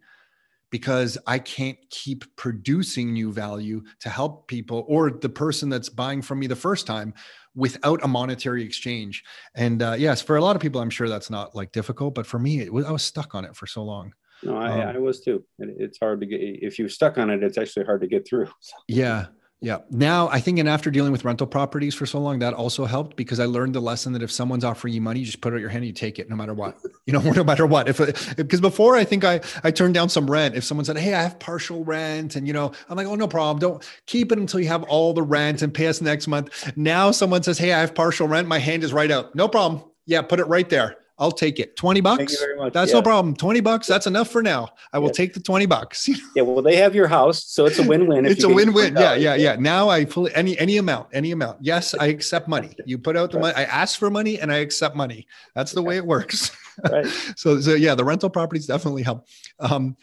because 0.70 1.18
I 1.26 1.38
can't 1.40 1.78
keep 1.90 2.24
producing 2.36 3.12
new 3.12 3.32
value 3.32 3.82
to 4.00 4.08
help 4.08 4.46
people 4.46 4.84
or 4.88 5.10
the 5.10 5.28
person 5.28 5.68
that's 5.68 5.88
buying 5.88 6.22
from 6.22 6.38
me 6.38 6.46
the 6.46 6.56
first 6.56 6.86
time 6.86 7.12
without 7.54 8.00
a 8.04 8.08
monetary 8.08 8.64
exchange. 8.64 9.24
And 9.54 9.82
uh, 9.82 9.96
yes, 9.98 10.22
for 10.22 10.36
a 10.36 10.42
lot 10.42 10.56
of 10.56 10.62
people, 10.62 10.80
I'm 10.80 10.90
sure 10.90 11.08
that's 11.08 11.30
not 11.30 11.54
like 11.54 11.72
difficult, 11.72 12.14
but 12.14 12.26
for 12.26 12.38
me, 12.38 12.60
it 12.60 12.72
was, 12.72 12.84
I 12.84 12.92
was 12.92 13.02
stuck 13.02 13.34
on 13.34 13.44
it 13.44 13.56
for 13.56 13.66
so 13.66 13.82
long. 13.82 14.12
No, 14.42 14.56
I, 14.56 14.84
um, 14.84 14.96
I 14.96 14.98
was 14.98 15.20
too. 15.20 15.44
It's 15.58 15.98
hard 15.98 16.20
to 16.20 16.26
get, 16.26 16.40
if 16.40 16.78
you're 16.78 16.88
stuck 16.88 17.18
on 17.18 17.28
it, 17.28 17.42
it's 17.42 17.58
actually 17.58 17.84
hard 17.84 18.00
to 18.00 18.06
get 18.06 18.26
through. 18.26 18.48
Yeah. 18.88 19.26
Yeah. 19.62 19.78
Now 19.90 20.28
I 20.28 20.40
think, 20.40 20.58
and 20.58 20.68
after 20.68 20.90
dealing 20.90 21.12
with 21.12 21.24
rental 21.24 21.46
properties 21.46 21.94
for 21.94 22.06
so 22.06 22.18
long, 22.18 22.38
that 22.38 22.54
also 22.54 22.86
helped 22.86 23.14
because 23.16 23.38
I 23.38 23.44
learned 23.44 23.74
the 23.74 23.80
lesson 23.80 24.14
that 24.14 24.22
if 24.22 24.30
someone's 24.30 24.64
offering 24.64 24.94
you 24.94 25.02
money, 25.02 25.20
you 25.20 25.26
just 25.26 25.42
put 25.42 25.52
out 25.52 25.60
your 25.60 25.68
hand, 25.68 25.82
and 25.82 25.88
you 25.88 25.92
take 25.92 26.18
it 26.18 26.30
no 26.30 26.36
matter 26.36 26.54
what, 26.54 26.78
you 27.06 27.12
know, 27.12 27.20
no 27.32 27.44
matter 27.44 27.66
what. 27.66 27.88
If, 27.88 28.36
because 28.36 28.60
before 28.60 28.96
I 28.96 29.04
think 29.04 29.22
I, 29.22 29.40
I 29.62 29.70
turned 29.70 29.92
down 29.92 30.08
some 30.08 30.30
rent. 30.30 30.54
If 30.54 30.64
someone 30.64 30.86
said, 30.86 30.96
Hey, 30.96 31.12
I 31.12 31.22
have 31.22 31.38
partial 31.38 31.84
rent 31.84 32.36
and, 32.36 32.46
you 32.46 32.54
know, 32.54 32.72
I'm 32.88 32.96
like, 32.96 33.06
Oh, 33.06 33.16
no 33.16 33.28
problem. 33.28 33.58
Don't 33.58 33.90
keep 34.06 34.32
it 34.32 34.38
until 34.38 34.60
you 34.60 34.68
have 34.68 34.82
all 34.84 35.12
the 35.12 35.22
rent 35.22 35.60
and 35.60 35.74
pay 35.74 35.88
us 35.88 36.00
next 36.00 36.26
month. 36.26 36.72
Now 36.76 37.10
someone 37.10 37.42
says, 37.42 37.58
Hey, 37.58 37.72
I 37.74 37.80
have 37.80 37.94
partial 37.94 38.28
rent. 38.28 38.48
My 38.48 38.58
hand 38.58 38.82
is 38.82 38.94
right 38.94 39.10
out. 39.10 39.34
No 39.34 39.46
problem. 39.46 39.84
Yeah. 40.06 40.22
Put 40.22 40.40
it 40.40 40.46
right 40.46 40.68
there. 40.68 40.96
I'll 41.20 41.30
take 41.30 41.60
it. 41.60 41.76
20 41.76 42.00
bucks. 42.00 42.42
That's 42.72 42.90
yeah. 42.90 42.96
no 42.96 43.02
problem. 43.02 43.36
20 43.36 43.60
bucks. 43.60 43.86
That's 43.86 44.06
enough 44.06 44.30
for 44.30 44.42
now. 44.42 44.68
I 44.92 44.98
will 44.98 45.08
yeah. 45.08 45.12
take 45.12 45.34
the 45.34 45.40
20 45.40 45.66
bucks. 45.66 46.08
yeah. 46.34 46.42
Well, 46.42 46.62
they 46.62 46.76
have 46.76 46.94
your 46.94 47.06
house. 47.06 47.44
So 47.44 47.66
it's 47.66 47.78
a 47.78 47.86
win-win. 47.86 48.24
it's 48.24 48.42
a 48.42 48.48
win-win. 48.48 48.96
Yeah. 48.96 49.14
Yeah. 49.14 49.34
Yeah. 49.34 49.56
Now 49.56 49.90
I 49.90 50.06
fully, 50.06 50.34
any, 50.34 50.58
any 50.58 50.78
amount, 50.78 51.08
any 51.12 51.32
amount. 51.32 51.58
Yes. 51.60 51.94
I 51.94 52.06
accept 52.06 52.48
money. 52.48 52.74
You 52.86 52.96
put 52.96 53.18
out 53.18 53.32
the 53.32 53.38
money. 53.38 53.54
I 53.54 53.64
ask 53.64 53.98
for 53.98 54.08
money 54.08 54.40
and 54.40 54.50
I 54.50 54.56
accept 54.56 54.96
money. 54.96 55.26
That's 55.54 55.72
the 55.72 55.82
way 55.82 55.96
it 55.96 56.06
works. 56.06 56.50
Right. 56.90 57.04
so, 57.36 57.60
so 57.60 57.74
yeah, 57.74 57.94
the 57.94 58.06
rental 58.06 58.30
properties 58.30 58.64
definitely 58.64 59.02
help. 59.02 59.26
Um, 59.58 59.98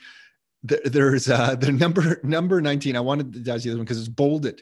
there's 0.62 1.28
uh, 1.28 1.56
the 1.60 1.72
number, 1.72 2.20
number 2.24 2.62
19. 2.62 2.96
I 2.96 3.00
wanted 3.00 3.46
to 3.46 3.52
ask 3.52 3.66
you 3.66 3.72
this 3.72 3.78
one 3.78 3.86
because 3.86 3.98
it's 3.98 4.10
bolded. 4.10 4.62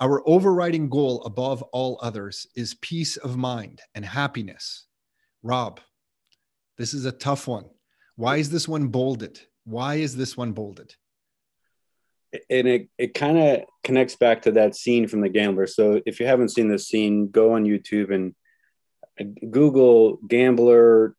Our 0.00 0.22
overriding 0.28 0.88
goal 0.88 1.24
above 1.24 1.62
all 1.72 1.98
others 2.00 2.46
is 2.54 2.74
peace 2.74 3.16
of 3.16 3.36
mind 3.36 3.80
and 3.96 4.04
happiness. 4.04 4.86
Rob, 5.42 5.80
this 6.76 6.94
is 6.94 7.04
a 7.04 7.12
tough 7.12 7.46
one. 7.46 7.66
Why 8.16 8.36
is 8.38 8.50
this 8.50 8.66
one 8.66 8.88
bolded? 8.88 9.40
Why 9.64 9.96
is 9.96 10.16
this 10.16 10.36
one 10.36 10.52
bolded? 10.52 10.94
And 12.50 12.68
it, 12.68 12.88
it 12.98 13.14
kind 13.14 13.38
of 13.38 13.60
connects 13.84 14.16
back 14.16 14.42
to 14.42 14.52
that 14.52 14.76
scene 14.76 15.08
from 15.08 15.20
The 15.20 15.28
Gambler. 15.28 15.66
So 15.66 16.02
if 16.04 16.20
you 16.20 16.26
haven't 16.26 16.50
seen 16.50 16.68
this 16.68 16.88
scene, 16.88 17.30
go 17.30 17.54
on 17.54 17.64
YouTube 17.64 18.12
and 18.12 18.34
uh, 19.18 19.24
Google 19.50 20.16
Gambler, 20.28 21.14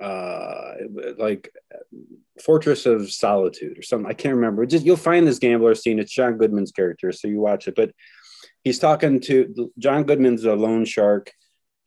uh, 0.00 0.74
like 1.16 1.50
Fortress 2.44 2.86
of 2.86 3.10
Solitude 3.10 3.78
or 3.78 3.82
something. 3.82 4.08
I 4.08 4.14
can't 4.14 4.36
remember. 4.36 4.64
Just 4.64 4.84
you'll 4.84 4.96
find 4.96 5.26
this 5.26 5.38
Gambler 5.38 5.74
scene. 5.74 5.98
It's 5.98 6.12
John 6.12 6.36
Goodman's 6.36 6.72
character, 6.72 7.10
so 7.10 7.26
you 7.26 7.40
watch 7.40 7.66
it. 7.66 7.74
But 7.74 7.90
he's 8.62 8.78
talking 8.78 9.20
to 9.22 9.72
John 9.78 10.04
Goodman's 10.04 10.44
a 10.44 10.54
loan 10.54 10.84
shark. 10.84 11.32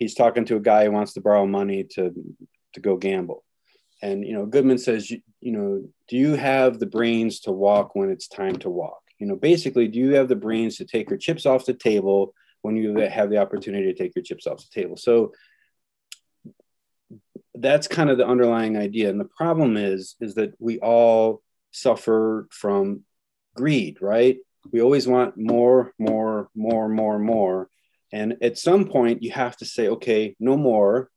He's 0.01 0.15
talking 0.15 0.45
to 0.45 0.55
a 0.55 0.59
guy 0.59 0.85
who 0.85 0.91
wants 0.91 1.13
to 1.13 1.21
borrow 1.21 1.45
money 1.45 1.83
to 1.91 2.11
to 2.73 2.79
go 2.79 2.97
gamble. 2.97 3.43
And 4.01 4.25
you 4.25 4.33
know, 4.33 4.47
Goodman 4.47 4.79
says, 4.79 5.11
you, 5.11 5.21
you 5.41 5.51
know, 5.51 5.83
do 6.07 6.17
you 6.17 6.33
have 6.33 6.79
the 6.79 6.87
brains 6.87 7.41
to 7.41 7.51
walk 7.51 7.93
when 7.93 8.09
it's 8.09 8.27
time 8.27 8.55
to 8.55 8.69
walk? 8.71 9.03
You 9.19 9.27
know, 9.27 9.35
basically, 9.35 9.87
do 9.87 9.99
you 9.99 10.15
have 10.15 10.27
the 10.27 10.35
brains 10.35 10.77
to 10.77 10.85
take 10.85 11.11
your 11.11 11.19
chips 11.19 11.45
off 11.45 11.67
the 11.67 11.75
table 11.75 12.33
when 12.63 12.75
you 12.75 12.97
have 12.97 13.29
the 13.29 13.37
opportunity 13.37 13.93
to 13.93 13.93
take 13.93 14.15
your 14.15 14.23
chips 14.23 14.47
off 14.47 14.57
the 14.57 14.81
table? 14.81 14.97
So 14.97 15.33
that's 17.53 17.87
kind 17.87 18.09
of 18.09 18.17
the 18.17 18.25
underlying 18.25 18.77
idea. 18.77 19.11
And 19.11 19.19
the 19.19 19.29
problem 19.37 19.77
is, 19.77 20.15
is 20.19 20.33
that 20.33 20.55
we 20.57 20.79
all 20.79 21.43
suffer 21.69 22.47
from 22.49 23.01
greed, 23.55 23.99
right? 24.01 24.37
We 24.71 24.81
always 24.81 25.07
want 25.07 25.37
more, 25.37 25.93
more, 25.99 26.49
more, 26.55 26.89
more, 26.89 27.19
more. 27.19 27.69
And 28.11 28.37
at 28.41 28.57
some 28.57 28.85
point, 28.85 29.23
you 29.23 29.31
have 29.31 29.55
to 29.57 29.65
say, 29.65 29.87
okay, 29.87 30.35
no 30.39 30.57
more. 30.57 31.09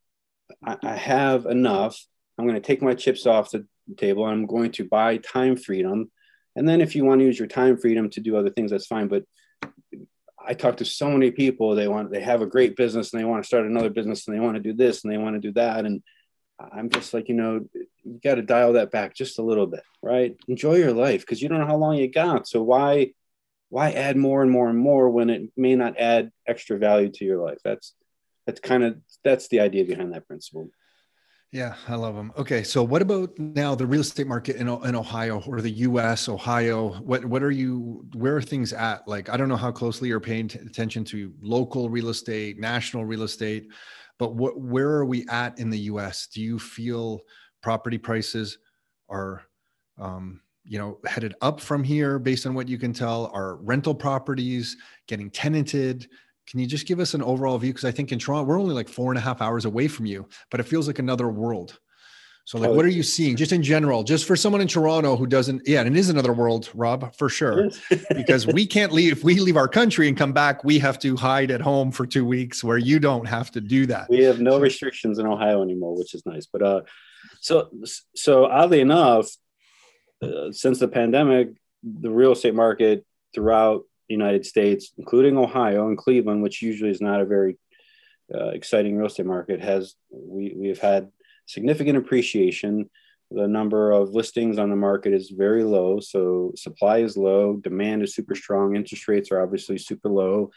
I, 0.65 0.77
I 0.83 0.97
have 0.97 1.47
enough. 1.47 1.99
I'm 2.39 2.47
going 2.47 2.61
to 2.61 2.67
take 2.67 2.83
my 2.83 2.95
chips 2.95 3.27
off 3.27 3.51
the 3.51 3.67
table. 3.97 4.25
I'm 4.25 4.47
going 4.47 4.73
to 4.73 4.85
buy 4.85 5.19
time 5.19 5.57
freedom. 5.57 6.11
And 6.57 6.69
then 6.69 6.81
if 6.81 6.95
you 6.95 7.05
want 7.05 7.21
to 7.21 7.25
use 7.25 7.39
your 7.39 7.49
time 7.49 7.77
freedom 7.77 8.11
to 8.11 8.21
do 8.21 8.37
other 8.37 8.51
things, 8.51 8.71
that's 8.71 8.87
fine. 8.87 9.09
But 9.09 9.25
I 10.47 10.55
talk 10.55 10.77
to 10.79 10.85
so 10.85 11.11
many 11.11 11.31
people. 11.31 11.75
They 11.75 11.89
want 11.89 12.11
they 12.11 12.21
have 12.21 12.43
a 12.43 12.47
great 12.47 12.77
business 12.77 13.13
and 13.13 13.21
they 13.21 13.25
want 13.25 13.43
to 13.43 13.47
start 13.47 13.67
another 13.67 13.91
business 13.91 14.27
and 14.27 14.37
they 14.37 14.41
want 14.41 14.57
to 14.57 14.63
do 14.63 14.75
this 14.75 15.03
and 15.03 15.13
they 15.13 15.17
want 15.17 15.35
to 15.35 15.41
do 15.41 15.53
that. 15.55 15.87
And 15.87 16.03
I'm 16.73 16.91
just 16.91 17.15
like, 17.15 17.29
you 17.29 17.35
know, 17.35 17.65
you 17.73 18.21
got 18.23 18.37
to 18.37 18.43
dial 18.43 18.75
that 18.75 18.91
back 18.91 19.15
just 19.15 19.39
a 19.39 19.43
little 19.43 19.67
bit, 19.67 19.83
right? 20.03 20.37
Enjoy 20.47 20.75
your 20.77 20.93
life 20.93 21.23
because 21.23 21.43
you 21.43 21.49
don't 21.49 21.61
know 21.61 21.67
how 21.67 21.77
long 21.77 21.97
you 21.97 22.11
got. 22.11 22.47
So 22.47 22.63
why 22.63 23.13
why 23.75 23.91
add 23.91 24.17
more 24.17 24.41
and 24.41 24.53
more 24.53 24.69
and 24.69 24.79
more 24.79 25.11
when 25.11 25.29
it 25.29 25.51
may 25.57 25.75
not 25.75 25.99
add 25.99 26.31
extra 26.47 26.79
value 26.79 27.11
to 27.11 27.25
your 27.25 27.43
life? 27.45 27.59
That's 27.65 27.95
that's 28.47 28.61
kind 28.61 28.85
of 28.85 28.99
that's 29.25 29.49
the 29.49 29.59
idea 29.59 29.85
behind 29.85 30.13
that 30.13 30.29
principle. 30.29 30.71
Yeah, 31.51 31.75
I 31.89 31.97
love 31.97 32.15
them. 32.15 32.33
Okay, 32.39 32.63
so 32.63 32.85
what 32.85 33.03
about 33.03 33.37
now 33.37 33.75
the 33.75 33.85
real 33.85 34.03
estate 34.03 34.29
market 34.29 34.57
in, 34.57 34.69
in 34.69 34.95
Ohio 34.95 35.43
or 35.45 35.61
the 35.61 35.73
U.S. 35.89 36.29
Ohio? 36.29 37.01
What 37.01 37.25
what 37.25 37.43
are 37.43 37.51
you? 37.51 38.07
Where 38.15 38.37
are 38.37 38.43
things 38.43 38.73
at? 38.73 39.09
Like, 39.09 39.29
I 39.29 39.37
don't 39.37 39.49
know 39.49 39.57
how 39.57 39.73
closely 39.73 40.09
you're 40.09 40.21
paying 40.21 40.47
t- 40.47 40.61
attention 40.61 41.03
to 41.07 41.33
local 41.43 41.91
real 41.91 42.11
estate, 42.11 42.61
national 42.61 43.05
real 43.05 43.25
estate, 43.25 43.67
but 44.21 44.37
what 44.37 44.57
where 44.57 44.91
are 44.91 45.05
we 45.05 45.27
at 45.27 45.59
in 45.59 45.69
the 45.69 45.81
U.S.? 45.91 46.29
Do 46.29 46.41
you 46.41 46.61
feel 46.61 47.23
property 47.61 47.99
prices 47.99 48.59
are, 49.09 49.43
um, 49.99 50.43
you 50.65 50.79
know, 50.79 50.99
headed 51.07 51.35
up 51.41 51.61
from 51.61 51.85
here 51.85 52.19
based 52.19 52.47
on 52.47 52.55
what 52.55 52.69
you 52.69 52.79
can 52.79 52.93
tell? 52.93 53.31
Are 53.35 53.57
rental 53.57 53.95
properties 53.95 54.77
getting 55.07 55.31
tenanted? 55.31 56.09
Can 56.47 56.61
you 56.61 56.67
just 56.67 56.87
give 56.87 57.01
us 57.01 57.15
an 57.15 57.23
overall 57.23 57.59
view? 57.59 57.73
Because 57.73 57.85
I 57.85 57.91
think 57.91 58.13
in 58.13 58.19
Toronto, 58.19 58.45
we're 58.45 58.61
only 58.61 58.75
like 58.75 58.89
four 58.89 59.11
and 59.11 59.19
a 59.19 59.21
half 59.21 59.41
hours 59.41 59.65
away 59.65 59.89
from 59.89 60.07
you, 60.07 60.27
but 60.51 60.61
it 60.61 60.65
feels 60.65 60.87
like 60.87 60.99
another 60.99 61.29
world. 61.29 61.79
So, 62.47 62.59
like, 62.59 62.73
what 62.73 62.85
are 62.85 62.91
you 62.91 63.03
seeing 63.03 63.37
just 63.37 63.53
in 63.53 63.63
general, 63.63 64.03
just 64.03 64.27
for 64.27 64.37
someone 64.37 64.61
in 64.61 64.69
Toronto 64.69 65.17
who 65.17 65.27
doesn't? 65.27 65.63
Yeah, 65.65 65.81
and 65.81 65.97
it 65.97 65.99
is 65.99 66.11
another 66.11 66.35
world, 66.35 66.69
Rob, 66.75 67.17
for 67.17 67.31
sure. 67.31 67.71
because 68.15 68.47
we 68.47 68.67
can't 68.67 68.93
leave. 68.93 69.13
If 69.13 69.25
we 69.25 69.41
leave 69.41 69.57
our 69.57 69.67
country 69.67 70.09
and 70.09 70.17
come 70.17 70.35
back, 70.35 70.63
we 70.63 70.79
have 70.79 70.99
to 70.99 71.17
hide 71.17 71.51
at 71.51 71.63
home 71.63 71.91
for 71.91 72.07
two 72.07 72.27
weeks, 72.27 72.63
where 72.63 72.77
you 72.77 72.99
don't 72.99 73.25
have 73.25 73.51
to 73.53 73.63
do 73.63 73.87
that. 73.87 74.11
We 74.11 74.25
have 74.25 74.41
no 74.41 74.61
restrictions 74.61 75.19
in 75.19 75.27
Ohio 75.27 75.63
anymore, 75.63 75.97
which 75.97 76.13
is 76.13 76.27
nice. 76.27 76.45
But 76.45 76.63
uh, 76.63 76.81
so 77.41 77.71
so 78.15 78.45
oddly 78.45 78.81
enough, 78.81 79.31
uh, 80.25 80.53
since 80.53 80.79
the 80.79 80.89
pandemic, 80.89 81.51
the 81.83 82.11
real 82.11 82.33
estate 82.33 82.55
market 82.55 83.05
throughout 83.35 83.85
the 84.09 84.15
United 84.15 84.45
States, 84.47 84.93
including 84.99 85.37
Ohio 85.37 85.89
and 85.89 85.99
Cleveland, 85.99 86.43
which 86.43 86.63
usually 86.63 86.91
is 86.91 87.01
not 87.01 87.21
a 87.21 87.27
very 87.27 87.57
uh, 88.35 88.49
exciting 88.49 88.97
real 88.97 89.07
estate 89.07 89.27
market, 89.27 89.61
has 89.61 89.95
we 90.11 90.55
we 90.57 90.69
have 90.69 90.79
had 90.79 91.11
significant 91.47 91.99
appreciation. 91.99 92.91
The 93.31 93.49
number 93.49 93.91
of 93.91 94.11
listings 94.11 94.59
on 94.59 94.71
the 94.71 94.77
market 94.77 95.13
is 95.13 95.31
very 95.31 95.65
low, 95.65 95.99
so 95.99 96.53
supply 96.57 96.99
is 96.99 97.17
low, 97.17 97.57
demand 97.57 98.03
is 98.03 98.15
super 98.15 98.35
strong, 98.35 98.77
interest 98.77 99.09
rates 99.09 99.33
are 99.33 99.43
obviously 99.43 99.79
super 99.79 100.09
low, 100.09 100.51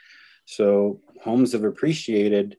so 0.45 1.01
homes 1.23 1.53
have 1.53 1.63
appreciated 1.63 2.57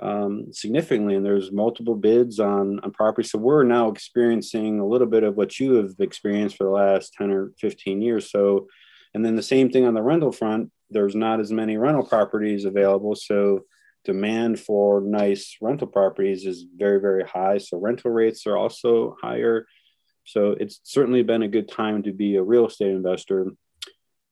um, 0.00 0.52
significantly, 0.52 1.14
and 1.14 1.24
there's 1.24 1.52
multiple 1.52 1.94
bids 1.94 2.40
on 2.40 2.80
on 2.80 2.90
property. 2.92 3.28
So 3.28 3.38
we're 3.38 3.64
now 3.64 3.88
experiencing 3.88 4.80
a 4.80 4.86
little 4.86 5.06
bit 5.06 5.22
of 5.22 5.36
what 5.36 5.58
you 5.58 5.74
have 5.74 5.94
experienced 5.98 6.56
for 6.56 6.64
the 6.64 6.70
last 6.70 7.14
ten 7.14 7.30
or 7.30 7.52
fifteen 7.58 8.02
years. 8.02 8.30
So 8.30 8.68
and 9.14 9.24
then 9.24 9.36
the 9.36 9.42
same 9.42 9.70
thing 9.70 9.84
on 9.86 9.94
the 9.94 10.02
rental 10.02 10.32
front, 10.32 10.72
there's 10.90 11.14
not 11.14 11.40
as 11.40 11.52
many 11.52 11.76
rental 11.76 12.04
properties 12.04 12.64
available. 12.64 13.14
So 13.14 13.64
demand 14.04 14.60
for 14.60 15.00
nice 15.00 15.56
rental 15.60 15.86
properties 15.86 16.44
is 16.44 16.66
very, 16.76 17.00
very 17.00 17.24
high. 17.24 17.58
So 17.58 17.78
rental 17.78 18.10
rates 18.10 18.46
are 18.46 18.56
also 18.56 19.16
higher. 19.22 19.66
So 20.24 20.56
it's 20.58 20.80
certainly 20.82 21.22
been 21.22 21.42
a 21.42 21.48
good 21.48 21.68
time 21.68 22.02
to 22.02 22.12
be 22.12 22.36
a 22.36 22.42
real 22.42 22.66
estate 22.66 22.90
investor. 22.90 23.52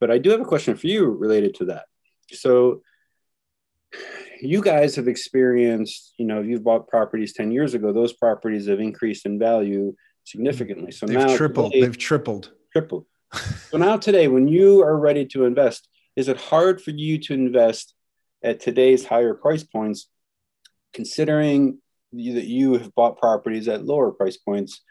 But 0.00 0.10
I 0.10 0.18
do 0.18 0.30
have 0.30 0.40
a 0.40 0.44
question 0.44 0.76
for 0.76 0.88
you 0.88 1.08
related 1.08 1.54
to 1.56 1.66
that. 1.66 1.84
So 2.32 2.82
you 4.42 4.60
guys 4.60 4.96
have 4.96 5.08
experienced, 5.08 6.14
you 6.18 6.26
know, 6.26 6.40
you've 6.40 6.64
bought 6.64 6.88
properties 6.88 7.32
10 7.32 7.52
years 7.52 7.74
ago, 7.74 7.92
those 7.92 8.12
properties 8.12 8.68
have 8.68 8.80
increased 8.80 9.26
in 9.26 9.38
value 9.38 9.94
significantly. 10.24 10.92
So 10.92 11.06
they've 11.06 11.18
now 11.18 11.36
tripled, 11.36 11.72
they've 11.72 11.96
tripled. 11.96 12.52
Tripled 12.72 13.06
so 13.70 13.78
now 13.78 13.96
today, 13.96 14.28
when 14.28 14.48
you 14.48 14.82
are 14.82 14.98
ready 14.98 15.26
to 15.26 15.44
invest, 15.44 15.88
is 16.16 16.28
it 16.28 16.36
hard 16.36 16.82
for 16.82 16.90
you 16.90 17.18
to 17.18 17.34
invest 17.34 17.94
at 18.42 18.60
today's 18.60 19.06
higher 19.06 19.34
price 19.34 19.62
points, 19.62 20.08
considering 20.92 21.78
that 22.12 22.46
you 22.46 22.74
have 22.74 22.94
bought 22.94 23.18
properties 23.18 23.68
at 23.68 23.84
lower 23.84 24.10
price 24.10 24.36
points 24.36 24.82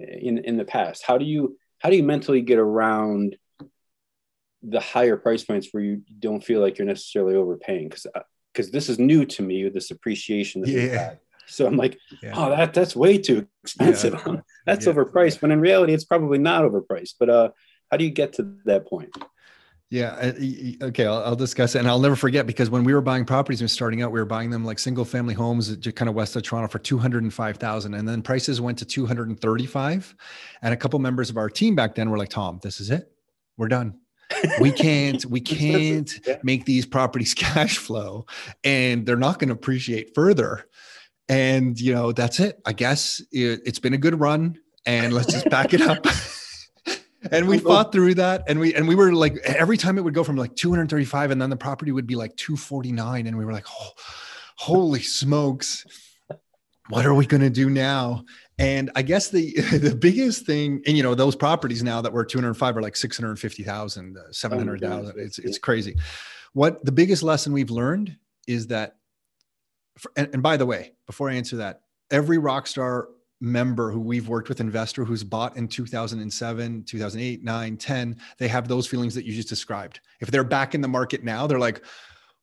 eh, 0.00 0.18
in, 0.20 0.38
in 0.38 0.56
the 0.56 0.64
past? 0.64 1.04
How 1.06 1.18
do 1.18 1.24
you 1.24 1.58
how 1.78 1.90
do 1.90 1.96
you 1.96 2.02
mentally 2.02 2.42
get 2.42 2.58
around 2.58 3.36
the 4.62 4.80
higher 4.80 5.16
price 5.16 5.44
points 5.44 5.68
where 5.72 5.82
you 5.82 6.02
don't 6.18 6.44
feel 6.44 6.60
like 6.60 6.78
you're 6.78 6.86
necessarily 6.86 7.34
overpaying? 7.34 7.88
Because 7.88 8.06
uh, 8.14 8.20
because 8.60 8.72
this 8.72 8.88
is 8.88 8.98
new 8.98 9.24
to 9.24 9.42
me 9.42 9.64
with 9.64 9.72
this 9.72 9.90
appreciation 9.90 10.60
that 10.60 10.70
yeah. 10.70 11.14
So 11.46 11.66
I'm 11.66 11.76
like, 11.76 11.98
yeah. 12.22 12.34
oh, 12.36 12.50
that 12.50 12.74
that's 12.74 12.94
way 12.94 13.18
too 13.18 13.46
expensive. 13.64 14.14
Yeah. 14.26 14.36
that's 14.66 14.86
yeah. 14.86 14.92
overpriced. 14.92 15.42
When 15.42 15.50
in 15.50 15.60
reality, 15.60 15.94
it's 15.94 16.04
probably 16.04 16.38
not 16.38 16.62
overpriced. 16.62 17.14
But 17.18 17.30
uh, 17.30 17.48
how 17.90 17.96
do 17.96 18.04
you 18.04 18.10
get 18.10 18.34
to 18.34 18.54
that 18.66 18.86
point? 18.86 19.16
Yeah. 19.88 20.32
Okay. 20.80 21.06
I'll, 21.06 21.24
I'll, 21.24 21.34
discuss 21.34 21.74
it. 21.74 21.80
And 21.80 21.88
I'll 21.88 21.98
never 21.98 22.14
forget 22.14 22.46
because 22.46 22.70
when 22.70 22.84
we 22.84 22.94
were 22.94 23.00
buying 23.00 23.24
properties 23.24 23.60
and 23.60 23.68
starting 23.68 24.02
out, 24.02 24.12
we 24.12 24.20
were 24.20 24.26
buying 24.26 24.50
them 24.50 24.64
like 24.64 24.78
single 24.78 25.04
family 25.04 25.34
homes 25.34 25.76
just 25.78 25.96
kind 25.96 26.08
of 26.08 26.14
west 26.14 26.36
of 26.36 26.44
Toronto 26.44 26.68
for 26.68 26.78
205,000. 26.78 27.94
And 27.94 28.08
then 28.08 28.22
prices 28.22 28.60
went 28.60 28.78
to 28.78 28.84
235. 28.84 30.14
And 30.62 30.72
a 30.72 30.76
couple 30.76 31.00
members 31.00 31.28
of 31.30 31.36
our 31.36 31.50
team 31.50 31.74
back 31.74 31.96
then 31.96 32.08
were 32.10 32.18
like, 32.18 32.28
Tom, 32.28 32.60
this 32.62 32.80
is 32.80 32.90
it. 32.90 33.10
We're 33.56 33.66
done. 33.66 33.98
We 34.60 34.72
can't, 34.72 35.24
we 35.26 35.40
can't 35.40 36.12
yeah. 36.26 36.38
make 36.42 36.64
these 36.64 36.86
properties 36.86 37.34
cash 37.34 37.78
flow 37.78 38.26
and 38.64 39.06
they're 39.06 39.16
not 39.16 39.38
going 39.38 39.48
to 39.48 39.54
appreciate 39.54 40.14
further. 40.14 40.66
And, 41.28 41.80
you 41.80 41.94
know, 41.94 42.12
that's 42.12 42.40
it. 42.40 42.60
I 42.64 42.72
guess 42.72 43.20
it, 43.30 43.60
it's 43.64 43.78
been 43.78 43.94
a 43.94 43.98
good 43.98 44.18
run 44.18 44.58
and 44.86 45.12
let's 45.12 45.32
just 45.32 45.48
back 45.48 45.72
it 45.74 45.80
up. 45.80 46.04
and 47.30 47.46
we 47.46 47.58
fought 47.58 47.92
through 47.92 48.14
that 48.14 48.44
and 48.48 48.58
we 48.58 48.74
and 48.74 48.88
we 48.88 48.94
were 48.94 49.12
like 49.12 49.36
every 49.44 49.76
time 49.76 49.98
it 49.98 50.02
would 50.02 50.14
go 50.14 50.24
from 50.24 50.36
like 50.36 50.54
235 50.56 51.30
and 51.30 51.40
then 51.40 51.50
the 51.50 51.56
property 51.56 51.92
would 51.92 52.06
be 52.06 52.16
like 52.16 52.34
249 52.36 53.26
and 53.26 53.36
we 53.36 53.44
were 53.44 53.52
like 53.52 53.66
oh, 53.68 53.90
holy 54.56 55.02
smokes 55.02 55.84
what 56.88 57.06
are 57.06 57.14
we 57.14 57.26
going 57.26 57.42
to 57.42 57.50
do 57.50 57.68
now 57.68 58.24
and 58.60 58.90
i 58.94 59.02
guess 59.02 59.30
the 59.30 59.54
the 59.78 59.94
biggest 59.94 60.46
thing 60.46 60.82
and 60.86 60.96
you 60.96 61.02
know 61.02 61.14
those 61.14 61.34
properties 61.34 61.82
now 61.82 62.00
that 62.00 62.12
were 62.12 62.24
205 62.24 62.76
are 62.76 62.82
like 62.82 62.96
650,000 62.96 64.16
uh, 64.16 64.20
700,000 64.30 65.18
it's 65.18 65.38
it's 65.38 65.58
crazy. 65.58 65.96
What 66.52 66.84
the 66.84 66.92
biggest 66.92 67.22
lesson 67.22 67.52
we've 67.52 67.70
learned 67.70 68.16
is 68.48 68.66
that 68.68 68.96
for, 69.96 70.10
and, 70.16 70.28
and 70.32 70.42
by 70.42 70.56
the 70.56 70.66
way 70.66 70.92
before 71.06 71.30
i 71.30 71.34
answer 71.34 71.56
that 71.56 71.82
every 72.10 72.38
rock 72.38 72.66
star 72.66 73.08
member 73.40 73.90
who 73.90 74.00
we've 74.00 74.28
worked 74.28 74.50
with 74.50 74.60
investor 74.60 75.04
who's 75.04 75.24
bought 75.24 75.56
in 75.56 75.66
2007 75.66 76.84
2008 76.84 77.42
9 77.42 77.76
10 77.76 78.16
they 78.38 78.48
have 78.48 78.68
those 78.68 78.86
feelings 78.86 79.14
that 79.14 79.24
you 79.24 79.32
just 79.32 79.48
described. 79.48 80.00
If 80.20 80.30
they're 80.30 80.44
back 80.44 80.74
in 80.74 80.82
the 80.82 80.88
market 80.88 81.24
now 81.24 81.46
they're 81.46 81.58
like 81.58 81.82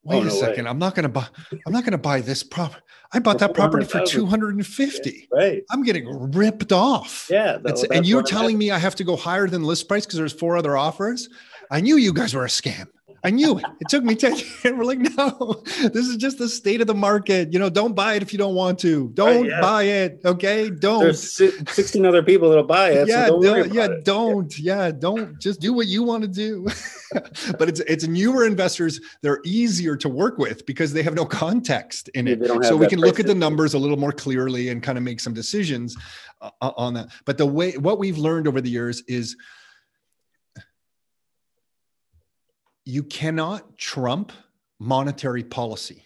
wait 0.08 0.18
oh, 0.18 0.22
no 0.24 0.28
a 0.28 0.32
second. 0.32 0.66
Way. 0.66 0.72
i'm 0.72 0.80
not 0.80 0.95
going 0.95 1.03
to 1.03 1.10
buy 1.10 1.28
i'm 1.66 1.74
not 1.74 1.84
going 1.84 1.91
to 1.91 1.97
buy 1.97 2.22
this 2.22 2.43
property 2.43 2.82
i 3.14 3.20
bought 3.20 3.39
that 3.39 3.53
property 3.53 3.86
for 3.86 4.01
250 4.05 5.28
yeah, 5.32 5.38
right. 5.38 5.64
I'm 5.70 5.84
getting 5.84 6.32
ripped 6.32 6.72
off. 6.72 7.28
Yeah 7.30 7.58
and 7.91 8.05
you're 8.05 8.24
telling 8.24 8.58
me 8.58 8.72
i 8.72 8.78
have 8.78 8.95
to 8.95 9.03
go 9.03 9.16
higher 9.16 9.47
than 9.47 9.64
list 9.64 9.88
price 9.88 10.05
because 10.05 10.18
there's 10.18 10.34
four 10.34 10.58
other 10.58 10.76
offers? 10.78 11.30
I 11.70 11.82
knew 11.82 11.97
you 11.97 12.14
guys 12.14 12.34
were 12.34 12.45
a 12.45 12.49
scam 12.49 12.88
I 13.28 13.30
knew 13.30 13.57
it. 13.57 13.65
It 13.82 13.89
took 13.89 14.05
me 14.05 14.15
10 14.15 14.38
years. 14.38 14.53
We're 14.63 14.86
like, 14.86 14.99
no, 14.99 15.61
this 15.82 16.07
is 16.07 16.15
just 16.15 16.38
the 16.38 16.47
state 16.47 16.80
of 16.80 16.88
the 16.88 16.95
market. 16.95 17.51
You 17.51 17.59
know, 17.59 17.69
don't 17.69 17.93
buy 17.93 18.13
it 18.13 18.21
if 18.21 18.32
you 18.32 18.39
don't 18.39 18.55
want 18.55 18.80
to. 18.80 19.09
Don't 19.15 19.41
right, 19.41 19.49
yeah. 19.49 19.59
buy 19.59 19.84
it. 19.84 20.21
Okay. 20.23 20.69
Don't. 20.69 21.01
There's 21.01 21.30
16 21.30 22.05
other 22.05 22.23
people 22.23 22.47
that'll 22.47 22.63
buy 22.63 22.91
it. 22.91 23.09
Yeah. 23.09 23.28
So 23.28 23.41
don't 23.41 23.73
yeah. 23.73 23.86
It. 23.88 24.05
Don't. 24.05 24.57
Yeah. 24.57 24.86
yeah. 24.86 24.91
Don't 24.91 25.38
just 25.41 25.59
do 25.59 25.73
what 25.73 25.88
you 25.88 26.03
want 26.03 26.21
to 26.21 26.30
do. 26.30 26.67
but 27.59 27.67
it's, 27.67 27.82
it's 27.82 28.07
newer 28.07 28.45
investors. 28.45 29.01
They're 29.21 29.41
easier 29.43 29.97
to 29.97 30.07
work 30.07 30.38
with 30.38 30.65
because 30.65 30.93
they 30.93 31.03
have 31.03 31.13
no 31.13 31.25
context 31.25 32.07
in 32.13 32.30
it. 32.30 32.45
So 32.63 32.78
we 32.78 32.88
can 32.88 32.99
look 32.99 33.19
at 33.19 33.28
the 33.28 33.36
numbers 33.36 33.73
a 33.73 33.78
little 33.78 33.97
more 33.97 34.13
clearly 34.13 34.69
and 34.69 34.82
kind 34.82 34.97
of 34.97 35.03
make 35.03 35.19
some 35.19 35.34
decisions 35.34 35.97
uh, 36.39 36.49
on 36.61 36.93
that. 36.93 37.09
But 37.25 37.38
the 37.38 37.45
way, 37.45 37.73
what 37.73 37.99
we've 37.99 38.17
learned 38.17 38.47
over 38.47 38.61
the 38.61 38.69
years 38.69 39.03
is, 39.09 39.36
you 42.88 43.04
cannot 43.04 43.78
trump 43.78 44.32
monetary 44.80 45.44
policy. 45.44 46.06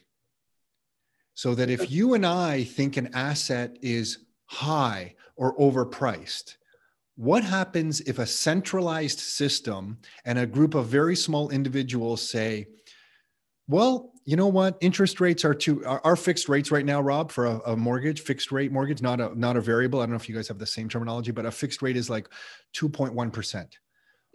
So 1.35 1.53
that 1.53 1.69
if 1.69 1.91
you 1.91 2.15
and 2.15 2.25
I 2.25 2.63
think 2.63 2.97
an 2.97 3.11
asset 3.13 3.77
is 3.83 4.25
high 4.45 5.13
or 5.35 5.55
overpriced, 5.57 6.55
what 7.17 7.43
happens 7.43 8.01
if 8.01 8.17
a 8.17 8.25
centralized 8.25 9.19
system 9.19 9.99
and 10.25 10.39
a 10.39 10.47
group 10.47 10.73
of 10.73 10.87
very 10.87 11.15
small 11.15 11.51
individuals 11.51 12.27
say, 12.27 12.65
well, 13.67 14.11
you 14.25 14.35
know 14.35 14.47
what? 14.47 14.77
Interest 14.81 15.21
rates 15.21 15.45
are 15.45 15.53
too 15.53 15.85
are, 15.85 16.15
fixed 16.15 16.49
rates 16.49 16.71
right 16.71 16.85
now, 16.85 16.99
Rob, 16.99 17.31
for 17.31 17.45
a, 17.45 17.59
a, 17.67 17.77
mortgage, 17.77 18.21
fixed 18.21 18.51
rate 18.51 18.71
mortgage, 18.71 19.03
not 19.03 19.21
a 19.21 19.37
not 19.39 19.55
a 19.55 19.61
variable. 19.61 19.99
I 19.99 20.03
don't 20.03 20.11
know 20.11 20.15
if 20.15 20.27
you 20.27 20.35
guys 20.35 20.47
have 20.47 20.59
the 20.59 20.65
same 20.65 20.89
terminology, 20.89 21.31
but 21.31 21.45
a 21.45 21.51
fixed 21.51 21.83
rate 21.83 21.95
is 21.97 22.09
like 22.09 22.27
2.1%. 22.75 23.67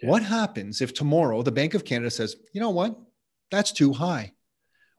Yeah. 0.03 0.11
What 0.11 0.23
happens 0.23 0.81
if 0.81 0.93
tomorrow 0.93 1.43
the 1.43 1.53
Bank 1.53 1.75
of 1.75 1.85
Canada 1.85 2.11
says, 2.11 2.37
you 2.53 2.61
know 2.61 2.71
what? 2.71 2.99
That's 3.51 3.73
too 3.73 3.93
high. 3.93 4.33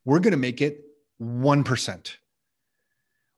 We're 0.05 0.19
going 0.19 0.31
to 0.31 0.37
make 0.37 0.61
it 0.61 0.81
1%. 1.21 2.15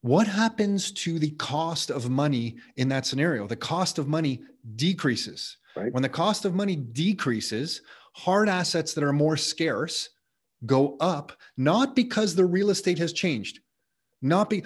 What 0.02 0.28
happens 0.28 0.92
to 0.92 1.20
the 1.20 1.32
cost 1.32 1.90
of 1.90 2.10
money 2.10 2.56
in 2.78 2.88
that 2.90 3.06
scenario? 3.06 3.48
The 3.48 3.56
cost 3.56 3.98
of 3.98 4.08
money 4.08 4.42
decreases. 4.76 5.58
Right. 5.76 5.92
When 5.92 6.04
the 6.04 6.10
cost 6.10 6.46
of 6.46 6.56
money 6.56 6.76
decreases, 6.76 7.82
hard 8.14 8.50
assets 8.50 8.94
that 8.94 9.04
are 9.04 9.14
more 9.14 9.36
scarce 9.36 10.10
go 10.66 10.98
up, 11.00 11.34
not 11.58 11.96
because 11.96 12.36
the 12.36 12.46
real 12.46 12.70
estate 12.70 12.98
has 13.00 13.14
changed, 13.14 13.60
not 14.22 14.50
be, 14.50 14.64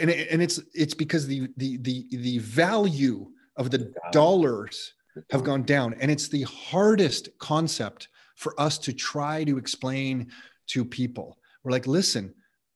and, 0.00 0.10
and 0.10 0.42
it's 0.42 0.60
it's 0.74 0.94
because 0.94 1.26
the 1.26 1.48
the 1.56 1.76
the 1.78 2.06
the 2.10 2.38
value 2.38 3.26
of 3.56 3.70
the 3.70 3.92
dollars 4.12 4.94
have 5.30 5.44
gone 5.44 5.62
down, 5.62 5.94
and 6.00 6.10
it's 6.10 6.28
the 6.28 6.42
hardest 6.42 7.28
concept 7.38 8.08
for 8.34 8.58
us 8.60 8.78
to 8.78 8.92
try 8.92 9.44
to 9.44 9.58
explain 9.58 10.30
to 10.68 10.84
people. 10.84 11.38
We're 11.62 11.72
like, 11.72 11.86
listen, 11.86 12.34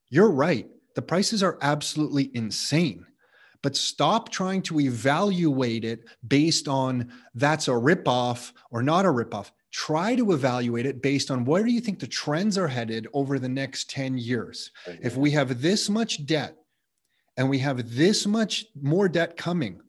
you're 0.09 0.31
right. 0.31 0.67
The 0.95 1.01
prices 1.01 1.43
are 1.43 1.57
absolutely 1.61 2.31
insane 2.33 3.05
but 3.61 3.75
stop 3.75 4.29
trying 4.29 4.61
to 4.63 4.79
evaluate 4.79 5.85
it 5.85 6.05
based 6.27 6.67
on 6.67 7.11
that's 7.35 7.67
a 7.67 7.71
ripoff 7.71 8.53
or 8.71 8.81
not 8.81 9.05
a 9.05 9.09
ripoff. 9.09 9.51
Try 9.71 10.15
to 10.15 10.33
evaluate 10.33 10.85
it 10.85 11.01
based 11.01 11.31
on 11.31 11.45
where 11.45 11.63
do 11.63 11.71
you 11.71 11.79
think 11.79 11.99
the 11.99 12.07
trends 12.07 12.57
are 12.57 12.67
headed 12.67 13.07
over 13.13 13.39
the 13.39 13.49
next 13.49 13.89
10 13.89 14.17
years. 14.17 14.71
If 15.01 15.15
we 15.15 15.31
have 15.31 15.61
this 15.61 15.89
much 15.89 16.25
debt 16.25 16.57
and 17.37 17.49
we 17.49 17.59
have 17.59 17.95
this 17.95 18.25
much 18.25 18.65
more 18.81 19.07
debt 19.07 19.37
coming, 19.37 19.79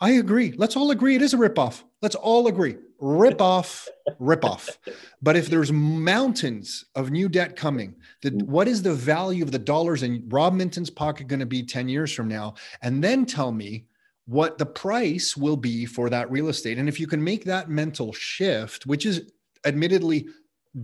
I 0.00 0.12
agree. 0.12 0.52
Let's 0.56 0.76
all 0.76 0.90
agree 0.90 1.14
it 1.14 1.22
is 1.22 1.34
a 1.34 1.36
ripoff. 1.36 1.82
Let's 2.00 2.16
all 2.16 2.48
agree. 2.48 2.76
Rip 2.98 3.40
off, 3.40 3.88
rip 4.18 4.44
off. 4.44 4.78
But 5.20 5.36
if 5.36 5.48
there's 5.48 5.72
mountains 5.72 6.84
of 6.94 7.10
new 7.10 7.28
debt 7.28 7.56
coming, 7.56 7.94
the, 8.22 8.30
what 8.44 8.68
is 8.68 8.82
the 8.82 8.94
value 8.94 9.42
of 9.44 9.52
the 9.52 9.58
dollars 9.58 10.02
in 10.02 10.24
Rob 10.28 10.54
Minton's 10.54 10.90
pocket 10.90 11.28
going 11.28 11.40
to 11.40 11.46
be 11.46 11.62
10 11.62 11.88
years 11.88 12.12
from 12.12 12.28
now? 12.28 12.54
And 12.82 13.02
then 13.02 13.26
tell 13.26 13.52
me 13.52 13.86
what 14.26 14.58
the 14.58 14.66
price 14.66 15.36
will 15.36 15.56
be 15.56 15.84
for 15.84 16.10
that 16.10 16.30
real 16.30 16.48
estate. 16.48 16.78
And 16.78 16.88
if 16.88 16.98
you 17.00 17.06
can 17.06 17.22
make 17.22 17.44
that 17.44 17.68
mental 17.68 18.12
shift, 18.12 18.86
which 18.86 19.04
is 19.04 19.32
admittedly 19.64 20.28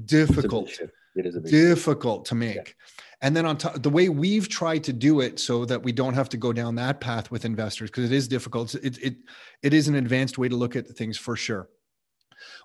difficult, 0.04 0.70
it 1.14 1.26
is 1.26 1.36
difficult 1.50 2.24
to 2.26 2.34
make. 2.34 2.56
Yeah. 2.56 2.97
And 3.20 3.36
then 3.36 3.46
on 3.46 3.56
top, 3.56 3.82
the 3.82 3.90
way 3.90 4.08
we've 4.08 4.48
tried 4.48 4.84
to 4.84 4.92
do 4.92 5.20
it 5.20 5.40
so 5.40 5.64
that 5.64 5.82
we 5.82 5.90
don't 5.90 6.14
have 6.14 6.28
to 6.30 6.36
go 6.36 6.52
down 6.52 6.76
that 6.76 7.00
path 7.00 7.30
with 7.30 7.44
investors, 7.44 7.90
because 7.90 8.04
it 8.04 8.12
is 8.12 8.28
difficult. 8.28 8.74
It, 8.76 8.98
it, 9.02 9.16
it 9.62 9.74
is 9.74 9.88
an 9.88 9.96
advanced 9.96 10.38
way 10.38 10.48
to 10.48 10.56
look 10.56 10.76
at 10.76 10.86
things 10.86 11.18
for 11.18 11.34
sure. 11.34 11.68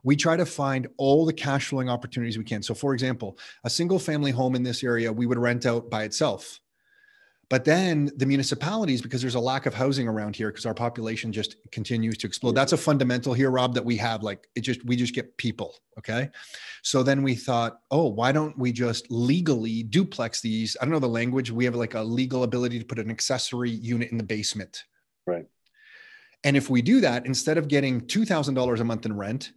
We 0.03 0.15
try 0.15 0.37
to 0.37 0.45
find 0.45 0.87
all 0.97 1.25
the 1.25 1.33
cash 1.33 1.69
flowing 1.69 1.89
opportunities 1.89 2.37
we 2.37 2.43
can. 2.43 2.61
So, 2.61 2.75
for 2.75 2.93
example, 2.93 3.39
a 3.63 3.69
single 3.69 3.97
family 3.97 4.29
home 4.29 4.55
in 4.55 4.61
this 4.61 4.83
area, 4.83 5.11
we 5.11 5.25
would 5.25 5.39
rent 5.39 5.65
out 5.65 5.89
by 5.89 6.03
itself 6.03 6.59
but 7.49 7.65
then 7.65 8.09
the 8.17 8.25
municipalities, 8.25 9.01
because 9.01 9.21
there's 9.21 9.35
a 9.35 9.39
lack 9.39 9.65
of 9.65 9.73
housing 9.73 10.07
around 10.07 10.35
here, 10.35 10.49
because 10.49 10.65
our 10.65 10.73
population 10.73 11.31
just 11.31 11.55
continues 11.71 12.17
to 12.17 12.27
explode. 12.27 12.53
That's 12.53 12.73
a 12.73 12.77
fundamental 12.77 13.33
here, 13.33 13.51
Rob, 13.51 13.73
that 13.75 13.85
we 13.85 13.97
have. 13.97 14.23
Like 14.23 14.47
it 14.55 14.61
just, 14.61 14.83
we 14.85 14.95
just 14.95 15.13
get 15.13 15.37
people. 15.37 15.75
Okay. 15.99 16.29
So 16.81 17.03
then 17.03 17.21
we 17.21 17.35
thought, 17.35 17.79
oh, 17.91 18.07
why 18.07 18.31
don't 18.31 18.57
we 18.57 18.71
just 18.71 19.11
legally 19.11 19.83
duplex 19.83 20.41
these? 20.41 20.75
I 20.81 20.85
don't 20.85 20.93
know 20.93 20.99
the 20.99 21.07
language. 21.07 21.51
We 21.51 21.65
have 21.65 21.75
like 21.75 21.93
a 21.93 22.01
legal 22.01 22.43
ability 22.43 22.79
to 22.79 22.85
put 22.85 22.99
an 22.99 23.11
accessory 23.11 23.71
unit 23.71 24.11
in 24.11 24.17
the 24.17 24.23
basement. 24.23 24.83
Right. 25.27 25.45
And 26.43 26.57
if 26.57 26.69
we 26.69 26.81
do 26.81 27.01
that, 27.01 27.25
instead 27.25 27.57
of 27.57 27.67
getting 27.67 28.01
$2,000 28.01 28.79
a 28.79 28.83
month 28.83 29.05
in 29.05 29.15
rent, 29.15 29.53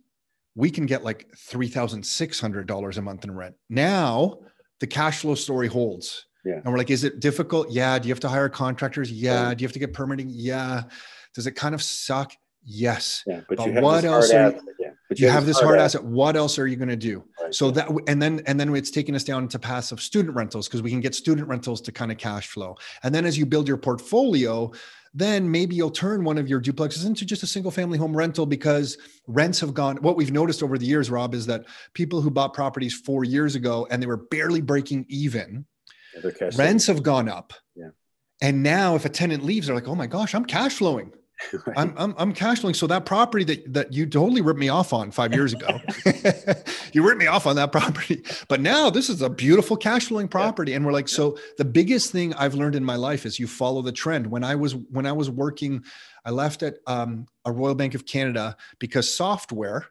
we 0.55 0.71
can 0.71 0.87
get 0.87 1.05
like 1.05 1.29
$3,600 1.37 2.97
a 2.97 3.03
month 3.03 3.25
in 3.25 3.35
rent. 3.35 3.55
Now 3.69 4.39
the 4.81 4.87
cash 4.87 5.21
flow 5.21 5.35
story 5.35 5.69
holds 5.69 6.27
yeah. 6.47 6.55
And 6.55 6.67
we're 6.67 6.79
like, 6.79 6.91
is 6.91 7.03
it 7.03 7.19
difficult? 7.19 7.71
Yeah. 7.71 7.99
Do 7.99 8.07
you 8.07 8.15
have 8.15 8.21
to 8.21 8.29
hire 8.29 8.49
contractors? 8.49 9.11
Yeah. 9.11 9.53
Do 9.53 9.63
you 9.63 9.67
have 9.67 9.73
to 9.73 9.81
get 9.81 9.93
permitting? 9.93 10.29
Yeah. 10.31 10.85
Does 11.35 11.49
it 11.49 11.53
kind 11.53 11.75
of 11.75 11.83
suck? 11.83 12.33
Yes. 12.65 13.25
Yeah. 13.27 13.41
But, 13.49 13.59
but 13.59 13.83
what 13.83 14.05
else? 14.05 14.33
Are, 14.33 14.51
you, 14.51 14.61
yeah. 14.79 14.91
But 15.09 15.19
you, 15.19 15.27
you 15.27 15.33
have, 15.33 15.41
have 15.41 15.47
this 15.47 15.61
hard 15.61 15.81
asset. 15.81 16.03
asset. 16.03 16.05
What 16.05 16.37
else 16.37 16.57
are 16.61 16.69
you 16.69 16.77
going 16.77 16.89
to 16.89 16.97
do? 16.97 17.25
Right. 17.43 17.53
So 17.53 17.73
that, 17.73 17.89
and 18.07 18.23
then, 18.23 18.43
and 18.47 18.61
then 18.61 18.75
it's 18.77 18.93
taking 18.93 19.17
us 19.17 19.25
down 19.25 19.49
to 19.49 19.59
passive 19.59 20.01
student 20.01 20.37
rentals 20.37 20.69
because 20.69 20.83
we 20.83 20.91
can 20.91 21.01
get 21.01 21.17
student 21.17 21.49
rentals 21.49 21.81
to 21.83 21.93
kind 21.93 22.13
of 22.13 22.19
cash 22.19 22.47
flow. 22.47 22.77
And 23.03 23.13
then 23.13 23.27
as 23.27 23.37
you 23.37 23.45
build 23.45 23.67
your 23.67 23.77
portfolio, 23.77 24.73
then 25.15 25.51
maybe 25.51 25.75
you'll 25.75 25.91
turn 25.91 26.23
one 26.25 26.39
of 26.39 26.49
your 26.49 26.61
duplexes 26.61 27.07
into 27.07 27.25
just 27.25 27.43
a 27.43 27.47
single 27.47 27.71
family 27.71 27.99
home 27.99 28.17
rental 28.17 28.47
because 28.47 28.99
rents 29.27 29.59
have 29.61 29.75
gone. 29.75 29.97
What 29.97 30.17
we've 30.17 30.33
noticed 30.33 30.63
over 30.63 30.77
the 30.79 30.87
years, 30.87 31.11
Rob, 31.11 31.35
is 31.35 31.47
that 31.47 31.65
people 31.95 32.21
who 32.21 32.31
bought 32.31 32.53
properties 32.53 32.95
four 32.95 33.25
years 33.25 33.55
ago 33.55 33.87
and 33.91 34.03
they 34.03 34.07
were 34.07 34.19
barely 34.19 34.61
breaking 34.61 35.07
even 35.09 35.67
rents 36.57 36.87
have 36.87 37.03
gone 37.03 37.29
up. 37.29 37.53
Yeah. 37.75 37.91
And 38.41 38.63
now 38.63 38.95
if 38.95 39.05
a 39.05 39.09
tenant 39.09 39.45
leaves, 39.45 39.67
they're 39.67 39.77
like, 39.77 39.89
oh 39.89 39.95
my 39.95 40.07
gosh, 40.07 40.35
I'm 40.35 40.45
cash 40.45 40.75
flowing. 40.75 41.13
right. 41.53 41.77
I'm, 41.77 41.95
I'm, 41.97 42.15
I'm 42.17 42.33
cash 42.33 42.61
flowing. 42.61 42.75
So 42.75 42.87
that 42.87 43.05
property 43.05 43.45
that, 43.45 43.73
that 43.75 43.93
you 43.93 44.07
totally 44.07 44.41
ripped 44.41 44.59
me 44.59 44.69
off 44.69 44.93
on 44.93 45.11
five 45.11 45.35
years 45.35 45.53
ago, 45.53 45.81
you 46.93 47.07
ripped 47.07 47.21
me 47.21 47.27
off 47.27 47.47
on 47.47 47.57
that 47.57 47.73
property. 47.73 48.23
But 48.49 48.61
now 48.61 48.91
this 48.91 49.11
is 49.11 49.23
a 49.23 49.29
beautiful 49.29 49.77
cash 49.77 50.07
flowing 50.07 50.29
property. 50.29 50.73
Yeah. 50.73 50.77
And 50.77 50.87
we're 50.87 50.93
like, 50.93 51.11
yeah. 51.11 51.17
so 51.17 51.39
the 51.59 51.65
biggest 51.65 52.11
thing 52.11 52.33
I've 52.35 52.55
learned 52.55 52.75
in 52.75 52.85
my 52.85 52.97
life 52.97 53.27
is 53.27 53.39
you 53.39 53.47
follow 53.47 53.83
the 53.83 53.93
trend. 53.93 54.27
When 54.27 54.45
I 54.45 54.55
was, 54.55 54.75
when 54.75 55.07
I 55.07 55.13
was 55.13 55.31
working, 55.31 55.85
I 56.25 56.31
left 56.31 56.63
at 56.63 56.79
um, 56.87 57.27
a 57.45 57.53
Royal 57.53 57.75
Bank 57.75 57.95
of 57.95 58.07
Canada 58.07 58.57
because 58.79 59.13
software 59.13 59.87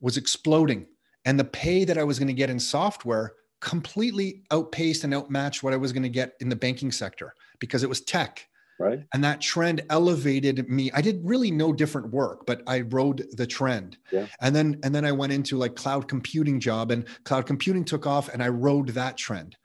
was 0.00 0.16
exploding 0.16 0.86
and 1.24 1.38
the 1.38 1.44
pay 1.44 1.84
that 1.84 1.98
I 1.98 2.04
was 2.04 2.18
going 2.18 2.28
to 2.28 2.34
get 2.34 2.50
in 2.50 2.58
software 2.58 3.34
completely 3.60 4.42
outpaced 4.50 5.04
and 5.04 5.12
outmatched 5.12 5.62
what 5.62 5.72
I 5.72 5.76
was 5.76 5.92
going 5.92 6.02
to 6.02 6.08
get 6.08 6.34
in 6.40 6.48
the 6.48 6.56
banking 6.56 6.92
sector 6.92 7.34
because 7.58 7.82
it 7.82 7.88
was 7.88 8.00
tech. 8.00 8.46
Right. 8.78 9.04
And 9.12 9.24
that 9.24 9.40
trend 9.40 9.82
elevated 9.90 10.68
me. 10.68 10.92
I 10.94 11.00
did 11.00 11.20
really 11.24 11.50
no 11.50 11.72
different 11.72 12.12
work, 12.12 12.46
but 12.46 12.62
I 12.68 12.82
rode 12.82 13.26
the 13.32 13.46
trend. 13.46 13.98
Yeah. 14.12 14.26
And 14.40 14.54
then 14.54 14.78
and 14.84 14.94
then 14.94 15.04
I 15.04 15.10
went 15.10 15.32
into 15.32 15.56
like 15.56 15.74
cloud 15.74 16.06
computing 16.06 16.60
job 16.60 16.92
and 16.92 17.04
cloud 17.24 17.46
computing 17.46 17.84
took 17.84 18.06
off 18.06 18.28
and 18.28 18.40
I 18.40 18.48
rode 18.48 18.90
that 18.90 19.16
trend. 19.16 19.56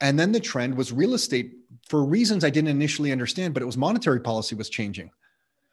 And 0.00 0.18
then 0.18 0.32
the 0.32 0.40
trend 0.40 0.76
was 0.76 0.92
real 0.92 1.14
estate 1.14 1.52
for 1.88 2.04
reasons 2.04 2.42
I 2.42 2.50
didn't 2.50 2.70
initially 2.70 3.12
understand, 3.12 3.54
but 3.54 3.62
it 3.62 3.66
was 3.66 3.76
monetary 3.76 4.20
policy 4.20 4.56
was 4.56 4.68
changing. 4.68 5.10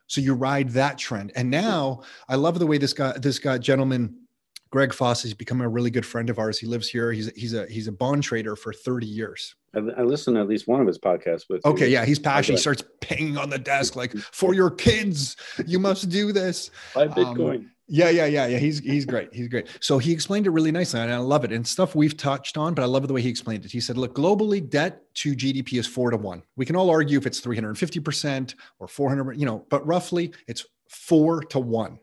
So 0.06 0.22
you 0.22 0.36
ride 0.36 0.70
that 0.70 0.98
trend. 0.98 1.32
And 1.36 1.50
now 1.50 2.02
I 2.30 2.36
love 2.36 2.60
the 2.60 2.68
way 2.68 2.78
this 2.78 2.94
guy, 2.94 3.14
this 3.18 3.40
guy, 3.40 3.58
gentleman, 3.58 4.27
Greg 4.70 4.94
Foss 4.94 5.24
has 5.24 5.34
become 5.34 5.62
a 5.62 5.70
really 5.70 5.90
good 5.90 6.06
friend 6.06 6.30
of 6.30 6.40
ours. 6.40 6.60
He 6.60 6.68
lives 6.68 6.90
here. 6.90 7.12
He's 7.12 7.32
he's 7.36 7.54
a 7.54 7.66
he's 7.68 7.88
a 7.88 7.92
bond 7.92 8.24
trader 8.24 8.56
for 8.56 8.74
30 8.74 9.06
years. 9.06 9.56
I, 9.74 9.80
I 9.80 10.02
listened 10.02 10.36
to 10.36 10.42
at 10.42 10.48
least 10.48 10.68
one 10.68 10.82
of 10.82 10.88
his 10.88 10.98
podcasts 10.98 11.46
with. 11.50 11.66
Okay, 11.66 11.88
yeah, 11.88 12.06
he's 12.06 12.20
passionate. 12.20 12.58
He 12.58 12.62
starts 12.62 12.84
banging 13.08 13.38
on 13.38 13.50
the 13.50 13.60
desk 13.60 13.96
like, 13.96 14.16
"For 14.32 14.54
your 14.54 14.72
kids, 14.72 15.36
you 15.66 15.80
must 15.80 16.10
do 16.10 16.32
this." 16.32 16.72
Buy 16.94 17.08
Bitcoin. 17.08 17.56
Um, 17.58 17.72
yeah, 17.90 18.10
yeah, 18.10 18.26
yeah, 18.26 18.48
yeah. 18.48 18.58
He's 18.58 18.80
he's 18.80 19.06
great. 19.06 19.34
He's 19.34 19.48
great. 19.48 19.68
So 19.80 19.98
he 19.98 20.12
explained 20.12 20.46
it 20.46 20.50
really 20.50 20.72
nicely, 20.72 21.00
and 21.00 21.12
I 21.12 21.18
love 21.18 21.46
it. 21.46 21.54
And 21.54 21.66
stuff 21.66 21.96
we've 21.96 22.18
touched 22.18 22.58
on, 22.58 22.74
but 22.74 22.82
I 22.82 22.86
love 22.86 23.08
the 23.08 23.14
way 23.14 23.22
he 23.22 23.30
explained 23.30 23.64
it. 23.64 23.72
He 23.72 23.80
said, 23.80 23.98
"Look, 23.98 24.14
globally, 24.14 24.68
debt 24.68 25.02
to 25.16 25.34
GDP 25.34 25.80
is 25.80 25.88
four 25.88 26.12
to 26.12 26.18
one. 26.18 26.44
We 26.58 26.66
can 26.66 26.76
all 26.76 26.90
argue 26.90 27.18
if 27.18 27.26
it's 27.26 27.40
350 27.40 28.00
percent 28.02 28.56
or 28.80 28.88
400, 28.90 29.40
you 29.40 29.46
know, 29.46 29.66
but 29.70 29.86
roughly 29.88 30.34
it's 30.48 30.66
four 30.90 31.42
to 31.44 31.60
one." 31.60 32.00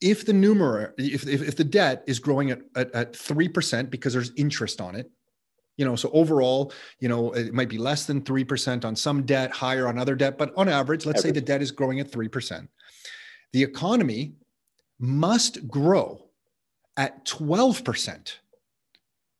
If 0.00 0.24
the 0.24 0.32
numerator, 0.32 0.94
if, 0.98 1.26
if, 1.26 1.42
if 1.42 1.56
the 1.56 1.64
debt 1.64 2.04
is 2.06 2.18
growing 2.18 2.50
at, 2.50 2.60
at, 2.74 2.90
at 2.94 3.12
3% 3.12 3.90
because 3.90 4.12
there's 4.12 4.32
interest 4.36 4.80
on 4.80 4.94
it, 4.94 5.10
you 5.76 5.84
know, 5.84 5.96
so 5.96 6.10
overall, 6.12 6.72
you 6.98 7.08
know, 7.08 7.32
it 7.32 7.54
might 7.54 7.68
be 7.68 7.78
less 7.78 8.04
than 8.04 8.22
3% 8.22 8.84
on 8.84 8.94
some 8.96 9.22
debt, 9.24 9.50
higher 9.50 9.88
on 9.88 9.98
other 9.98 10.14
debt, 10.14 10.36
but 10.36 10.52
on 10.56 10.68
average, 10.68 11.06
let's 11.06 11.20
average. 11.20 11.34
say 11.34 11.40
the 11.40 11.46
debt 11.46 11.62
is 11.62 11.70
growing 11.70 12.00
at 12.00 12.10
3%. 12.10 12.68
The 13.52 13.62
economy 13.62 14.34
must 14.98 15.66
grow 15.68 16.28
at 16.96 17.24
12% 17.24 18.32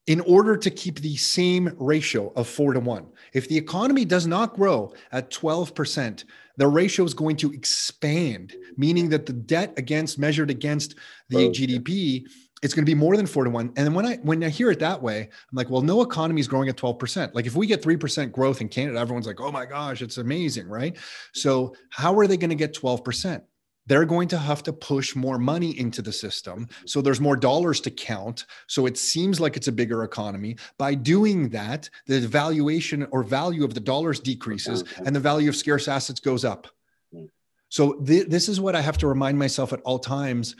in 0.06 0.20
order 0.22 0.56
to 0.56 0.70
keep 0.70 1.00
the 1.00 1.16
same 1.16 1.74
ratio 1.78 2.32
of 2.34 2.48
four 2.48 2.72
to 2.72 2.80
one. 2.80 3.06
If 3.32 3.48
the 3.48 3.56
economy 3.56 4.04
does 4.04 4.26
not 4.26 4.54
grow 4.54 4.92
at 5.12 5.30
12%, 5.30 6.24
the 6.56 6.66
ratio 6.66 7.04
is 7.04 7.14
going 7.14 7.36
to 7.36 7.52
expand, 7.52 8.54
meaning 8.76 9.08
that 9.10 9.26
the 9.26 9.32
debt 9.32 9.72
against 9.76 10.18
measured 10.18 10.50
against 10.50 10.96
the 11.28 11.46
oh, 11.46 11.50
GDP, 11.50 12.26
it's 12.62 12.74
going 12.74 12.84
to 12.84 12.90
be 12.90 12.94
more 12.94 13.16
than 13.16 13.26
four 13.26 13.44
to 13.44 13.50
one. 13.50 13.72
And 13.76 13.86
then 13.86 13.94
when 13.94 14.04
I 14.04 14.16
when 14.16 14.42
I 14.44 14.48
hear 14.48 14.70
it 14.70 14.78
that 14.80 15.00
way, 15.00 15.22
I'm 15.22 15.56
like, 15.56 15.70
well, 15.70 15.82
no 15.82 16.02
economy 16.02 16.40
is 16.40 16.48
growing 16.48 16.68
at 16.68 16.76
12%. 16.76 17.34
Like 17.34 17.46
if 17.46 17.54
we 17.56 17.66
get 17.66 17.82
3% 17.82 18.32
growth 18.32 18.60
in 18.60 18.68
Canada, 18.68 18.98
everyone's 18.98 19.26
like, 19.26 19.40
oh 19.40 19.52
my 19.52 19.64
gosh, 19.64 20.02
it's 20.02 20.18
amazing, 20.18 20.68
right? 20.68 20.96
So 21.32 21.74
how 21.90 22.18
are 22.18 22.26
they 22.26 22.36
going 22.36 22.50
to 22.50 22.56
get 22.56 22.74
12%? 22.74 23.42
They're 23.86 24.04
going 24.04 24.28
to 24.28 24.38
have 24.38 24.62
to 24.62 24.72
push 24.72 25.16
more 25.16 25.38
money 25.38 25.78
into 25.78 26.02
the 26.02 26.12
system. 26.12 26.68
So 26.86 27.00
there's 27.00 27.20
more 27.20 27.36
dollars 27.36 27.80
to 27.82 27.90
count. 27.90 28.46
So 28.66 28.86
it 28.86 28.96
seems 28.96 29.40
like 29.40 29.56
it's 29.56 29.68
a 29.68 29.72
bigger 29.72 30.04
economy. 30.04 30.56
By 30.78 30.94
doing 30.94 31.48
that, 31.50 31.90
the 32.06 32.20
valuation 32.20 33.06
or 33.10 33.22
value 33.22 33.64
of 33.64 33.74
the 33.74 33.80
dollars 33.80 34.20
decreases 34.20 34.84
and 35.04 35.14
the 35.14 35.20
value 35.20 35.48
of 35.48 35.56
scarce 35.56 35.88
assets 35.88 36.20
goes 36.20 36.44
up. 36.44 36.68
Mm. 37.14 37.30
So 37.68 37.94
th- 37.94 38.28
this 38.28 38.48
is 38.48 38.60
what 38.60 38.76
I 38.76 38.80
have 38.80 38.98
to 38.98 39.08
remind 39.08 39.38
myself 39.38 39.72
at 39.72 39.80
all 39.80 39.98
times 39.98 40.56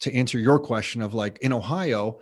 to 0.00 0.14
answer 0.14 0.38
your 0.38 0.58
question 0.58 1.02
of 1.02 1.14
like 1.14 1.38
in 1.40 1.52
Ohio, 1.52 2.20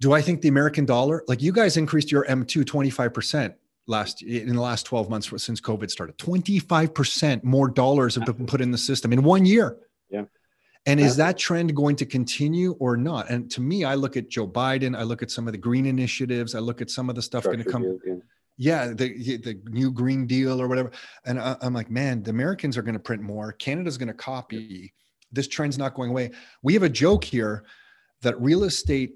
do 0.00 0.12
I 0.12 0.20
think 0.20 0.40
the 0.40 0.48
American 0.48 0.84
dollar, 0.84 1.22
like 1.28 1.40
you 1.40 1.52
guys 1.52 1.76
increased 1.76 2.10
your 2.10 2.24
M2 2.24 2.64
25% 2.64 3.54
last 3.86 4.22
in 4.22 4.54
the 4.54 4.60
last 4.60 4.84
12 4.86 5.10
months 5.10 5.30
since 5.42 5.60
COVID 5.60 5.90
started. 5.90 6.16
25% 6.18 7.44
more 7.44 7.68
dollars 7.68 8.14
have 8.14 8.24
been 8.24 8.46
put 8.46 8.60
in 8.60 8.70
the 8.70 8.78
system 8.78 9.12
in 9.12 9.22
one 9.22 9.44
year. 9.44 9.76
Yeah. 10.10 10.24
And 10.86 10.98
is 10.98 11.16
that 11.16 11.38
trend 11.38 11.74
going 11.76 11.94
to 11.96 12.06
continue 12.06 12.72
or 12.80 12.96
not? 12.96 13.30
And 13.30 13.48
to 13.52 13.60
me, 13.60 13.84
I 13.84 13.94
look 13.94 14.16
at 14.16 14.28
Joe 14.28 14.48
Biden, 14.48 14.98
I 14.98 15.04
look 15.04 15.22
at 15.22 15.30
some 15.30 15.46
of 15.46 15.52
the 15.52 15.58
green 15.58 15.86
initiatives, 15.86 16.54
I 16.54 16.58
look 16.58 16.80
at 16.80 16.90
some 16.90 17.08
of 17.08 17.14
the 17.14 17.22
stuff 17.22 17.44
going 17.44 17.58
to 17.58 17.64
come. 17.64 17.82
Deal, 17.82 17.98
yeah. 18.04 18.14
Yeah, 18.58 18.88
the 18.88 19.38
the 19.38 19.60
new 19.70 19.90
Green 19.90 20.26
Deal 20.26 20.60
or 20.60 20.68
whatever, 20.68 20.90
and 21.24 21.40
I, 21.40 21.56
I'm 21.62 21.72
like, 21.72 21.90
man, 21.90 22.22
the 22.22 22.30
Americans 22.30 22.76
are 22.76 22.82
going 22.82 22.94
to 22.94 23.00
print 23.00 23.22
more. 23.22 23.52
Canada's 23.52 23.96
going 23.96 24.08
to 24.08 24.14
copy. 24.14 24.92
This 25.32 25.48
trend's 25.48 25.78
not 25.78 25.94
going 25.94 26.10
away. 26.10 26.32
We 26.62 26.74
have 26.74 26.82
a 26.82 26.88
joke 26.88 27.24
here 27.24 27.64
that 28.20 28.40
real 28.40 28.64
estate. 28.64 29.14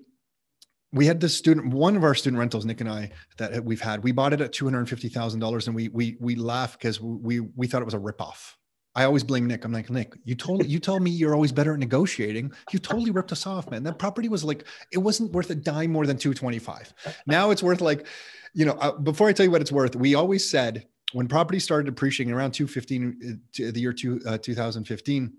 We 0.93 1.07
had 1.07 1.20
this 1.20 1.37
student, 1.37 1.74
one 1.74 1.97
of 1.97 2.05
our 2.05 2.14
student 2.14 2.39
rentals, 2.39 2.64
Nick 2.64 2.80
and 2.80 2.89
I, 2.89 3.11
that 3.39 3.64
we've 3.64 3.80
had. 3.80 4.03
We 4.03 4.12
bought 4.12 4.32
it 4.32 4.41
at 4.41 4.53
two 4.53 4.64
hundred 4.64 4.89
fifty 4.89 5.09
thousand 5.09 5.41
dollars, 5.41 5.66
and 5.66 5.76
we 5.76 5.89
we 5.89 6.16
we 6.20 6.37
laugh 6.37 6.78
because 6.78 7.01
we 7.01 7.41
we 7.41 7.66
thought 7.66 7.82
it 7.82 7.87
was 7.87 7.95
a 7.95 7.99
ripoff. 7.99 8.55
I 8.97 9.05
always 9.05 9.22
blame 9.22 9.47
Nick. 9.47 9.66
I'm 9.66 9.72
like, 9.72 9.91
Nick, 9.91 10.14
you 10.24 10.34
told 10.34 10.64
you 10.66 10.78
told 10.78 11.03
me 11.03 11.11
you're 11.11 11.34
always 11.34 11.53
better 11.53 11.74
at 11.74 11.78
negotiating. 11.78 12.51
You 12.72 12.78
totally 12.78 13.11
ripped 13.11 13.30
us 13.30 13.47
off, 13.47 13.70
man. 13.70 13.82
That 13.82 13.99
property 13.99 14.30
was 14.30 14.43
like, 14.43 14.66
it 14.91 14.99
wasn't 14.99 15.32
worth 15.32 15.51
a 15.51 15.55
dime 15.55 15.93
more 15.93 16.07
than 16.07 16.16
225. 16.16 16.95
Now 17.26 17.51
it's 17.51 17.62
worth 17.62 17.82
like, 17.82 18.07
you 18.55 18.64
know, 18.64 18.72
uh, 18.72 18.93
before 18.93 19.28
I 19.28 19.34
tell 19.34 19.45
you 19.45 19.53
what 19.53 19.61
it's 19.61 19.70
worth, 19.70 19.95
we 19.95 20.14
always 20.14 20.49
said 20.49 20.87
when 21.12 21.28
property 21.28 21.59
started 21.59 21.89
appreciating 21.89 22.32
around 22.32 22.53
215 22.53 23.16
uh, 23.22 23.70
the 23.70 23.80
year 23.80 23.93
two, 23.93 24.18
uh, 24.26 24.39
2015, 24.39 25.30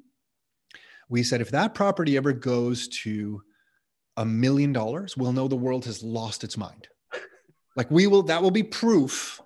we 1.09 1.23
said 1.23 1.41
if 1.41 1.49
that 1.49 1.73
property 1.73 2.15
ever 2.15 2.33
goes 2.33 2.87
to 2.89 3.41
a 4.17 4.25
million 4.25 4.73
dollars, 4.73 5.15
we'll 5.15 5.31
know 5.31 5.47
the 5.47 5.55
world 5.55 5.85
has 5.85 6.03
lost 6.03 6.43
its 6.43 6.57
mind. 6.57 6.87
Like 7.75 7.89
we 7.91 8.07
will, 8.07 8.23
that 8.23 8.41
will 8.41 8.51
be 8.51 8.63
proof 8.63 9.41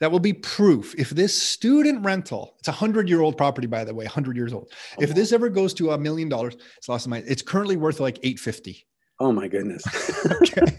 that 0.00 0.10
will 0.10 0.20
be 0.20 0.32
proof. 0.32 0.94
If 0.98 1.10
this 1.10 1.40
student 1.40 2.04
rental 2.04 2.56
it's 2.58 2.68
a 2.68 2.72
hundred 2.72 3.08
year 3.08 3.20
old 3.20 3.36
property 3.36 3.66
by 3.66 3.84
the 3.84 3.94
way 3.94 4.04
100 4.04 4.36
years 4.36 4.52
old. 4.52 4.70
Oh, 4.98 5.02
if 5.02 5.14
this 5.14 5.32
ever 5.32 5.48
goes 5.48 5.72
to 5.74 5.92
a 5.92 5.98
million 5.98 6.28
dollars 6.28 6.56
it's 6.76 6.88
lost 6.88 7.08
my 7.08 7.18
mind. 7.18 7.26
it's 7.28 7.42
currently 7.42 7.76
worth 7.76 8.00
like 8.00 8.18
850 8.18 8.86
oh 9.20 9.32
my 9.32 9.48
goodness. 9.48 9.82
Okay. 10.42 10.78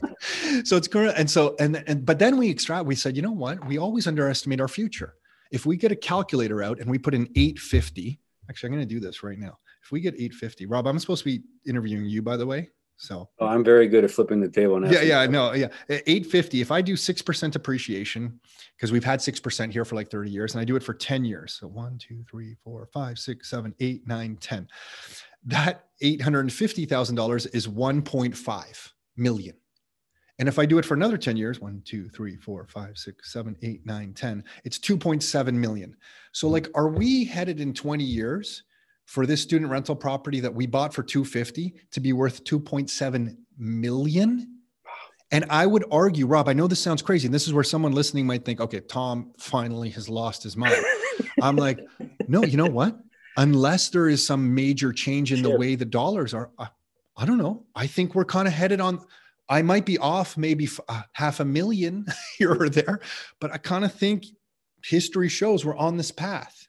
So 0.63 0.77
it's 0.77 0.87
current 0.87 1.15
and 1.17 1.29
so 1.29 1.55
and 1.59 1.83
and 1.87 2.05
but 2.05 2.19
then 2.19 2.37
we 2.37 2.49
extract 2.49 2.85
we 2.85 2.95
said 2.95 3.15
you 3.15 3.21
know 3.21 3.31
what? 3.31 3.65
We 3.67 3.77
always 3.77 4.07
underestimate 4.07 4.61
our 4.61 4.67
future. 4.67 5.15
If 5.51 5.65
we 5.65 5.77
get 5.77 5.91
a 5.91 5.95
calculator 5.95 6.63
out 6.63 6.79
and 6.79 6.89
we 6.89 6.97
put 6.97 7.13
in 7.13 7.27
850 7.35 8.19
actually 8.49 8.67
i'm 8.67 8.73
going 8.75 8.87
to 8.87 8.93
do 8.93 8.99
this 8.99 9.23
right 9.23 9.39
now. 9.39 9.57
If 9.83 9.91
we 9.91 10.01
get 10.01 10.13
850 10.15 10.65
rob 10.65 10.87
i'm 10.87 10.99
supposed 10.99 11.23
to 11.23 11.29
be 11.31 11.43
interviewing 11.67 12.05
you 12.05 12.21
by 12.21 12.37
the 12.37 12.45
way 12.45 12.69
so 12.97 13.29
oh, 13.39 13.47
I'm 13.47 13.63
very 13.63 13.87
good 13.87 14.03
at 14.03 14.11
flipping 14.11 14.39
the 14.39 14.49
table 14.49 14.79
now. 14.79 14.89
Yeah, 14.89 15.01
yeah, 15.01 15.25
no, 15.25 15.53
yeah. 15.53 15.67
850. 15.89 16.61
If 16.61 16.71
I 16.71 16.81
do 16.81 16.95
six 16.95 17.21
percent 17.21 17.55
appreciation, 17.55 18.39
because 18.75 18.91
we've 18.91 19.03
had 19.03 19.21
six 19.21 19.39
percent 19.39 19.73
here 19.73 19.85
for 19.85 19.95
like 19.95 20.09
30 20.09 20.31
years, 20.31 20.53
and 20.53 20.61
I 20.61 20.65
do 20.65 20.75
it 20.75 20.83
for 20.83 20.93
10 20.93 21.25
years. 21.25 21.57
So 21.59 21.67
one, 21.67 21.97
two, 21.97 22.23
three, 22.29 22.55
four, 22.63 22.87
five, 22.93 23.19
six, 23.19 23.49
seven, 23.49 23.73
eight, 23.79 24.07
nine, 24.07 24.37
10. 24.39 24.67
That 25.45 25.85
$850,000 26.01 27.55
is 27.55 27.67
1.5 27.67 28.91
million. 29.17 29.55
And 30.37 30.49
if 30.49 30.59
I 30.59 30.65
do 30.65 30.77
it 30.79 30.85
for 30.85 30.95
another 30.95 31.17
10 31.17 31.37
years, 31.37 31.61
one, 31.61 31.81
two, 31.85 32.09
three, 32.09 32.35
four, 32.35 32.67
five, 32.67 32.97
six, 32.97 33.31
seven, 33.31 33.55
eight, 33.61 33.85
nine, 33.85 34.13
10, 34.13 34.43
it's 34.65 34.77
2.7 34.77 35.53
million. 35.53 35.95
So, 36.33 36.47
hmm. 36.47 36.53
like, 36.53 36.67
are 36.75 36.89
we 36.89 37.23
headed 37.23 37.59
in 37.61 37.73
20 37.73 38.03
years 38.03 38.63
for 39.05 39.25
this 39.25 39.41
student 39.41 39.71
rental 39.71 39.95
property 39.95 40.39
that 40.39 40.53
we 40.53 40.65
bought 40.65 40.93
for 40.93 41.03
250 41.03 41.73
to 41.91 41.99
be 41.99 42.13
worth 42.13 42.43
2.7 42.43 43.35
million. 43.57 44.51
And 45.31 45.45
i 45.49 45.65
would 45.65 45.83
argue 45.91 46.27
rob 46.27 46.47
i 46.47 46.53
know 46.53 46.67
this 46.67 46.79
sounds 46.79 47.01
crazy 47.01 47.27
and 47.27 47.33
this 47.33 47.47
is 47.47 47.53
where 47.53 47.63
someone 47.63 47.93
listening 47.93 48.27
might 48.27 48.45
think 48.45 48.61
okay 48.61 48.79
tom 48.79 49.31
finally 49.39 49.89
has 49.89 50.07
lost 50.07 50.43
his 50.43 50.55
mind. 50.55 50.75
I'm 51.41 51.55
like 51.55 51.79
no 52.27 52.43
you 52.43 52.57
know 52.57 52.67
what? 52.67 52.97
Unless 53.37 53.89
there 53.89 54.07
is 54.07 54.25
some 54.25 54.53
major 54.53 54.93
change 54.93 55.33
in 55.33 55.39
sure. 55.39 55.51
the 55.51 55.57
way 55.57 55.75
the 55.75 55.85
dollars 55.85 56.33
are 56.33 56.51
I, 56.59 56.67
I 57.17 57.25
don't 57.25 57.37
know. 57.37 57.65
I 57.75 57.87
think 57.87 58.13
we're 58.13 58.25
kind 58.25 58.47
of 58.47 58.53
headed 58.53 58.79
on 58.79 58.99
i 59.49 59.61
might 59.61 59.85
be 59.85 59.97
off 59.97 60.37
maybe 60.37 60.67
uh, 60.87 61.01
half 61.13 61.39
a 61.39 61.45
million 61.45 62.05
here 62.37 62.53
or 62.53 62.69
there 62.69 62.99
but 63.39 63.51
i 63.51 63.57
kind 63.57 63.85
of 63.85 63.93
think 63.93 64.25
history 64.83 65.29
shows 65.29 65.65
we're 65.65 65.77
on 65.77 65.97
this 65.97 66.11
path 66.11 66.64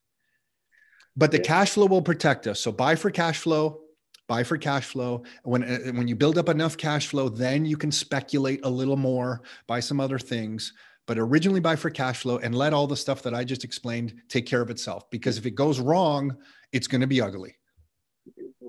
but 1.17 1.31
the 1.31 1.39
yeah. 1.39 1.45
cash 1.45 1.71
flow 1.71 1.87
will 1.87 2.03
protect 2.03 2.47
us. 2.47 2.61
So 2.61 2.71
buy 2.73 2.95
for 2.95 3.11
cash 3.11 3.39
flow, 3.39 3.81
buy 4.29 4.43
for 4.43 4.57
cash 4.59 4.85
flow. 4.85 5.23
When 5.45 5.63
uh, 5.63 5.93
when 5.93 6.09
you 6.09 6.17
build 6.17 6.39
up 6.39 6.49
enough 6.49 6.77
cash 6.77 7.07
flow, 7.09 7.29
then 7.29 7.65
you 7.65 7.77
can 7.77 7.91
speculate 7.91 8.61
a 8.65 8.71
little 8.71 8.97
more, 8.97 9.43
buy 9.67 9.81
some 9.81 10.01
other 10.01 10.19
things. 10.19 10.73
But 11.07 11.19
originally 11.19 11.61
buy 11.61 11.77
for 11.77 11.89
cash 11.89 12.23
flow 12.23 12.39
and 12.39 12.53
let 12.53 12.73
all 12.73 12.89
the 12.89 12.97
stuff 12.97 13.23
that 13.23 13.33
I 13.33 13.45
just 13.45 13.63
explained 13.63 14.15
take 14.29 14.45
care 14.45 14.61
of 14.61 14.71
itself. 14.71 15.09
Because 15.09 15.39
if 15.39 15.47
it 15.47 15.53
goes 15.53 15.79
wrong, 15.79 16.37
it's 16.73 16.89
going 16.89 17.01
to 17.01 17.07
be 17.07 17.21
ugly. 17.21 17.55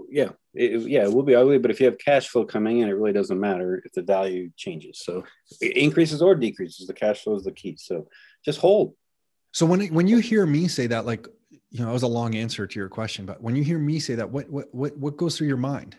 Yeah, 0.10 0.30
it, 0.54 0.82
yeah, 0.82 1.04
it 1.06 1.12
will 1.12 1.24
be 1.24 1.34
ugly. 1.34 1.58
But 1.58 1.72
if 1.72 1.80
you 1.80 1.88
have 1.88 1.98
cash 1.98 2.28
flow 2.28 2.46
coming 2.46 2.80
in, 2.80 2.90
it 2.90 2.92
really 2.92 3.12
doesn't 3.12 3.40
matter 3.40 3.82
if 3.84 3.92
the 3.94 4.04
value 4.04 4.52
changes. 4.56 5.02
So 5.04 5.24
it 5.60 5.76
increases 5.76 6.22
or 6.22 6.36
decreases, 6.36 6.86
the 6.86 6.94
cash 6.94 7.24
flow 7.24 7.36
is 7.38 7.44
the 7.44 7.52
key. 7.52 7.76
So 7.78 8.08
just 8.46 8.60
hold. 8.60 8.94
So 9.52 9.66
when 9.66 9.88
when 9.88 10.08
you 10.08 10.20
hear 10.20 10.46
me 10.46 10.68
say 10.68 10.86
that, 10.88 11.08
like 11.08 11.28
you 11.78 11.84
know, 11.84 11.90
that 11.90 11.94
was 11.94 12.04
a 12.04 12.08
long 12.08 12.34
answer 12.34 12.66
to 12.66 12.80
your 12.80 12.90
question, 12.90 13.28
but 13.28 13.40
when 13.40 13.56
you 13.56 13.64
hear 13.64 13.78
me 13.78 14.00
say 14.00 14.16
that, 14.16 14.32
what 14.32 14.50
what 14.50 14.74
what 14.74 14.98
what 14.98 15.16
goes 15.16 15.38
through 15.38 15.48
your 15.48 15.58
mind? 15.58 15.96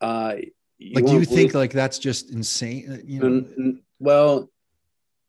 Uh, 0.00 0.34
you 0.78 0.94
like, 0.96 1.06
do 1.06 1.12
you 1.12 1.24
think 1.24 1.54
like 1.54 1.72
that's 1.72 2.00
just 2.00 2.32
insane? 2.32 2.90
Uh, 2.90 2.98
you 3.04 3.20
know, 3.20 3.76
well, 4.00 4.50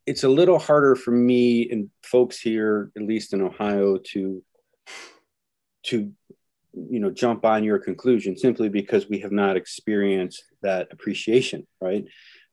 it's 0.07 0.23
a 0.23 0.27
little 0.29 0.57
harder 0.57 0.95
for 0.95 1.11
me 1.11 1.69
and 1.69 1.91
folks 2.01 2.39
here, 2.39 2.91
at 2.97 3.03
least 3.03 3.33
in 3.33 3.43
Ohio, 3.43 3.97
to 4.05 4.43
to 5.83 6.11
you 6.73 6.99
know 6.99 7.11
jump 7.11 7.45
on 7.45 7.63
your 7.63 7.77
conclusion 7.77 8.35
simply 8.35 8.69
because 8.69 9.07
we 9.07 9.19
have 9.19 9.31
not 9.31 9.55
experienced 9.55 10.45
that 10.63 10.87
appreciation, 10.89 11.67
right? 11.79 12.05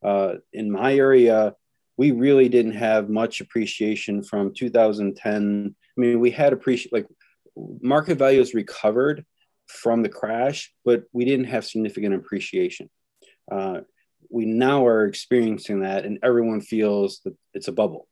Uh, 0.03 0.35
in 0.53 0.70
my 0.70 0.95
area, 0.95 1.55
we 1.97 2.11
really 2.11 2.49
didn't 2.49 2.72
have 2.72 3.09
much 3.09 3.40
appreciation 3.40 4.22
from 4.22 4.53
2010 4.53 5.74
I 5.97 6.01
mean, 6.01 6.20
we 6.20 6.30
had 6.30 6.53
appreciate 6.53 6.92
like 6.92 7.07
market 7.80 8.16
values 8.16 8.55
recovered 8.55 9.24
from 9.66 10.03
the 10.03 10.09
crash, 10.09 10.72
but 10.84 11.05
we 11.12 11.24
didn't 11.24 11.47
have 11.47 11.64
significant 11.64 12.14
appreciation. 12.14 12.90
Uh, 13.51 13.80
we 14.30 14.45
now 14.45 14.86
are 14.86 15.05
experiencing 15.05 15.80
that, 15.80 16.05
and 16.05 16.18
everyone 16.22 16.61
feels 16.61 17.20
that 17.24 17.34
it's 17.53 17.68
a 17.68 17.72
bubble, 17.72 18.09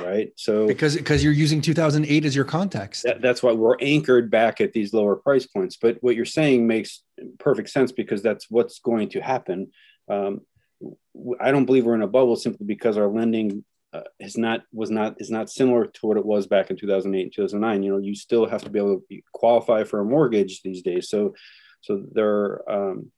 right? 0.00 0.32
So 0.36 0.66
because 0.66 0.96
because 0.96 1.22
you're 1.22 1.32
using 1.32 1.60
2008 1.60 2.24
as 2.24 2.34
your 2.34 2.44
context, 2.44 3.02
that, 3.02 3.20
that's 3.20 3.42
why 3.42 3.52
we're 3.52 3.76
anchored 3.80 4.30
back 4.30 4.60
at 4.60 4.72
these 4.72 4.94
lower 4.94 5.16
price 5.16 5.46
points. 5.46 5.76
But 5.76 5.98
what 6.00 6.16
you're 6.16 6.24
saying 6.24 6.66
makes 6.66 7.02
perfect 7.38 7.68
sense 7.68 7.92
because 7.92 8.22
that's 8.22 8.46
what's 8.48 8.78
going 8.78 9.10
to 9.10 9.20
happen. 9.20 9.70
Um, 10.08 10.40
I 11.40 11.50
don't 11.50 11.64
believe 11.64 11.84
we're 11.84 11.94
in 11.94 12.02
a 12.02 12.08
bubble 12.08 12.36
simply 12.36 12.66
because 12.66 12.96
our 12.96 13.08
lending 13.08 13.64
uh, 13.92 14.02
is 14.20 14.36
not 14.36 14.62
was 14.72 14.90
not 14.90 15.16
is 15.18 15.30
not 15.30 15.50
similar 15.50 15.86
to 15.86 16.06
what 16.06 16.16
it 16.16 16.24
was 16.24 16.46
back 16.46 16.70
in 16.70 16.76
2008 16.76 17.22
and 17.22 17.32
2009 17.34 17.82
you 17.82 17.90
know 17.90 17.98
you 17.98 18.14
still 18.14 18.46
have 18.46 18.62
to 18.62 18.70
be 18.70 18.78
able 18.78 19.00
to 19.10 19.20
qualify 19.32 19.82
for 19.84 20.00
a 20.00 20.04
mortgage 20.04 20.62
these 20.62 20.82
days. 20.82 21.08
So 21.08 21.34
so 21.80 22.04
there 22.12 22.70
um, 22.70 23.10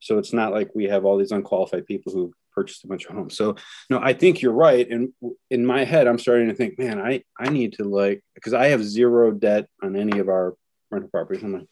so 0.00 0.18
it's 0.18 0.32
not 0.32 0.52
like 0.52 0.70
we 0.74 0.84
have 0.84 1.04
all 1.04 1.18
these 1.18 1.32
unqualified 1.32 1.86
people 1.86 2.12
who 2.12 2.32
purchased 2.52 2.84
a 2.84 2.88
bunch 2.88 3.06
of 3.06 3.14
homes. 3.14 3.36
So 3.36 3.54
no 3.88 4.00
i 4.00 4.12
think 4.12 4.42
you're 4.42 4.52
right. 4.52 4.88
And 4.88 5.12
in 5.50 5.64
my 5.64 5.84
head 5.84 6.06
i'm 6.06 6.18
starting 6.18 6.48
to 6.48 6.54
think 6.54 6.78
man 6.78 7.00
i 7.00 7.22
i 7.38 7.48
need 7.48 7.74
to 7.74 7.84
like 7.84 8.22
because 8.34 8.54
i 8.54 8.68
have 8.68 8.82
zero 8.82 9.30
debt 9.30 9.68
on 9.82 9.96
any 9.96 10.18
of 10.18 10.28
our 10.28 10.54
rental 10.90 11.10
properties. 11.10 11.44
I'm 11.44 11.52
like 11.52 11.68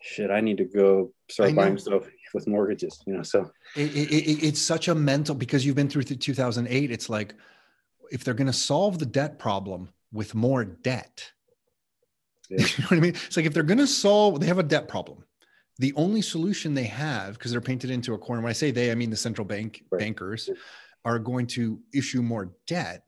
shit 0.00 0.30
i 0.30 0.40
need 0.40 0.58
to 0.58 0.64
go 0.64 1.12
start 1.28 1.54
buying 1.56 1.76
stuff 1.76 2.04
with 2.34 2.46
mortgages 2.46 3.02
you 3.06 3.14
know 3.14 3.22
so 3.22 3.50
it, 3.76 3.94
it, 3.94 4.44
it's 4.44 4.60
such 4.60 4.88
a 4.88 4.94
mental 4.94 5.34
because 5.34 5.64
you've 5.64 5.76
been 5.76 5.88
through 5.88 6.02
2008 6.02 6.90
it's 6.90 7.08
like 7.08 7.34
if 8.10 8.24
they're 8.24 8.34
going 8.34 8.46
to 8.46 8.52
solve 8.52 8.98
the 8.98 9.06
debt 9.06 9.38
problem 9.38 9.88
with 10.12 10.34
more 10.34 10.64
debt 10.64 11.30
yeah. 12.50 12.58
you 12.58 12.82
know 12.82 12.88
what 12.88 12.96
i 12.96 13.00
mean 13.00 13.14
it's 13.14 13.36
like 13.36 13.46
if 13.46 13.54
they're 13.54 13.62
going 13.62 13.78
to 13.78 13.86
solve 13.86 14.40
they 14.40 14.46
have 14.46 14.58
a 14.58 14.62
debt 14.62 14.88
problem 14.88 15.24
the 15.78 15.92
only 15.94 16.22
solution 16.22 16.74
they 16.74 16.84
have 16.84 17.34
because 17.34 17.52
they're 17.52 17.60
painted 17.60 17.90
into 17.90 18.14
a 18.14 18.18
corner 18.18 18.42
when 18.42 18.50
i 18.50 18.54
say 18.54 18.70
they 18.70 18.90
i 18.90 18.94
mean 18.94 19.10
the 19.10 19.16
central 19.16 19.44
bank 19.44 19.84
right. 19.90 20.00
bankers 20.00 20.50
are 21.04 21.18
going 21.18 21.46
to 21.46 21.80
issue 21.94 22.22
more 22.22 22.52
debt 22.66 23.04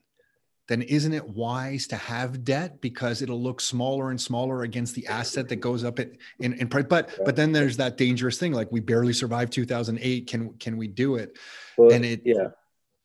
then 0.70 0.82
isn't 0.82 1.12
it 1.12 1.28
wise 1.28 1.88
to 1.88 1.96
have 1.96 2.44
debt 2.44 2.80
because 2.80 3.22
it'll 3.22 3.42
look 3.42 3.60
smaller 3.60 4.10
and 4.10 4.20
smaller 4.20 4.62
against 4.62 4.94
the 4.94 5.04
asset 5.08 5.48
that 5.48 5.56
goes 5.56 5.82
up 5.82 5.98
in, 5.98 6.16
in, 6.38 6.52
in 6.52 6.68
price? 6.68 6.84
But 6.88 7.10
but 7.24 7.34
then 7.34 7.50
there's 7.50 7.76
that 7.78 7.96
dangerous 7.96 8.38
thing 8.38 8.52
like 8.52 8.70
we 8.70 8.78
barely 8.78 9.12
survived 9.12 9.52
2008. 9.52 10.28
Can 10.28 10.52
can 10.54 10.76
we 10.76 10.86
do 10.86 11.16
it? 11.16 11.36
Well, 11.76 11.92
and 11.92 12.04
it 12.04 12.22
yeah. 12.24 12.50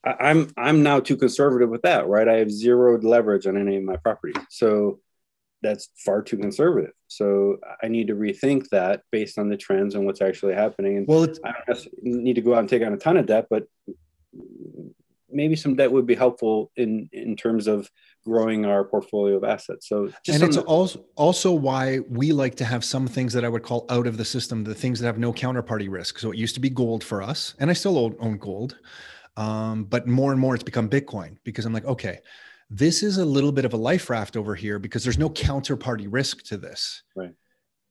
I'm 0.06 0.52
I'm 0.56 0.84
now 0.84 1.00
too 1.00 1.18
conservative 1.18 1.70
with 1.70 1.82
that, 1.82 2.08
right? 2.08 2.28
I 2.28 2.36
have 2.36 2.52
zeroed 2.52 3.04
leverage 3.04 3.48
on 3.48 3.58
any 3.58 3.78
of 3.78 3.84
my 3.84 3.96
properties, 3.96 4.36
so 4.52 5.00
that's 5.64 5.90
far 5.98 6.22
too 6.22 6.38
conservative. 6.38 6.92
So 7.08 7.58
I 7.82 7.88
need 7.88 8.10
to 8.10 8.14
rethink 8.14 8.70
that 8.70 9.02
based 9.12 9.40
on 9.40 9.50
the 9.50 9.58
trends 9.58 9.96
and 9.96 10.06
what's 10.06 10.22
actually 10.22 10.54
happening. 10.54 10.98
And 10.98 11.08
well, 11.08 11.28
I 11.44 11.54
don't 11.66 11.88
need 12.04 12.36
to 12.36 12.42
go 12.42 12.54
out 12.54 12.60
and 12.60 12.70
take 12.70 12.84
on 12.84 12.94
a 12.94 12.98
ton 12.98 13.18
of 13.18 13.26
debt, 13.26 13.48
but 13.50 13.64
maybe 15.36 15.56
some 15.56 15.76
debt 15.76 15.92
would 15.92 16.08
be 16.08 16.16
helpful 16.16 16.72
in 16.76 17.10
in 17.12 17.36
terms 17.36 17.68
of 17.68 17.90
growing 18.24 18.66
our 18.66 18.84
portfolio 18.84 19.38
of 19.38 19.44
assets. 19.44 19.88
So 19.88 20.12
and 20.28 20.42
it's 20.42 20.58
also 20.58 21.06
also 21.16 21.52
why 21.52 22.00
we 22.10 22.32
like 22.32 22.56
to 22.56 22.66
have 22.66 22.84
some 22.84 23.08
things 23.08 23.34
that 23.34 23.46
I 23.46 23.50
would 23.50 23.64
call 23.64 23.86
out 23.90 24.08
of 24.08 24.18
the 24.18 24.26
system, 24.26 24.64
the 24.64 24.74
things 24.74 25.00
that 25.00 25.06
have 25.06 25.20
no 25.20 25.34
counterparty 25.34 25.90
risk. 25.90 26.18
So 26.18 26.32
it 26.32 26.38
used 26.38 26.56
to 26.56 26.62
be 26.62 26.70
gold 26.70 27.04
for 27.04 27.22
us, 27.22 27.54
and 27.60 27.70
I 27.70 27.74
still 27.74 28.16
own 28.20 28.38
gold, 28.38 28.80
um, 29.38 29.84
but 29.84 30.08
more 30.08 30.32
and 30.32 30.40
more 30.40 30.56
it's 30.56 30.64
become 30.64 30.90
Bitcoin 30.90 31.38
because 31.44 31.66
I'm 31.66 31.74
like, 31.74 31.86
okay, 31.86 32.20
this 32.70 33.04
is 33.04 33.18
a 33.18 33.26
little 33.26 33.52
bit 33.52 33.66
of 33.66 33.74
a 33.74 33.78
life 33.78 34.10
raft 34.10 34.38
over 34.38 34.56
here 34.56 34.80
because 34.80 35.04
there's 35.04 35.20
no 35.20 35.30
counterparty 35.30 36.08
risk 36.10 36.44
to 36.46 36.58
this. 36.58 37.04
Right. 37.16 37.34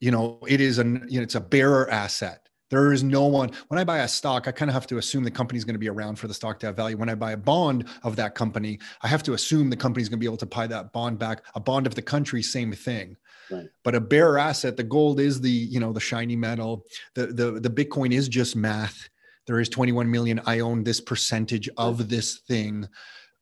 You 0.01 0.11
know, 0.11 0.41
it 0.49 0.61
is 0.61 0.79
a 0.79 0.85
you 0.85 1.19
know 1.19 1.23
it's 1.23 1.37
a 1.37 1.41
bearer 1.41 1.89
asset 1.91 2.44
there 2.75 2.93
is 2.93 3.03
no 3.03 3.27
one. 3.27 3.51
When 3.69 3.79
I 3.79 3.85
buy 3.85 3.99
a 3.99 4.09
stock, 4.09 4.49
I 4.49 4.53
kind 4.53 4.71
of 4.71 4.75
have 4.75 4.87
to 4.89 4.99
assume 4.99 5.25
the 5.25 5.31
company's 5.31 5.65
going 5.65 5.75
to 5.75 5.79
be 5.79 5.89
around 5.89 6.17
for 6.17 6.29
the 6.29 6.35
stock 6.35 6.59
to 6.61 6.67
have 6.67 6.77
value. 6.77 6.97
When 6.97 7.09
I 7.09 7.15
buy 7.15 7.33
a 7.33 7.37
bond 7.37 7.87
of 8.03 8.17
that 8.17 8.35
company, 8.35 8.79
I 9.03 9.09
have 9.09 9.23
to 9.25 9.35
assume 9.35 9.71
the 9.71 9.77
company's 9.77 10.09
going 10.09 10.19
to 10.19 10.21
be 10.21 10.27
able 10.27 10.39
to 10.39 10.47
buy 10.47 10.67
that 10.67 10.93
bond 10.93 11.19
back. 11.19 11.45
A 11.55 11.61
bond 11.61 11.87
of 11.87 11.95
the 11.95 12.03
country, 12.03 12.43
same 12.43 12.73
thing. 12.73 13.17
Right. 13.51 13.67
But 13.83 13.95
a 13.95 14.01
bearer 14.01 14.39
asset, 14.39 14.77
the 14.77 14.83
gold 14.83 15.21
is 15.21 15.41
the 15.41 15.51
you 15.51 15.79
know 15.81 15.93
the 15.93 16.01
shiny 16.01 16.37
metal. 16.37 16.85
The 17.15 17.27
the 17.27 17.61
the 17.61 17.71
Bitcoin 17.71 18.13
is 18.13 18.29
just 18.29 18.57
math. 18.57 19.09
There 19.47 19.61
is 19.61 19.69
21 19.69 20.11
million. 20.11 20.41
I 20.47 20.61
own 20.61 20.85
this 20.85 21.01
percentage 21.01 21.69
of 21.77 22.09
this 22.09 22.39
thing. 22.49 22.89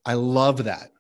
I 0.04 0.14
love 0.14 0.64
that. 0.64 0.90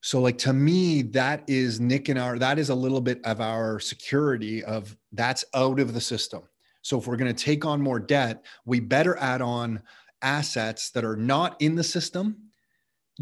So 0.00 0.20
like 0.20 0.38
to 0.38 0.52
me, 0.52 1.02
that 1.02 1.42
is 1.48 1.80
Nick 1.80 2.08
and 2.08 2.18
our 2.18 2.38
that 2.38 2.58
is 2.58 2.68
a 2.68 2.74
little 2.74 3.00
bit 3.00 3.20
of 3.24 3.40
our 3.40 3.80
security 3.80 4.62
of 4.62 4.96
that's 5.12 5.44
out 5.54 5.80
of 5.80 5.94
the 5.94 6.00
system. 6.00 6.42
So 6.84 6.98
if 6.98 7.06
we're 7.06 7.16
going 7.16 7.34
to 7.34 7.44
take 7.44 7.64
on 7.64 7.80
more 7.80 7.98
debt, 7.98 8.44
we 8.66 8.78
better 8.78 9.16
add 9.16 9.40
on 9.40 9.82
assets 10.20 10.90
that 10.90 11.04
are 11.04 11.16
not 11.16 11.56
in 11.60 11.74
the 11.74 11.82
system 11.82 12.36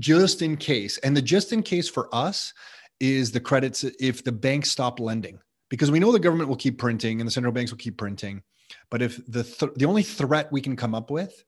just 0.01 0.43
in 0.43 0.57
case. 0.57 0.99
And 0.99 1.17
the 1.17 1.23
just 1.23 1.53
in 1.53 1.63
case 1.63 1.89
for 1.89 2.13
us 2.13 2.53
is 2.99 3.31
the 3.31 3.41
credits 3.41 3.85
if 4.01 4.25
the 4.25 4.33
banks 4.33 4.71
stop 4.71 4.99
lending 4.99 5.39
because 5.71 5.93
we 5.93 6.01
know 6.01 6.11
the 6.11 6.19
government 6.19 6.49
will 6.49 6.57
keep 6.57 6.77
printing 6.77 7.21
and 7.21 7.27
the 7.27 7.31
central 7.31 7.53
banks 7.53 7.71
will 7.71 7.79
keep 7.79 7.97
printing. 7.97 8.43
But 8.91 9.01
if 9.01 9.25
the 9.29 9.45
th- 9.45 9.73
the 9.77 9.85
only 9.85 10.03
threat 10.03 10.51
we 10.51 10.61
can 10.61 10.75
come 10.75 10.95
up 10.95 11.11
with 11.11 11.45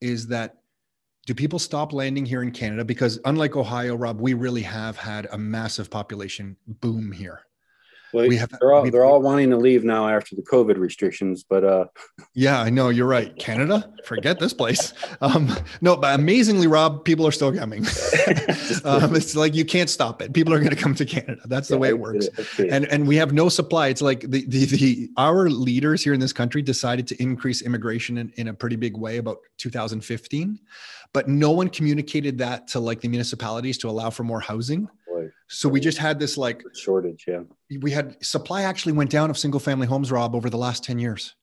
is 0.00 0.26
that 0.28 0.56
do 1.26 1.34
people 1.34 1.60
stop 1.60 1.92
landing 1.92 2.26
here 2.26 2.42
in 2.42 2.50
Canada 2.50 2.84
because 2.84 3.20
unlike 3.24 3.54
Ohio, 3.54 3.94
Rob, 3.94 4.20
we 4.20 4.34
really 4.34 4.62
have 4.62 4.96
had 4.96 5.28
a 5.30 5.38
massive 5.38 5.90
population 5.90 6.56
boom 6.66 7.12
here. 7.12 7.42
Well, 8.12 8.28
we 8.28 8.36
have, 8.36 8.50
they're 8.60 8.72
all 8.72 8.90
they're 8.90 9.04
all 9.04 9.22
wanting 9.22 9.50
to 9.50 9.56
leave 9.56 9.84
now 9.84 10.08
after 10.08 10.36
the 10.36 10.42
COVID 10.42 10.76
restrictions, 10.76 11.44
but 11.48 11.64
uh, 11.64 11.86
yeah, 12.34 12.60
I 12.60 12.68
know 12.68 12.90
you're 12.90 13.06
right. 13.06 13.34
Canada, 13.38 13.92
forget 14.04 14.38
this 14.38 14.52
place. 14.52 14.92
Um, 15.20 15.54
no, 15.80 15.96
but 15.96 16.18
amazingly, 16.18 16.66
Rob, 16.66 17.04
people 17.04 17.26
are 17.26 17.32
still 17.32 17.54
coming. 17.54 17.86
um, 18.84 19.14
it's 19.14 19.34
like 19.34 19.54
you 19.54 19.64
can't 19.64 19.88
stop 19.88 20.20
it. 20.20 20.32
People 20.32 20.52
are 20.52 20.58
going 20.58 20.70
to 20.70 20.76
come 20.76 20.94
to 20.96 21.06
Canada. 21.06 21.40
That's 21.46 21.68
the 21.68 21.74
yeah, 21.74 21.80
way 21.80 21.88
it 21.88 21.98
works. 21.98 22.28
And 22.58 22.86
and 22.86 23.06
we 23.06 23.16
have 23.16 23.32
no 23.32 23.48
supply. 23.48 23.88
It's 23.88 24.02
like 24.02 24.20
the 24.20 24.44
the 24.46 24.64
the 24.66 25.10
our 25.16 25.48
leaders 25.48 26.02
here 26.02 26.12
in 26.12 26.20
this 26.20 26.32
country 26.32 26.60
decided 26.60 27.06
to 27.08 27.22
increase 27.22 27.62
immigration 27.62 28.18
in, 28.18 28.32
in 28.36 28.48
a 28.48 28.54
pretty 28.54 28.76
big 28.76 28.96
way 28.96 29.18
about 29.18 29.38
2015, 29.58 30.58
but 31.12 31.28
no 31.28 31.50
one 31.50 31.68
communicated 31.68 32.38
that 32.38 32.68
to 32.68 32.80
like 32.80 33.00
the 33.00 33.08
municipalities 33.08 33.78
to 33.78 33.88
allow 33.88 34.10
for 34.10 34.24
more 34.24 34.40
housing. 34.40 34.88
So 35.48 35.68
we 35.68 35.80
just 35.80 35.98
had 35.98 36.18
this 36.18 36.36
like 36.36 36.62
shortage. 36.74 37.24
Yeah. 37.26 37.42
We 37.80 37.90
had 37.90 38.22
supply 38.24 38.62
actually 38.62 38.92
went 38.92 39.10
down 39.10 39.30
of 39.30 39.38
single 39.38 39.60
family 39.60 39.86
homes, 39.86 40.10
Rob, 40.10 40.34
over 40.34 40.50
the 40.50 40.56
last 40.56 40.84
10 40.84 40.98
years 40.98 41.34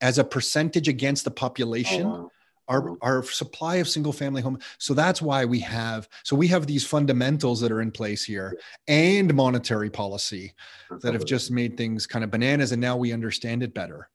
as 0.00 0.18
a 0.18 0.24
percentage 0.24 0.88
against 0.88 1.24
the 1.24 1.30
population. 1.30 2.06
Oh, 2.06 2.08
wow. 2.08 2.30
Our, 2.66 2.96
our 3.02 3.22
supply 3.22 3.76
of 3.76 3.88
single 3.90 4.14
family 4.14 4.40
home. 4.40 4.58
So 4.78 4.94
that's 4.94 5.20
why 5.20 5.44
we 5.44 5.60
have, 5.60 6.08
so 6.22 6.34
we 6.34 6.48
have 6.48 6.66
these 6.66 6.86
fundamentals 6.86 7.60
that 7.60 7.70
are 7.70 7.82
in 7.82 7.90
place 7.90 8.24
here 8.24 8.58
and 8.88 9.34
monetary 9.34 9.90
policy 9.90 10.54
that 10.88 11.12
have 11.12 11.16
uh-huh. 11.16 11.24
just 11.24 11.50
made 11.50 11.76
things 11.76 12.06
kind 12.06 12.24
of 12.24 12.30
bananas. 12.30 12.72
And 12.72 12.80
now 12.80 12.96
we 12.96 13.12
understand 13.12 13.62
it 13.62 13.74
better 13.74 14.08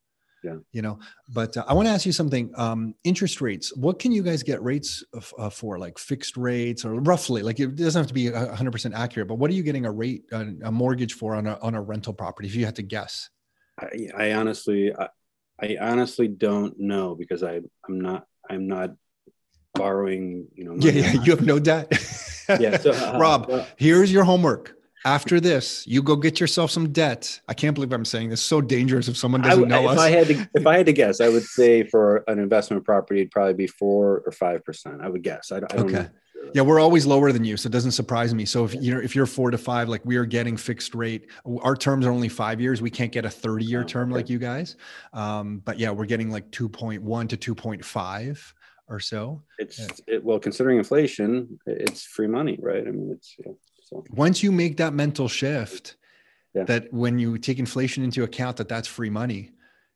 yeah. 0.43 0.55
You 0.71 0.81
know 0.81 0.99
but 1.27 1.55
uh, 1.57 1.65
i 1.67 1.73
want 1.73 1.87
to 1.87 1.91
ask 1.91 2.05
you 2.05 2.11
something 2.11 2.51
um 2.55 2.95
interest 3.03 3.41
rates. 3.41 3.75
What 3.75 3.99
can 3.99 4.11
you 4.11 4.23
guys 4.23 4.43
get 4.43 4.61
rates 4.63 5.03
of, 5.13 5.33
uh, 5.37 5.49
for? 5.49 5.77
Like 5.79 5.97
fixed 5.97 6.37
rates 6.37 6.85
or 6.85 6.95
roughly 6.95 7.41
like 7.41 7.59
it 7.59 7.75
doesn't 7.75 7.99
have 7.99 8.07
to 8.07 8.13
be 8.13 8.25
100% 8.25 8.93
accurate 8.93 9.27
but 9.27 9.35
what 9.35 9.49
are 9.51 9.53
you 9.53 9.63
getting 9.63 9.85
a 9.85 9.91
rate 9.91 10.23
a, 10.31 10.47
a 10.65 10.71
mortgage 10.71 11.13
for 11.13 11.35
on 11.35 11.47
a, 11.47 11.57
on 11.61 11.75
a 11.75 11.81
rental 11.81 12.13
property 12.13 12.47
if 12.47 12.55
you 12.55 12.65
had 12.65 12.75
to 12.75 12.83
guess? 12.83 13.29
I, 13.79 14.09
I 14.17 14.31
honestly 14.33 14.93
I, 14.93 15.07
I, 15.61 15.77
honestly 15.79 16.27
don't 16.27 16.79
know 16.79 17.15
because 17.15 17.43
i 17.43 17.61
i'm 17.87 18.01
not 18.01 18.25
i'm 18.49 18.67
not 18.67 18.91
borrowing 19.73 20.47
you 20.55 20.65
know 20.65 20.75
yeah, 20.79 20.91
yeah 20.91 21.23
you 21.23 21.31
have 21.31 21.45
no 21.45 21.59
debt. 21.59 21.87
Yeah 22.59 22.77
so, 22.77 22.91
uh, 22.93 23.17
rob 23.19 23.49
uh, 23.49 23.65
here's 23.77 24.11
your 24.11 24.23
homework 24.23 24.78
after 25.05 25.39
this, 25.39 25.85
you 25.87 26.01
go 26.01 26.15
get 26.15 26.39
yourself 26.39 26.71
some 26.71 26.91
debt. 26.91 27.39
I 27.47 27.53
can't 27.53 27.73
believe 27.73 27.91
I'm 27.93 28.05
saying 28.05 28.29
this. 28.29 28.41
So 28.41 28.61
dangerous 28.61 29.07
if 29.07 29.17
someone 29.17 29.41
doesn't 29.41 29.65
I, 29.65 29.67
know 29.67 29.91
if 29.91 29.97
us. 29.97 29.99
I 29.99 30.09
had 30.09 30.27
to, 30.27 30.49
if 30.53 30.67
I 30.67 30.77
had 30.77 30.85
to 30.87 30.93
guess, 30.93 31.21
I 31.21 31.29
would 31.29 31.43
say 31.43 31.83
for 31.83 32.23
an 32.27 32.39
investment 32.39 32.83
property, 32.83 33.21
it'd 33.21 33.31
probably 33.31 33.53
be 33.53 33.67
four 33.67 34.23
or 34.25 34.31
five 34.31 34.63
percent. 34.65 35.01
I 35.01 35.09
would 35.09 35.23
guess. 35.23 35.51
I, 35.51 35.57
I 35.57 35.59
don't 35.59 35.79
okay. 35.81 35.93
Know. 35.93 36.09
Yeah, 36.53 36.61
we're 36.63 36.79
always 36.79 37.05
lower 37.05 37.31
than 37.31 37.43
you, 37.43 37.57
so 37.57 37.67
it 37.67 37.73
doesn't 37.73 37.91
surprise 37.91 38.33
me. 38.33 38.45
So 38.45 38.65
if 38.65 38.73
you're 38.75 39.01
if 39.01 39.15
you're 39.15 39.25
four 39.25 39.51
to 39.51 39.57
five, 39.57 39.89
like 39.89 40.05
we 40.05 40.15
are 40.15 40.25
getting 40.25 40.57
fixed 40.57 40.95
rate, 40.95 41.29
our 41.61 41.75
terms 41.75 42.05
are 42.05 42.11
only 42.11 42.29
five 42.29 42.59
years. 42.59 42.81
We 42.81 42.89
can't 42.89 43.11
get 43.11 43.25
a 43.25 43.29
30 43.29 43.65
year 43.65 43.81
oh, 43.81 43.85
term 43.85 44.09
like 44.09 44.29
you 44.29 44.39
guys. 44.39 44.75
Um, 45.13 45.61
but 45.63 45.79
yeah, 45.79 45.91
we're 45.91 46.05
getting 46.05 46.31
like 46.31 46.49
2.1 46.51 47.29
to 47.29 47.55
2.5 47.55 48.53
or 48.87 48.99
so. 48.99 49.43
It's 49.59 50.01
it, 50.07 50.23
well, 50.23 50.39
considering 50.39 50.77
inflation, 50.77 51.59
it's 51.65 52.03
free 52.03 52.27
money, 52.27 52.57
right? 52.61 52.87
I 52.87 52.91
mean, 52.91 53.11
it's 53.11 53.35
yeah. 53.45 53.51
So 53.89 54.03
once 54.11 54.43
you 54.43 54.51
make 54.51 54.77
that 54.77 54.93
mental 54.93 55.27
shift, 55.27 55.95
yeah. 56.53 56.63
that 56.65 56.93
when 56.93 57.17
you 57.17 57.37
take 57.37 57.57
inflation 57.57 58.03
into 58.03 58.23
account, 58.23 58.57
that 58.57 58.69
that's 58.69 58.87
free 58.87 59.09
money, 59.09 59.51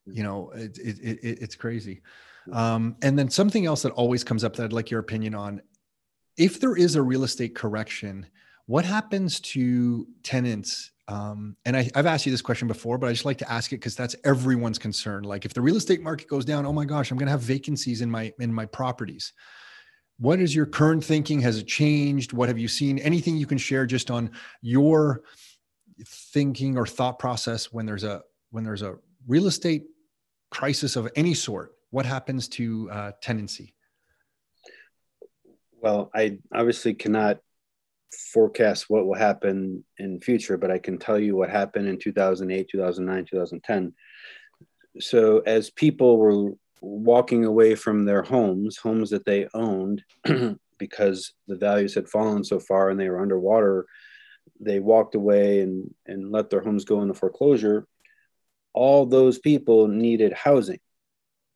mm-hmm. 0.07 0.17
you 0.17 0.23
know, 0.23 0.51
it, 0.55 0.77
it, 0.79 0.99
it 0.99 1.37
it's 1.41 1.55
crazy. 1.55 2.01
Um, 2.51 2.97
and 3.01 3.17
then 3.17 3.29
something 3.29 3.65
else 3.65 3.83
that 3.83 3.91
always 3.91 4.23
comes 4.23 4.43
up 4.43 4.55
that 4.55 4.63
I'd 4.65 4.73
like 4.73 4.89
your 4.89 4.99
opinion 4.99 5.35
on, 5.35 5.61
if 6.37 6.59
there 6.59 6.75
is 6.75 6.95
a 6.95 7.01
real 7.01 7.23
estate 7.23 7.55
correction, 7.55 8.25
what 8.65 8.83
happens 8.83 9.39
to 9.41 10.07
tenants 10.23 10.91
um, 11.09 11.57
and 11.65 11.75
I, 11.75 11.89
have 11.95 12.05
asked 12.05 12.25
you 12.25 12.31
this 12.31 12.41
question 12.41 12.69
before, 12.69 12.97
but 12.97 13.07
I 13.07 13.11
just 13.11 13.25
like 13.25 13.39
to 13.39 13.51
ask 13.51 13.73
it 13.73 13.75
because 13.75 13.93
that's 13.93 14.15
everyone's 14.23 14.79
concern. 14.79 15.25
Like, 15.25 15.43
if 15.43 15.53
the 15.53 15.59
real 15.59 15.75
estate 15.75 16.01
market 16.01 16.29
goes 16.29 16.45
down, 16.45 16.65
oh 16.65 16.71
my 16.71 16.85
gosh, 16.85 17.11
I'm 17.11 17.17
going 17.17 17.27
to 17.27 17.31
have 17.31 17.41
vacancies 17.41 17.99
in 17.99 18.09
my 18.09 18.31
in 18.39 18.53
my 18.53 18.65
properties 18.65 19.33
what 20.19 20.39
is 20.39 20.55
your 20.55 20.65
current 20.65 21.03
thinking? 21.03 21.41
Has 21.41 21.57
it 21.57 21.67
changed? 21.67 22.33
What 22.33 22.49
have 22.49 22.57
you 22.57 22.67
seen? 22.67 22.99
Anything 22.99 23.37
you 23.37 23.45
can 23.45 23.57
share 23.57 23.85
just 23.85 24.11
on 24.11 24.31
your 24.61 25.23
thinking 26.05 26.77
or 26.77 26.85
thought 26.85 27.19
process 27.19 27.71
when 27.71 27.85
there's 27.85 28.03
a 28.03 28.21
when 28.51 28.63
there's 28.63 28.81
a 28.81 28.95
real 29.27 29.47
estate 29.47 29.85
crisis 30.51 30.95
of 30.95 31.09
any 31.15 31.33
sort? 31.33 31.73
What 31.89 32.05
happens 32.05 32.47
to 32.49 32.89
uh, 32.91 33.11
tenancy? 33.21 33.75
Well 35.81 36.09
i 36.15 36.39
obviously 36.53 36.93
cannot 36.93 37.39
forecast 38.31 38.89
what 38.89 39.05
will 39.05 39.15
happen 39.15 39.83
in 39.97 40.21
future 40.21 40.57
but 40.57 40.71
i 40.71 40.77
can 40.77 40.97
tell 40.97 41.19
you 41.19 41.35
what 41.35 41.49
happened 41.49 41.87
in 41.87 41.97
2008 41.97 42.69
2009 42.69 43.25
2010 43.25 43.93
so 44.99 45.39
as 45.39 45.71
people 45.71 46.17
were 46.17 46.51
walking 46.83 47.45
away 47.45 47.75
from 47.75 48.03
their 48.03 48.21
homes, 48.21 48.77
homes 48.77 49.09
that 49.11 49.25
they 49.25 49.47
owned, 49.53 50.03
because 50.77 51.33
the 51.47 51.55
values 51.55 51.95
had 51.95 52.09
fallen 52.09 52.43
so 52.43 52.59
far 52.59 52.89
and 52.89 52.99
they 52.99 53.09
were 53.09 53.21
underwater. 53.21 53.85
They 54.59 54.79
walked 54.79 55.15
away 55.15 55.61
and, 55.61 55.93
and 56.05 56.31
let 56.31 56.49
their 56.49 56.61
homes 56.61 56.83
go 56.83 57.01
into 57.01 57.13
foreclosure. 57.13 57.87
All 58.73 59.05
those 59.05 59.39
people 59.39 59.87
needed 59.87 60.33
housing. 60.33 60.79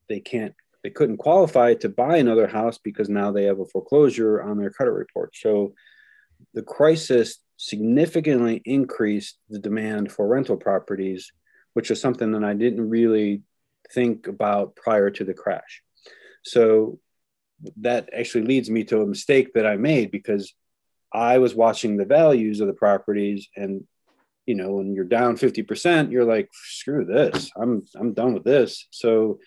They 0.08 0.22
can't, 0.22 0.56
they 0.84 0.92
couldn't 0.92 1.18
qualify 1.18 1.74
to 1.76 1.90
buy 1.90 2.18
another 2.18 2.48
house 2.48 2.78
because 2.78 3.10
now 3.10 3.32
they 3.32 3.44
have 3.44 3.60
a 3.60 3.66
foreclosure 3.66 4.42
on 4.42 4.58
their 4.58 4.70
credit 4.70 4.94
report. 4.94 5.36
So 5.36 5.74
the 6.54 6.64
crisis 6.64 7.40
significantly 7.58 8.62
increased 8.64 9.40
the 9.50 9.60
demand 9.60 10.10
for 10.12 10.26
rental 10.26 10.56
properties, 10.56 11.34
which 11.74 11.92
is 11.92 12.00
something 12.00 12.32
that 12.32 12.46
I 12.46 12.54
didn't 12.54 12.90
really 12.90 13.42
think 13.92 14.28
about 14.28 14.76
prior 14.76 15.10
to 15.10 15.24
the 15.24 15.34
crash. 15.34 15.82
So 16.44 17.00
that 17.78 18.10
actually 18.18 18.46
leads 18.46 18.70
me 18.70 18.84
to 18.86 19.02
a 19.02 19.08
mistake 19.08 19.54
that 19.54 19.66
I 19.66 19.78
made 19.78 20.12
because 20.12 20.54
I 21.12 21.40
was 21.40 21.56
watching 21.56 21.98
the 21.98 22.06
values 22.06 22.60
of 22.60 22.68
the 22.68 22.74
properties 22.74 23.48
and 23.56 23.86
you 24.46 24.56
know 24.56 24.74
when 24.74 24.94
you're 24.94 25.06
down 25.06 25.36
50% 25.38 26.12
you're 26.12 26.26
like 26.26 26.50
screw 26.54 27.06
this. 27.06 27.52
I'm 27.56 27.86
I'm 27.96 28.14
done 28.14 28.34
with 28.34 28.44
this. 28.44 28.88
So 28.92 29.40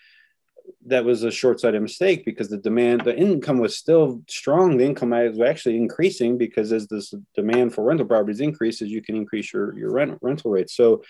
that 0.86 1.04
was 1.04 1.24
a 1.24 1.30
short-sighted 1.30 1.82
mistake 1.82 2.24
because 2.24 2.48
the 2.48 2.56
demand 2.56 3.02
the 3.02 3.16
income 3.16 3.58
was 3.58 3.76
still 3.76 4.22
strong. 4.28 4.76
The 4.76 4.84
income 4.84 5.10
was 5.10 5.40
actually 5.40 5.76
increasing 5.76 6.38
because 6.38 6.72
as 6.72 6.86
this 6.86 7.14
demand 7.34 7.74
for 7.74 7.84
rental 7.84 8.06
properties 8.06 8.40
increases 8.40 8.90
you 8.90 9.02
can 9.02 9.16
increase 9.16 9.52
your 9.52 9.76
your 9.78 9.92
rent, 9.92 10.18
rental 10.22 10.50
rates. 10.50 10.74
So 10.74 11.02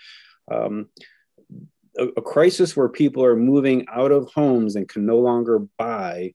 um, 0.51 0.87
a, 1.97 2.05
a 2.17 2.21
crisis 2.21 2.75
where 2.75 2.89
people 2.89 3.23
are 3.23 3.35
moving 3.35 3.85
out 3.91 4.11
of 4.11 4.31
homes 4.33 4.75
and 4.75 4.87
can 4.87 5.05
no 5.05 5.17
longer 5.19 5.59
buy 5.77 6.33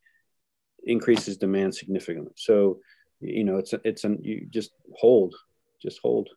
increases 0.84 1.36
demand 1.36 1.74
significantly. 1.74 2.32
So, 2.36 2.80
you 3.20 3.44
know, 3.44 3.58
it's 3.58 3.74
it's 3.84 4.04
an 4.04 4.18
you 4.22 4.46
just 4.50 4.72
hold 4.94 5.34
just 5.82 6.00
hold. 6.00 6.28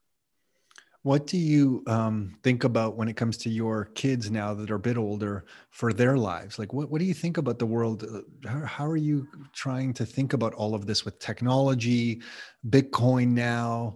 What 1.03 1.27
do 1.27 1.37
you 1.37 1.81
um, 1.87 2.37
think 2.43 2.65
about 2.65 2.97
when 2.97 3.07
it 3.07 3.15
comes 3.15 3.37
to 3.37 3.49
your 3.49 3.85
kids 3.95 4.29
now 4.29 4.53
that 4.53 4.69
are 4.69 4.75
a 4.75 4.79
bit 4.79 4.97
older 4.97 5.45
for 5.69 5.93
their 5.93 6.17
lives? 6.17 6.59
Like, 6.59 6.73
what, 6.73 6.91
what 6.91 6.99
do 6.99 7.05
you 7.05 7.13
think 7.13 7.37
about 7.37 7.57
the 7.57 7.65
world? 7.65 8.03
Uh, 8.03 8.49
how, 8.49 8.65
how 8.65 8.85
are 8.85 8.97
you 8.97 9.25
trying 9.53 9.93
to 9.93 10.05
think 10.05 10.33
about 10.33 10.53
all 10.55 10.75
of 10.75 10.85
this 10.85 11.05
with 11.05 11.17
technology, 11.17 12.21
Bitcoin 12.67 13.29
now, 13.29 13.95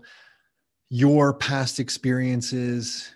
your 0.89 1.34
past 1.34 1.82
experiences? 1.82 3.11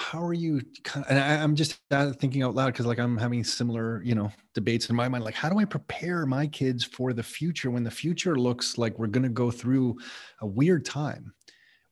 How 0.00 0.22
are 0.22 0.32
you? 0.32 0.62
And 1.08 1.18
I, 1.18 1.42
I'm 1.42 1.54
just 1.54 1.78
uh, 1.90 2.12
thinking 2.12 2.42
out 2.42 2.54
loud 2.54 2.72
because, 2.72 2.86
like, 2.86 2.98
I'm 2.98 3.18
having 3.18 3.44
similar, 3.44 4.02
you 4.02 4.14
know, 4.14 4.32
debates 4.54 4.88
in 4.88 4.96
my 4.96 5.08
mind. 5.08 5.24
Like, 5.24 5.34
how 5.34 5.50
do 5.50 5.58
I 5.58 5.66
prepare 5.66 6.24
my 6.24 6.46
kids 6.46 6.82
for 6.82 7.12
the 7.12 7.22
future 7.22 7.70
when 7.70 7.84
the 7.84 7.90
future 7.90 8.34
looks 8.36 8.78
like 8.78 8.98
we're 8.98 9.08
going 9.08 9.24
to 9.24 9.28
go 9.28 9.50
through 9.50 9.98
a 10.40 10.46
weird 10.46 10.84
time? 10.84 11.34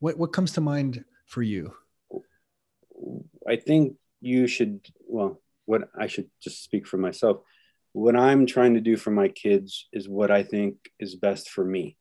What 0.00 0.16
what 0.16 0.32
comes 0.32 0.52
to 0.52 0.61
mind 0.61 1.04
for 1.26 1.42
you? 1.42 1.74
I 3.46 3.56
think 3.56 3.96
you 4.20 4.46
should. 4.46 4.86
Well, 5.06 5.40
what 5.66 5.90
I 5.96 6.06
should 6.06 6.30
just 6.40 6.64
speak 6.64 6.86
for 6.86 6.96
myself. 6.96 7.40
What 7.92 8.16
I'm 8.16 8.46
trying 8.46 8.74
to 8.74 8.80
do 8.80 8.96
for 8.96 9.11
my 9.11 9.28
kids 9.28 9.86
is 9.92 10.09
what 10.09 10.30
I 10.30 10.42
think 10.42 10.76
is 10.98 11.14
best 11.14 11.50
for 11.50 11.64
me 11.64 11.96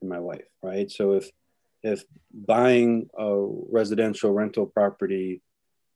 and 0.00 0.08
my 0.08 0.20
wife. 0.20 0.44
Right. 0.62 0.90
So 0.90 1.12
if 1.14 1.30
if 1.82 2.04
buying 2.32 3.08
a 3.18 3.46
residential 3.70 4.32
rental 4.32 4.66
property 4.66 5.42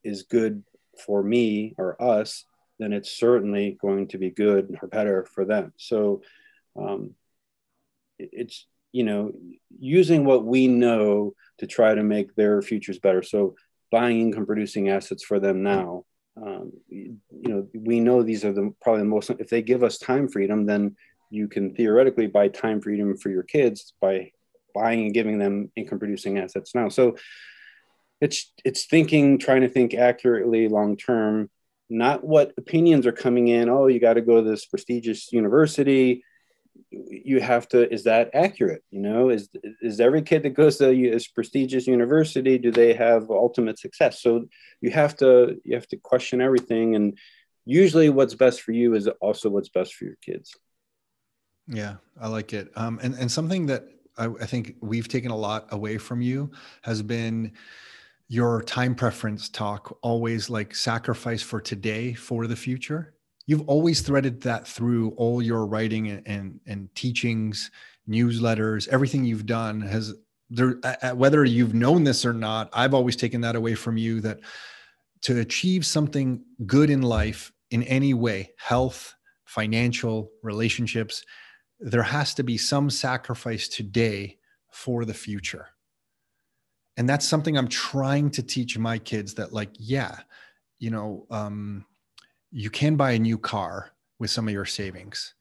is 0.03 0.22
good 0.22 0.62
for 1.05 1.22
me 1.22 1.74
or 1.78 2.01
us, 2.03 2.45
then 2.78 2.93
it's 2.93 3.11
certainly 3.11 3.76
going 3.80 4.09
to 4.09 4.18
be 4.18 4.30
good 4.30 4.76
or 4.80 4.89
better 4.89 5.26
for 5.35 5.45
them. 5.45 5.72
So 5.76 6.22
um, 6.76 7.14
it's 8.18 8.66
you 8.95 9.03
know, 9.03 9.32
using 9.80 10.24
what 10.24 10.45
we 10.45 10.68
know 10.68 11.35
to 11.59 11.66
try 11.66 11.93
to 11.93 12.03
make 12.05 12.32
their 12.37 12.62
futures 12.62 13.01
better. 13.01 13.24
So 13.24 13.57
buying 13.91 14.20
income 14.20 14.47
producing 14.47 14.89
assets 14.89 15.24
for 15.24 15.41
them 15.41 15.64
now. 15.64 16.05
Um, 16.41 16.72
you, 16.89 17.18
know, 17.32 17.66
we 17.74 17.99
know 17.99 18.22
these 18.22 18.45
are 18.45 18.53
the 18.53 18.72
probably 18.80 19.03
the 19.03 19.09
most. 19.09 19.30
If 19.30 19.51
they 19.51 19.62
give 19.62 19.82
us 19.82 19.99
time 19.99 20.28
freedom, 20.28 20.64
then 20.64 20.95
you 21.28 21.49
can 21.49 21.74
theoretically 21.74 22.28
buy 22.28 22.47
time 22.47 22.80
freedom 22.80 23.16
for 23.16 23.30
your 23.30 23.43
kids 23.43 23.95
by 24.01 24.30
buying 24.75 25.07
and 25.07 25.14
giving 25.14 25.39
them 25.39 25.70
income 25.77 25.99
producing 25.99 26.39
assets 26.39 26.75
now. 26.75 26.89
So 26.89 27.16
it's 28.20 28.53
it's 28.64 28.87
thinking, 28.87 29.39
trying 29.39 29.62
to 29.62 29.68
think 29.68 29.95
accurately 29.95 30.68
long 30.68 30.97
term, 30.97 31.51
not 31.89 32.25
what 32.25 32.53
opinions 32.57 33.07
are 33.07 33.12
coming 33.12 33.49
in. 33.49 33.68
Oh, 33.68 33.87
you 33.87 34.01
got 34.01 34.14
to 34.14 34.20
go 34.20 34.43
to 34.43 34.51
this 34.51 34.66
prestigious 34.66 35.33
university 35.33 36.25
you 36.91 37.41
have 37.41 37.68
to 37.68 37.93
is 37.93 38.05
that 38.05 38.31
accurate 38.35 38.83
you 38.91 39.01
know 39.01 39.29
is 39.29 39.49
is 39.81 40.01
every 40.01 40.22
kid 40.22 40.43
that 40.43 40.51
goes 40.51 40.77
to 40.77 40.89
a 40.89 41.18
prestigious 41.35 41.87
university 41.87 42.59
do 42.59 42.70
they 42.70 42.93
have 42.93 43.31
ultimate 43.31 43.79
success 43.79 44.20
so 44.20 44.45
you 44.81 44.91
have 44.91 45.16
to 45.16 45.61
you 45.64 45.75
have 45.75 45.87
to 45.87 45.97
question 45.97 46.41
everything 46.41 46.95
and 46.95 47.18
usually 47.64 48.11
what's 48.11 48.35
best 48.35 48.61
for 48.61 48.72
you 48.72 48.95
is 48.95 49.09
also 49.20 49.49
what's 49.49 49.68
best 49.68 49.95
for 49.95 50.05
your 50.05 50.16
kids 50.25 50.55
yeah 51.68 51.97
i 52.20 52.29
like 52.29 52.53
it 52.53 52.70
um, 52.77 52.99
and 53.03 53.14
and 53.14 53.31
something 53.31 53.66
that 53.66 53.87
I, 54.16 54.26
I 54.26 54.46
think 54.46 54.76
we've 54.80 55.08
taken 55.08 55.30
a 55.30 55.36
lot 55.36 55.66
away 55.70 55.98
from 55.98 56.22
you 56.22 56.50
has 56.82 57.02
been 57.02 57.52
your 58.28 58.62
time 58.62 58.94
preference 58.94 59.48
talk 59.48 59.98
always 60.02 60.48
like 60.48 60.74
sacrifice 60.74 61.42
for 61.42 61.60
today 61.60 62.14
for 62.14 62.46
the 62.46 62.56
future. 62.56 63.14
You've 63.46 63.68
always 63.68 64.00
threaded 64.00 64.40
that 64.42 64.66
through 64.66 65.10
all 65.10 65.42
your 65.42 65.66
writing 65.66 66.08
and, 66.08 66.22
and, 66.26 66.60
and 66.66 66.94
teachings, 66.94 67.70
newsletters, 68.08 68.88
everything 68.88 69.24
you've 69.24 69.46
done 69.46 69.82
has 69.82 70.14
there, 70.50 70.76
whether 71.14 71.44
you've 71.44 71.74
known 71.74 72.04
this 72.04 72.24
or 72.24 72.32
not, 72.32 72.70
I've 72.72 72.94
always 72.94 73.16
taken 73.16 73.40
that 73.42 73.56
away 73.56 73.74
from 73.74 73.96
you 73.96 74.20
that 74.22 74.40
to 75.22 75.40
achieve 75.40 75.84
something 75.84 76.42
good 76.66 76.90
in 76.90 77.02
life 77.02 77.52
in 77.70 77.82
any 77.84 78.14
way, 78.14 78.52
health, 78.56 79.14
financial, 79.44 80.30
relationships, 80.42 81.24
there 81.81 82.03
has 82.03 82.35
to 82.35 82.43
be 82.43 82.57
some 82.57 82.91
sacrifice 82.91 83.68
today 83.68 84.39
for 84.70 85.05
the 85.05 85.14
future. 85.14 85.68
And 86.97 87.09
that's 87.09 87.27
something 87.27 87.59
I'm 87.59 87.68
trying 87.68 88.31
to 88.31 88.43
teach 88.43 88.79
my 88.79 88.99
kids 88.99 89.35
that, 89.35 89.53
like, 89.53 89.70
yeah, 89.79 90.16
you 90.79 90.91
know, 90.91 91.27
um, 91.31 91.85
you 92.53 92.70
can 92.70 92.97
buy 92.97 93.12
a 93.12 93.18
new 93.18 93.37
car 93.37 93.91
with 94.18 94.31
some 94.31 94.47
of 94.47 94.55
your 94.55 94.64
savings. 94.64 95.35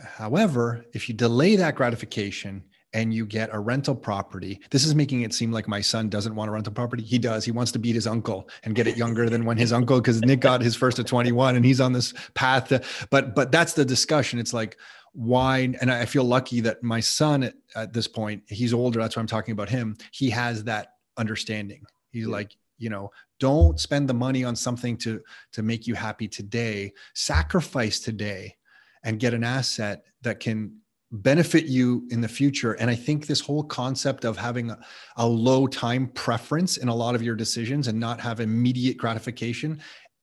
However, 0.00 0.84
if 0.92 1.08
you 1.08 1.14
delay 1.14 1.56
that 1.56 1.74
gratification 1.74 2.64
and 2.92 3.12
you 3.12 3.26
get 3.26 3.50
a 3.52 3.58
rental 3.58 3.94
property, 3.94 4.60
this 4.70 4.84
is 4.84 4.94
making 4.94 5.22
it 5.22 5.34
seem 5.34 5.52
like 5.52 5.68
my 5.68 5.80
son 5.80 6.08
doesn't 6.08 6.34
want 6.34 6.48
a 6.48 6.52
rental 6.52 6.72
property. 6.72 7.02
He 7.02 7.18
does. 7.18 7.44
He 7.44 7.50
wants 7.50 7.72
to 7.72 7.78
beat 7.78 7.94
his 7.94 8.06
uncle 8.06 8.48
and 8.64 8.74
get 8.74 8.86
it 8.86 8.96
younger 8.96 9.28
than 9.28 9.44
when 9.44 9.58
his 9.58 9.72
uncle, 9.72 10.00
because 10.00 10.20
Nick 10.22 10.40
got 10.40 10.60
his 10.60 10.76
first 10.76 10.98
at 10.98 11.06
21 11.06 11.56
and 11.56 11.64
he's 11.64 11.80
on 11.80 11.92
this 11.92 12.14
path. 12.34 12.68
To, 12.68 12.82
but 13.10 13.34
but 13.34 13.52
that's 13.52 13.74
the 13.74 13.84
discussion. 13.84 14.38
It's 14.38 14.54
like 14.54 14.76
why 15.12 15.74
and 15.80 15.90
I 15.90 16.04
feel 16.04 16.24
lucky 16.24 16.60
that 16.60 16.82
my 16.82 17.00
son 17.00 17.42
at, 17.42 17.54
at 17.74 17.92
this 17.92 18.06
point, 18.06 18.42
he's 18.48 18.72
older. 18.72 19.00
That's 19.00 19.16
why 19.16 19.20
I'm 19.20 19.26
talking 19.26 19.52
about 19.52 19.68
him. 19.68 19.96
He 20.12 20.30
has 20.30 20.64
that 20.64 20.94
understanding. 21.16 21.84
He's 22.10 22.26
like, 22.26 22.56
you 22.78 22.88
know 22.88 23.10
don't 23.40 23.78
spend 23.78 24.08
the 24.08 24.14
money 24.14 24.44
on 24.44 24.56
something 24.56 24.96
to 24.96 25.20
to 25.52 25.62
make 25.62 25.86
you 25.86 25.94
happy 25.94 26.26
today 26.26 26.92
sacrifice 27.14 28.00
today 28.00 28.56
and 29.04 29.20
get 29.20 29.34
an 29.34 29.44
asset 29.44 30.04
that 30.22 30.40
can 30.40 30.74
benefit 31.10 31.64
you 31.64 32.06
in 32.10 32.20
the 32.20 32.28
future 32.28 32.72
and 32.74 32.90
i 32.90 32.94
think 32.94 33.26
this 33.26 33.40
whole 33.40 33.64
concept 33.64 34.24
of 34.24 34.36
having 34.36 34.70
a, 34.70 34.78
a 35.16 35.26
low 35.26 35.66
time 35.66 36.08
preference 36.08 36.76
in 36.76 36.88
a 36.88 36.94
lot 36.94 37.14
of 37.14 37.22
your 37.22 37.34
decisions 37.34 37.88
and 37.88 37.98
not 37.98 38.20
have 38.20 38.40
immediate 38.40 38.96
gratification 38.96 39.80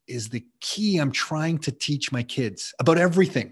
is 0.07 0.29
the 0.29 0.45
key 0.61 0.97
i'm 0.97 1.11
trying 1.11 1.57
to 1.57 1.71
teach 1.71 2.11
my 2.11 2.23
kids 2.23 2.73
about 2.79 2.97
everything 2.97 3.51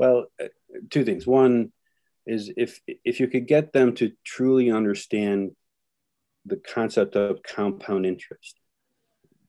well 0.00 0.26
uh, 0.42 0.48
two 0.90 1.04
things 1.04 1.26
one 1.26 1.70
is 2.26 2.52
if 2.56 2.80
if 2.86 3.20
you 3.20 3.28
could 3.28 3.46
get 3.46 3.72
them 3.72 3.94
to 3.94 4.12
truly 4.24 4.70
understand 4.70 5.52
the 6.46 6.56
concept 6.56 7.16
of 7.16 7.42
compound 7.42 8.06
interest. 8.06 8.58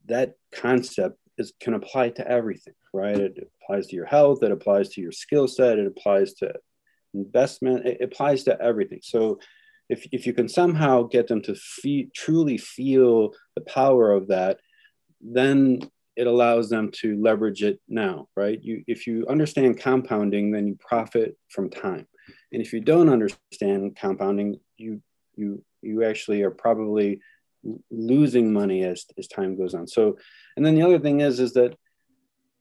That 0.05 0.35
concept 0.53 1.17
is 1.37 1.53
can 1.59 1.73
apply 1.73 2.09
to 2.09 2.27
everything, 2.27 2.73
right? 2.93 3.17
It 3.17 3.49
applies 3.63 3.87
to 3.87 3.95
your 3.95 4.05
health, 4.05 4.43
it 4.43 4.51
applies 4.51 4.89
to 4.89 5.01
your 5.01 5.11
skill 5.11 5.47
set, 5.47 5.79
it 5.79 5.87
applies 5.87 6.33
to 6.35 6.53
investment, 7.13 7.85
it 7.85 8.01
applies 8.01 8.43
to 8.45 8.61
everything. 8.61 8.99
So 9.03 9.39
if, 9.89 10.07
if 10.11 10.25
you 10.25 10.33
can 10.33 10.47
somehow 10.47 11.03
get 11.03 11.27
them 11.27 11.41
to 11.43 11.55
feel, 11.55 12.07
truly 12.15 12.57
feel 12.57 13.33
the 13.55 13.61
power 13.61 14.11
of 14.11 14.27
that, 14.27 14.59
then 15.21 15.79
it 16.21 16.27
allows 16.27 16.69
them 16.69 16.91
to 17.01 17.19
leverage 17.19 17.63
it 17.63 17.79
now, 17.89 18.27
right? 18.35 18.59
You, 18.61 18.83
if 18.85 19.07
you 19.07 19.25
understand 19.27 19.79
compounding, 19.79 20.51
then 20.51 20.67
you 20.67 20.77
profit 20.79 21.35
from 21.49 21.71
time. 21.71 22.07
And 22.53 22.61
if 22.61 22.71
you 22.73 22.79
don't 22.79 23.09
understand 23.09 23.95
compounding, 23.95 24.59
you 24.77 25.01
you 25.35 25.63
you 25.81 26.03
actually 26.03 26.43
are 26.43 26.51
probably 26.51 27.21
losing 27.89 28.53
money 28.53 28.83
as, 28.83 29.05
as 29.17 29.27
time 29.27 29.57
goes 29.57 29.73
on. 29.73 29.87
So, 29.87 30.17
and 30.55 30.63
then 30.63 30.75
the 30.75 30.83
other 30.83 30.99
thing 30.99 31.21
is, 31.21 31.39
is 31.39 31.53
that, 31.53 31.75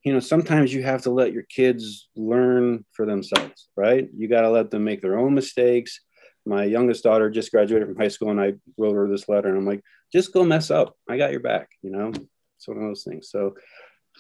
you 0.04 0.12
know, 0.14 0.20
sometimes 0.20 0.72
you 0.72 0.82
have 0.82 1.02
to 1.02 1.10
let 1.10 1.34
your 1.34 1.42
kids 1.42 2.08
learn 2.16 2.86
for 2.92 3.04
themselves, 3.04 3.68
right? 3.76 4.08
You 4.16 4.26
got 4.26 4.42
to 4.42 4.50
let 4.50 4.70
them 4.70 4.84
make 4.84 5.02
their 5.02 5.18
own 5.18 5.34
mistakes. 5.34 6.00
My 6.46 6.64
youngest 6.64 7.04
daughter 7.04 7.28
just 7.28 7.50
graduated 7.50 7.88
from 7.88 7.98
high 7.98 8.08
school 8.08 8.30
and 8.30 8.40
I 8.40 8.54
wrote 8.78 8.94
her 8.94 9.06
this 9.06 9.28
letter 9.28 9.48
and 9.48 9.58
I'm 9.58 9.66
like, 9.66 9.82
just 10.10 10.32
go 10.32 10.44
mess 10.44 10.70
up. 10.70 10.96
I 11.08 11.18
got 11.18 11.32
your 11.32 11.40
back, 11.40 11.68
you 11.82 11.90
know, 11.90 12.12
it's 12.60 12.68
one 12.68 12.76
of 12.76 12.82
those 12.82 13.04
things. 13.04 13.30
So, 13.30 13.54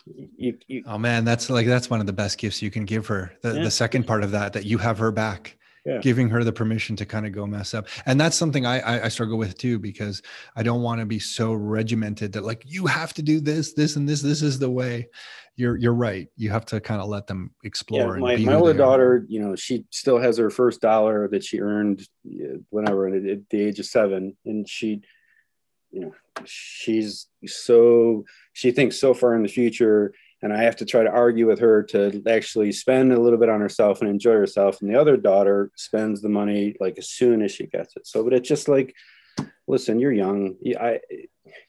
you, 0.06 0.56
you, 0.66 0.82
oh 0.86 0.96
man, 0.96 1.26
that's 1.26 1.50
like, 1.50 1.66
that's 1.66 1.90
one 1.90 2.00
of 2.00 2.06
the 2.06 2.12
best 2.14 2.38
gifts 2.38 2.62
you 2.62 2.70
can 2.70 2.86
give 2.86 3.06
her. 3.08 3.32
The, 3.42 3.56
yeah. 3.56 3.64
the 3.64 3.70
second 3.70 4.06
part 4.06 4.24
of 4.24 4.30
that, 4.30 4.54
that 4.54 4.64
you 4.64 4.78
have 4.78 4.96
her 4.96 5.12
back 5.12 5.58
yeah. 5.84 5.98
giving 5.98 6.30
her 6.30 6.42
the 6.42 6.52
permission 6.52 6.96
to 6.96 7.04
kind 7.04 7.26
of 7.26 7.32
go 7.32 7.46
mess 7.46 7.74
up. 7.74 7.86
And 8.06 8.18
that's 8.18 8.36
something 8.36 8.64
I, 8.64 8.80
I, 8.80 9.04
I 9.04 9.08
struggle 9.08 9.36
with 9.36 9.58
too, 9.58 9.78
because 9.78 10.22
I 10.56 10.62
don't 10.62 10.80
want 10.80 11.00
to 11.00 11.06
be 11.06 11.18
so 11.18 11.52
regimented 11.52 12.32
that 12.32 12.44
like, 12.44 12.62
you 12.66 12.86
have 12.86 13.12
to 13.14 13.22
do 13.22 13.40
this, 13.40 13.74
this, 13.74 13.96
and 13.96 14.08
this, 14.08 14.22
this 14.22 14.40
is 14.40 14.58
the 14.58 14.70
way 14.70 15.08
you're, 15.56 15.76
you're 15.76 15.92
right. 15.92 16.28
You 16.36 16.48
have 16.48 16.64
to 16.66 16.80
kind 16.80 17.02
of 17.02 17.08
let 17.08 17.26
them 17.26 17.50
explore. 17.62 18.16
Yeah, 18.16 18.20
my, 18.22 18.36
my 18.36 18.54
older 18.54 18.72
daughter, 18.72 19.26
you 19.28 19.40
know, 19.40 19.54
she 19.54 19.84
still 19.90 20.18
has 20.18 20.38
her 20.38 20.48
first 20.48 20.80
dollar 20.80 21.28
that 21.28 21.44
she 21.44 21.60
earned 21.60 22.08
whenever 22.70 23.08
at 23.08 23.50
the 23.50 23.60
age 23.60 23.80
of 23.80 23.84
seven. 23.84 24.34
And 24.46 24.66
she, 24.66 25.02
you 25.90 26.00
know, 26.00 26.14
she's 26.44 27.26
so, 27.46 28.24
she 28.52 28.70
thinks 28.70 28.98
so 28.98 29.14
far 29.14 29.34
in 29.34 29.42
the 29.42 29.48
future 29.48 30.12
and 30.42 30.52
I 30.52 30.62
have 30.62 30.76
to 30.76 30.86
try 30.86 31.02
to 31.02 31.10
argue 31.10 31.46
with 31.46 31.58
her 31.58 31.82
to 31.84 32.22
actually 32.26 32.72
spend 32.72 33.12
a 33.12 33.20
little 33.20 33.38
bit 33.38 33.50
on 33.50 33.60
herself 33.60 34.00
and 34.00 34.08
enjoy 34.08 34.32
herself. 34.32 34.80
And 34.80 34.90
the 34.90 34.98
other 34.98 35.16
daughter 35.16 35.70
spends 35.76 36.22
the 36.22 36.28
money 36.28 36.74
like 36.80 36.96
as 36.98 37.10
soon 37.10 37.42
as 37.42 37.52
she 37.52 37.66
gets 37.66 37.96
it. 37.96 38.06
So, 38.06 38.24
but 38.24 38.32
it's 38.32 38.48
just 38.48 38.68
like, 38.68 38.94
listen, 39.66 40.00
you're 40.00 40.12
young. 40.12 40.56
I, 40.80 41.00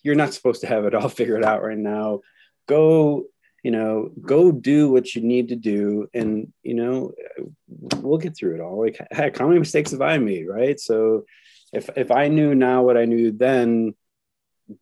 you're 0.04 0.16
not 0.16 0.34
supposed 0.34 0.62
to 0.62 0.68
have 0.68 0.86
it 0.86 0.96
all 0.96 1.10
figured 1.10 1.44
out 1.44 1.64
right 1.64 1.78
now. 1.78 2.22
Go, 2.68 3.26
you 3.64 3.72
know, 3.72 4.10
go 4.22 4.52
do 4.52 4.90
what 4.90 5.14
you 5.16 5.22
need 5.22 5.50
to 5.50 5.56
do, 5.56 6.08
and 6.14 6.52
you 6.64 6.74
know, 6.74 7.12
we'll 7.68 8.18
get 8.18 8.36
through 8.36 8.56
it 8.56 8.62
all. 8.62 8.82
Like, 8.82 9.00
heck, 9.12 9.38
how 9.38 9.48
many 9.48 9.60
mistakes 9.60 9.92
have 9.92 10.02
I 10.02 10.18
made, 10.18 10.48
right? 10.48 10.80
So, 10.80 11.26
if 11.74 11.90
if 11.96 12.12
I 12.12 12.28
knew 12.28 12.56
now 12.56 12.84
what 12.84 12.98
I 12.98 13.06
knew 13.06 13.32
then, 13.32 13.94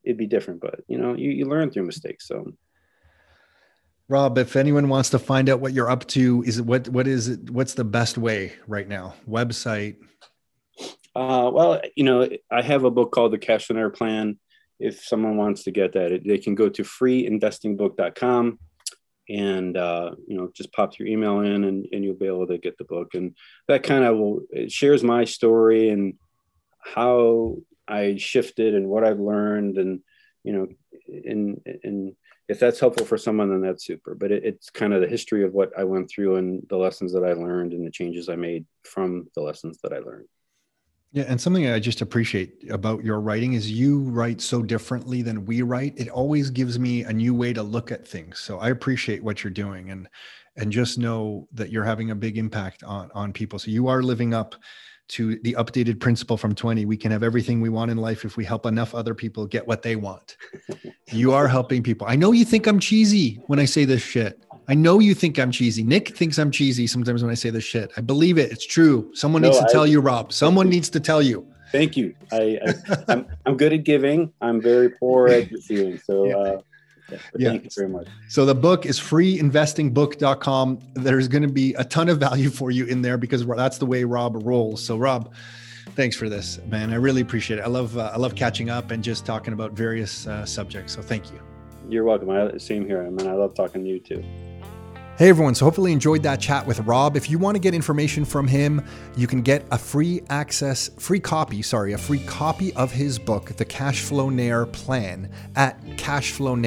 it'd 0.03 0.17
be 0.17 0.27
different. 0.27 0.61
But 0.61 0.81
you 0.87 0.97
know, 0.97 1.15
you, 1.15 1.31
you 1.31 1.45
learn 1.45 1.71
through 1.71 1.85
mistakes. 1.85 2.27
So 2.27 2.53
Rob, 4.07 4.37
if 4.37 4.55
anyone 4.55 4.89
wants 4.89 5.11
to 5.11 5.19
find 5.19 5.49
out 5.49 5.59
what 5.59 5.73
you're 5.73 5.89
up 5.89 6.07
to, 6.09 6.43
is 6.45 6.57
it 6.57 6.65
what 6.65 6.89
what 6.89 7.07
is 7.07 7.27
it? 7.27 7.49
What's 7.49 7.75
the 7.75 7.83
best 7.83 8.17
way 8.17 8.53
right 8.67 8.87
now? 8.87 9.13
Website. 9.27 9.97
Uh, 11.15 11.49
well, 11.53 11.81
you 11.95 12.03
know, 12.03 12.27
I 12.51 12.61
have 12.61 12.83
a 12.83 12.91
book 12.91 13.11
called 13.11 13.33
The 13.33 13.37
Cash 13.37 13.69
and 13.69 13.77
Air 13.77 13.89
Plan. 13.89 14.39
If 14.79 15.03
someone 15.03 15.35
wants 15.35 15.63
to 15.63 15.71
get 15.71 15.93
that, 15.93 16.21
they 16.25 16.37
can 16.37 16.55
go 16.55 16.69
to 16.69 16.83
freeinvestingbook.com 16.83 18.59
and 19.29 19.77
uh, 19.77 20.11
you 20.27 20.35
know 20.35 20.49
just 20.55 20.73
pop 20.73 20.97
your 20.97 21.07
email 21.07 21.41
in 21.41 21.63
and, 21.63 21.85
and 21.91 22.03
you'll 22.03 22.15
be 22.15 22.25
able 22.25 22.47
to 22.47 22.57
get 22.57 22.77
the 22.77 22.83
book 22.83 23.13
and 23.13 23.35
that 23.67 23.83
kind 23.83 24.03
of 24.03 24.17
will 24.17 24.41
it 24.49 24.71
shares 24.71 25.03
my 25.03 25.23
story 25.23 25.89
and 25.89 26.15
how 26.79 27.55
i 27.89 28.15
shifted 28.17 28.75
and 28.75 28.87
what 28.87 29.03
i've 29.03 29.19
learned 29.19 29.77
and 29.77 30.01
you 30.43 30.53
know 30.53 30.67
and 31.25 31.59
and 31.83 32.15
if 32.47 32.59
that's 32.59 32.79
helpful 32.79 33.05
for 33.05 33.17
someone 33.17 33.49
then 33.49 33.61
that's 33.61 33.85
super 33.85 34.15
but 34.15 34.31
it, 34.31 34.43
it's 34.45 34.69
kind 34.69 34.93
of 34.93 35.01
the 35.01 35.07
history 35.07 35.43
of 35.43 35.53
what 35.53 35.71
i 35.77 35.83
went 35.83 36.09
through 36.09 36.37
and 36.37 36.63
the 36.69 36.77
lessons 36.77 37.13
that 37.13 37.23
i 37.23 37.33
learned 37.33 37.73
and 37.73 37.85
the 37.85 37.91
changes 37.91 38.29
i 38.29 38.35
made 38.35 38.65
from 38.83 39.27
the 39.35 39.41
lessons 39.41 39.79
that 39.83 39.93
i 39.93 39.99
learned 39.99 40.27
yeah, 41.11 41.23
and 41.27 41.41
something 41.41 41.67
I 41.67 41.79
just 41.79 42.01
appreciate 42.01 42.69
about 42.69 43.03
your 43.03 43.19
writing 43.19 43.53
is 43.53 43.71
you 43.71 44.01
write 44.01 44.41
so 44.41 44.61
differently 44.61 45.23
than 45.23 45.43
we 45.43 45.63
write. 45.63 45.95
It 45.97 46.07
always 46.07 46.51
gives 46.51 46.77
me 46.77 47.01
a 47.03 47.11
new 47.11 47.33
way 47.33 47.51
to 47.53 47.63
look 47.63 47.91
at 47.91 48.07
things. 48.07 48.39
So 48.39 48.59
I 48.59 48.69
appreciate 48.69 49.23
what 49.23 49.43
you're 49.43 49.49
doing 49.49 49.89
and 49.89 50.07
and 50.55 50.71
just 50.71 50.97
know 50.99 51.47
that 51.53 51.71
you're 51.71 51.85
having 51.85 52.11
a 52.11 52.15
big 52.15 52.37
impact 52.37 52.83
on 52.83 53.09
on 53.15 53.33
people. 53.33 53.57
So 53.57 53.71
you 53.71 53.87
are 53.87 54.03
living 54.03 54.35
up 54.35 54.55
to 55.09 55.37
the 55.39 55.53
updated 55.53 55.99
principle 55.99 56.37
from 56.37 56.55
20 56.55 56.85
we 56.85 56.97
can 56.97 57.11
have 57.11 57.23
everything 57.23 57.61
we 57.61 57.69
want 57.69 57.91
in 57.91 57.97
life 57.97 58.25
if 58.25 58.37
we 58.37 58.45
help 58.45 58.65
enough 58.65 58.95
other 58.95 59.13
people 59.13 59.45
get 59.45 59.67
what 59.67 59.81
they 59.81 59.95
want 59.95 60.37
you 61.11 61.33
are 61.33 61.47
helping 61.47 61.83
people 61.83 62.07
i 62.07 62.15
know 62.15 62.31
you 62.31 62.45
think 62.45 62.67
i'm 62.67 62.79
cheesy 62.79 63.41
when 63.47 63.59
i 63.59 63.65
say 63.65 63.85
this 63.85 64.01
shit 64.01 64.43
I 64.69 64.75
know 64.75 64.99
you 64.99 65.15
think 65.15 65.39
I'm 65.39 65.49
cheesy. 65.49 65.81
Nick 65.81 66.15
thinks 66.15 66.37
I'm 66.37 66.51
cheesy 66.51 66.85
sometimes 66.85 67.23
when 67.23 67.31
I 67.31 67.33
say 67.33 67.49
this 67.49 67.63
shit. 67.63 67.91
I 67.97 68.01
believe 68.01 68.37
it. 68.37 68.51
It's 68.51 68.67
true. 68.67 69.09
Someone 69.15 69.41
no, 69.41 69.47
needs 69.47 69.59
to 69.59 69.65
I, 69.67 69.71
tell 69.71 69.87
you, 69.87 69.99
Rob. 69.99 70.31
Someone 70.31 70.69
needs 70.69 70.91
to 70.91 70.99
tell 70.99 71.23
you. 71.23 71.47
Thank 71.71 71.97
you. 71.97 72.13
I, 72.31 72.35
I 72.35 72.69
am 72.69 73.05
I'm, 73.07 73.27
I'm 73.47 73.57
good 73.57 73.73
at 73.73 73.83
giving. 73.83 74.31
I'm 74.41 74.61
very 74.61 74.91
poor 74.91 75.27
at 75.27 75.49
receiving. 75.51 75.97
So 75.97 76.25
yeah. 76.25 76.35
Uh, 76.37 76.61
yeah, 77.11 77.17
yeah. 77.37 77.49
Thank 77.49 77.63
you 77.65 77.69
very 77.75 77.89
much. 77.89 78.07
So 78.27 78.45
the 78.45 78.55
book 78.55 78.85
is 78.85 78.99
freeinvestingbook.com. 78.99 80.79
There's 80.93 81.27
going 81.27 81.43
to 81.43 81.49
be 81.49 81.73
a 81.75 81.83
ton 81.83 82.09
of 82.09 82.19
value 82.19 82.49
for 82.49 82.71
you 82.71 82.85
in 82.85 83.01
there 83.01 83.17
because 83.17 83.45
that's 83.45 83.77
the 83.77 83.85
way 83.85 84.03
Rob 84.03 84.45
rolls. 84.45 84.83
So 84.83 84.97
Rob, 84.97 85.33
thanks 85.95 86.15
for 86.15 86.29
this, 86.29 86.59
man. 86.67 86.91
I 86.91 86.95
really 86.95 87.21
appreciate 87.21 87.59
it. 87.59 87.63
I 87.63 87.67
love 87.67 87.97
uh, 87.97 88.11
I 88.13 88.17
love 88.17 88.35
catching 88.35 88.69
up 88.69 88.91
and 88.91 89.03
just 89.03 89.25
talking 89.25 89.53
about 89.53 89.73
various 89.73 90.27
uh, 90.27 90.45
subjects. 90.45 90.93
So 90.93 91.01
thank 91.01 91.31
you. 91.31 91.41
You're 91.87 92.03
welcome. 92.03 92.29
I, 92.29 92.57
same 92.57 92.85
here, 92.85 93.05
I 93.05 93.09
man. 93.09 93.27
I 93.27 93.33
love 93.33 93.55
talking 93.55 93.83
to 93.83 93.89
you 93.89 93.99
too. 93.99 94.23
Hey 95.19 95.27
everyone, 95.27 95.53
so 95.53 95.65
hopefully 95.65 95.91
you 95.91 95.95
enjoyed 95.95 96.23
that 96.23 96.39
chat 96.39 96.65
with 96.65 96.79
Rob. 96.79 97.17
If 97.17 97.29
you 97.29 97.37
want 97.37 97.55
to 97.55 97.59
get 97.59 97.73
information 97.73 98.23
from 98.23 98.47
him, 98.47 98.81
you 99.17 99.27
can 99.27 99.41
get 99.41 99.65
a 99.69 99.77
free 99.77 100.21
access, 100.29 100.87
free 100.97 101.19
copy, 101.19 101.61
sorry, 101.61 101.91
a 101.91 101.97
free 101.97 102.19
copy 102.19 102.73
of 102.75 102.89
his 102.89 103.19
book, 103.19 103.47
The 103.57 103.65
Cashflownaire 103.65 104.71
Plan 104.71 105.29
at 105.57 105.77
Cashflow 105.97 106.57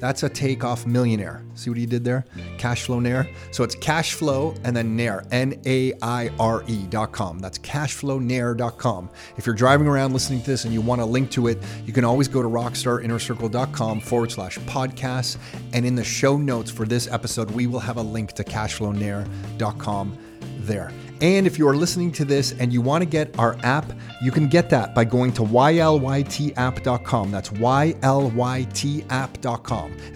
that's 0.00 0.22
a 0.22 0.28
takeoff 0.28 0.86
millionaire. 0.86 1.44
See 1.54 1.70
what 1.70 1.78
he 1.78 1.86
did 1.86 2.04
there? 2.04 2.24
Cashflownaire. 2.56 3.32
So 3.50 3.64
it's 3.64 3.74
cashflow 3.76 4.58
and 4.64 4.76
then 4.76 4.96
Naire, 4.96 5.24
N 5.32 5.60
A 5.66 5.92
I 6.02 6.30
R 6.38 6.64
E 6.66 6.86
dot 6.88 7.12
com. 7.12 7.38
That's 7.38 7.58
cashflownaire.com. 7.58 9.10
If 9.36 9.46
you're 9.46 9.54
driving 9.54 9.86
around 9.86 10.12
listening 10.12 10.40
to 10.42 10.46
this 10.46 10.64
and 10.64 10.72
you 10.72 10.80
want 10.80 11.00
a 11.00 11.04
link 11.04 11.30
to 11.32 11.48
it, 11.48 11.58
you 11.84 11.92
can 11.92 12.04
always 12.04 12.28
go 12.28 12.42
to 12.42 12.48
rockstarinnercircle.com 12.48 14.00
forward 14.00 14.30
slash 14.30 14.58
podcasts. 14.60 15.36
And 15.72 15.84
in 15.84 15.94
the 15.94 16.04
show 16.04 16.36
notes 16.36 16.70
for 16.70 16.86
this 16.86 17.08
episode, 17.08 17.50
we 17.50 17.66
will 17.66 17.80
have 17.80 17.96
a 17.96 18.02
link 18.02 18.32
to 18.32 18.44
cashflownaire.com 18.44 20.18
there. 20.60 20.92
And 21.20 21.46
if 21.46 21.58
you 21.58 21.66
are 21.68 21.74
listening 21.74 22.12
to 22.12 22.24
this 22.24 22.52
and 22.52 22.72
you 22.72 22.80
want 22.80 23.02
to 23.02 23.06
get 23.08 23.36
our 23.38 23.56
app, 23.62 23.92
you 24.22 24.30
can 24.30 24.48
get 24.48 24.70
that 24.70 24.94
by 24.94 25.04
going 25.04 25.32
to 25.32 25.42
ylytapp.com. 25.42 27.30
That's 27.30 27.48
ylytapp.com. 27.50 28.36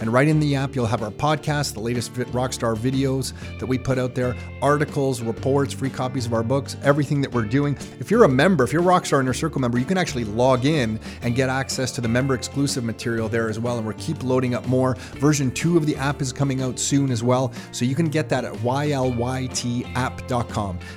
And 0.00 0.12
right 0.12 0.28
in 0.28 0.38
the 0.40 0.55
app, 0.57 0.74
you'll 0.74 0.86
have 0.86 1.03
our 1.03 1.11
podcast, 1.11 1.74
the 1.74 1.80
latest 1.80 2.12
Rockstar 2.14 2.76
videos 2.76 3.32
that 3.59 3.66
we 3.66 3.78
put 3.78 3.98
out 3.98 4.14
there, 4.14 4.36
articles, 4.61 5.22
reports, 5.22 5.72
free 5.74 5.90
copies 5.90 6.26
of 6.26 6.34
our 6.34 6.42
books, 6.42 6.76
everything 6.82 7.20
that 7.20 7.32
we're 7.32 7.42
doing. 7.42 7.76
If 7.98 8.11
you're 8.11 8.24
a 8.24 8.28
member, 8.28 8.64
if 8.64 8.72
you're 8.72 8.82
a 8.82 8.84
Rockstar 8.84 9.20
Inner 9.20 9.32
Circle 9.34 9.61
member, 9.61 9.78
you 9.78 9.84
can 9.84 9.98
actually 9.98 10.24
log 10.24 10.64
in 10.66 11.00
and 11.22 11.34
get 11.34 11.48
access 11.48 11.90
to 11.92 12.00
the 12.00 12.09
member 12.09 12.34
exclusive 12.34 12.84
material 12.84 13.28
there 13.28 13.48
as 13.48 13.59
well. 13.59 13.76
And 13.76 13.86
we're 13.86 13.92
keep 13.94 14.22
loading 14.22 14.55
up 14.55 14.66
more. 14.66 14.94
Version 15.14 15.50
two 15.50 15.76
of 15.76 15.86
the 15.86 15.96
app 15.96 16.22
is 16.22 16.32
coming 16.32 16.62
out 16.62 16.78
soon 16.78 17.11
as 17.11 17.22
well. 17.22 17.53
So 17.72 17.84
you 17.84 17.94
can 17.94 18.07
get 18.07 18.28
that 18.28 18.44
at 18.44 18.55
ylytapp.com. 18.55 19.12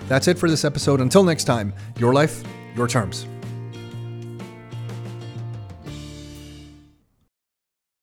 That's 0.08 0.28
it 0.28 0.38
for 0.38 0.50
this 0.50 0.66
episode. 0.66 1.02
Until 1.02 1.24
next 1.24 1.46
time, 1.46 1.74
your 1.98 2.14
life, 2.14 2.44
your 2.76 2.88
terms. 2.88 3.28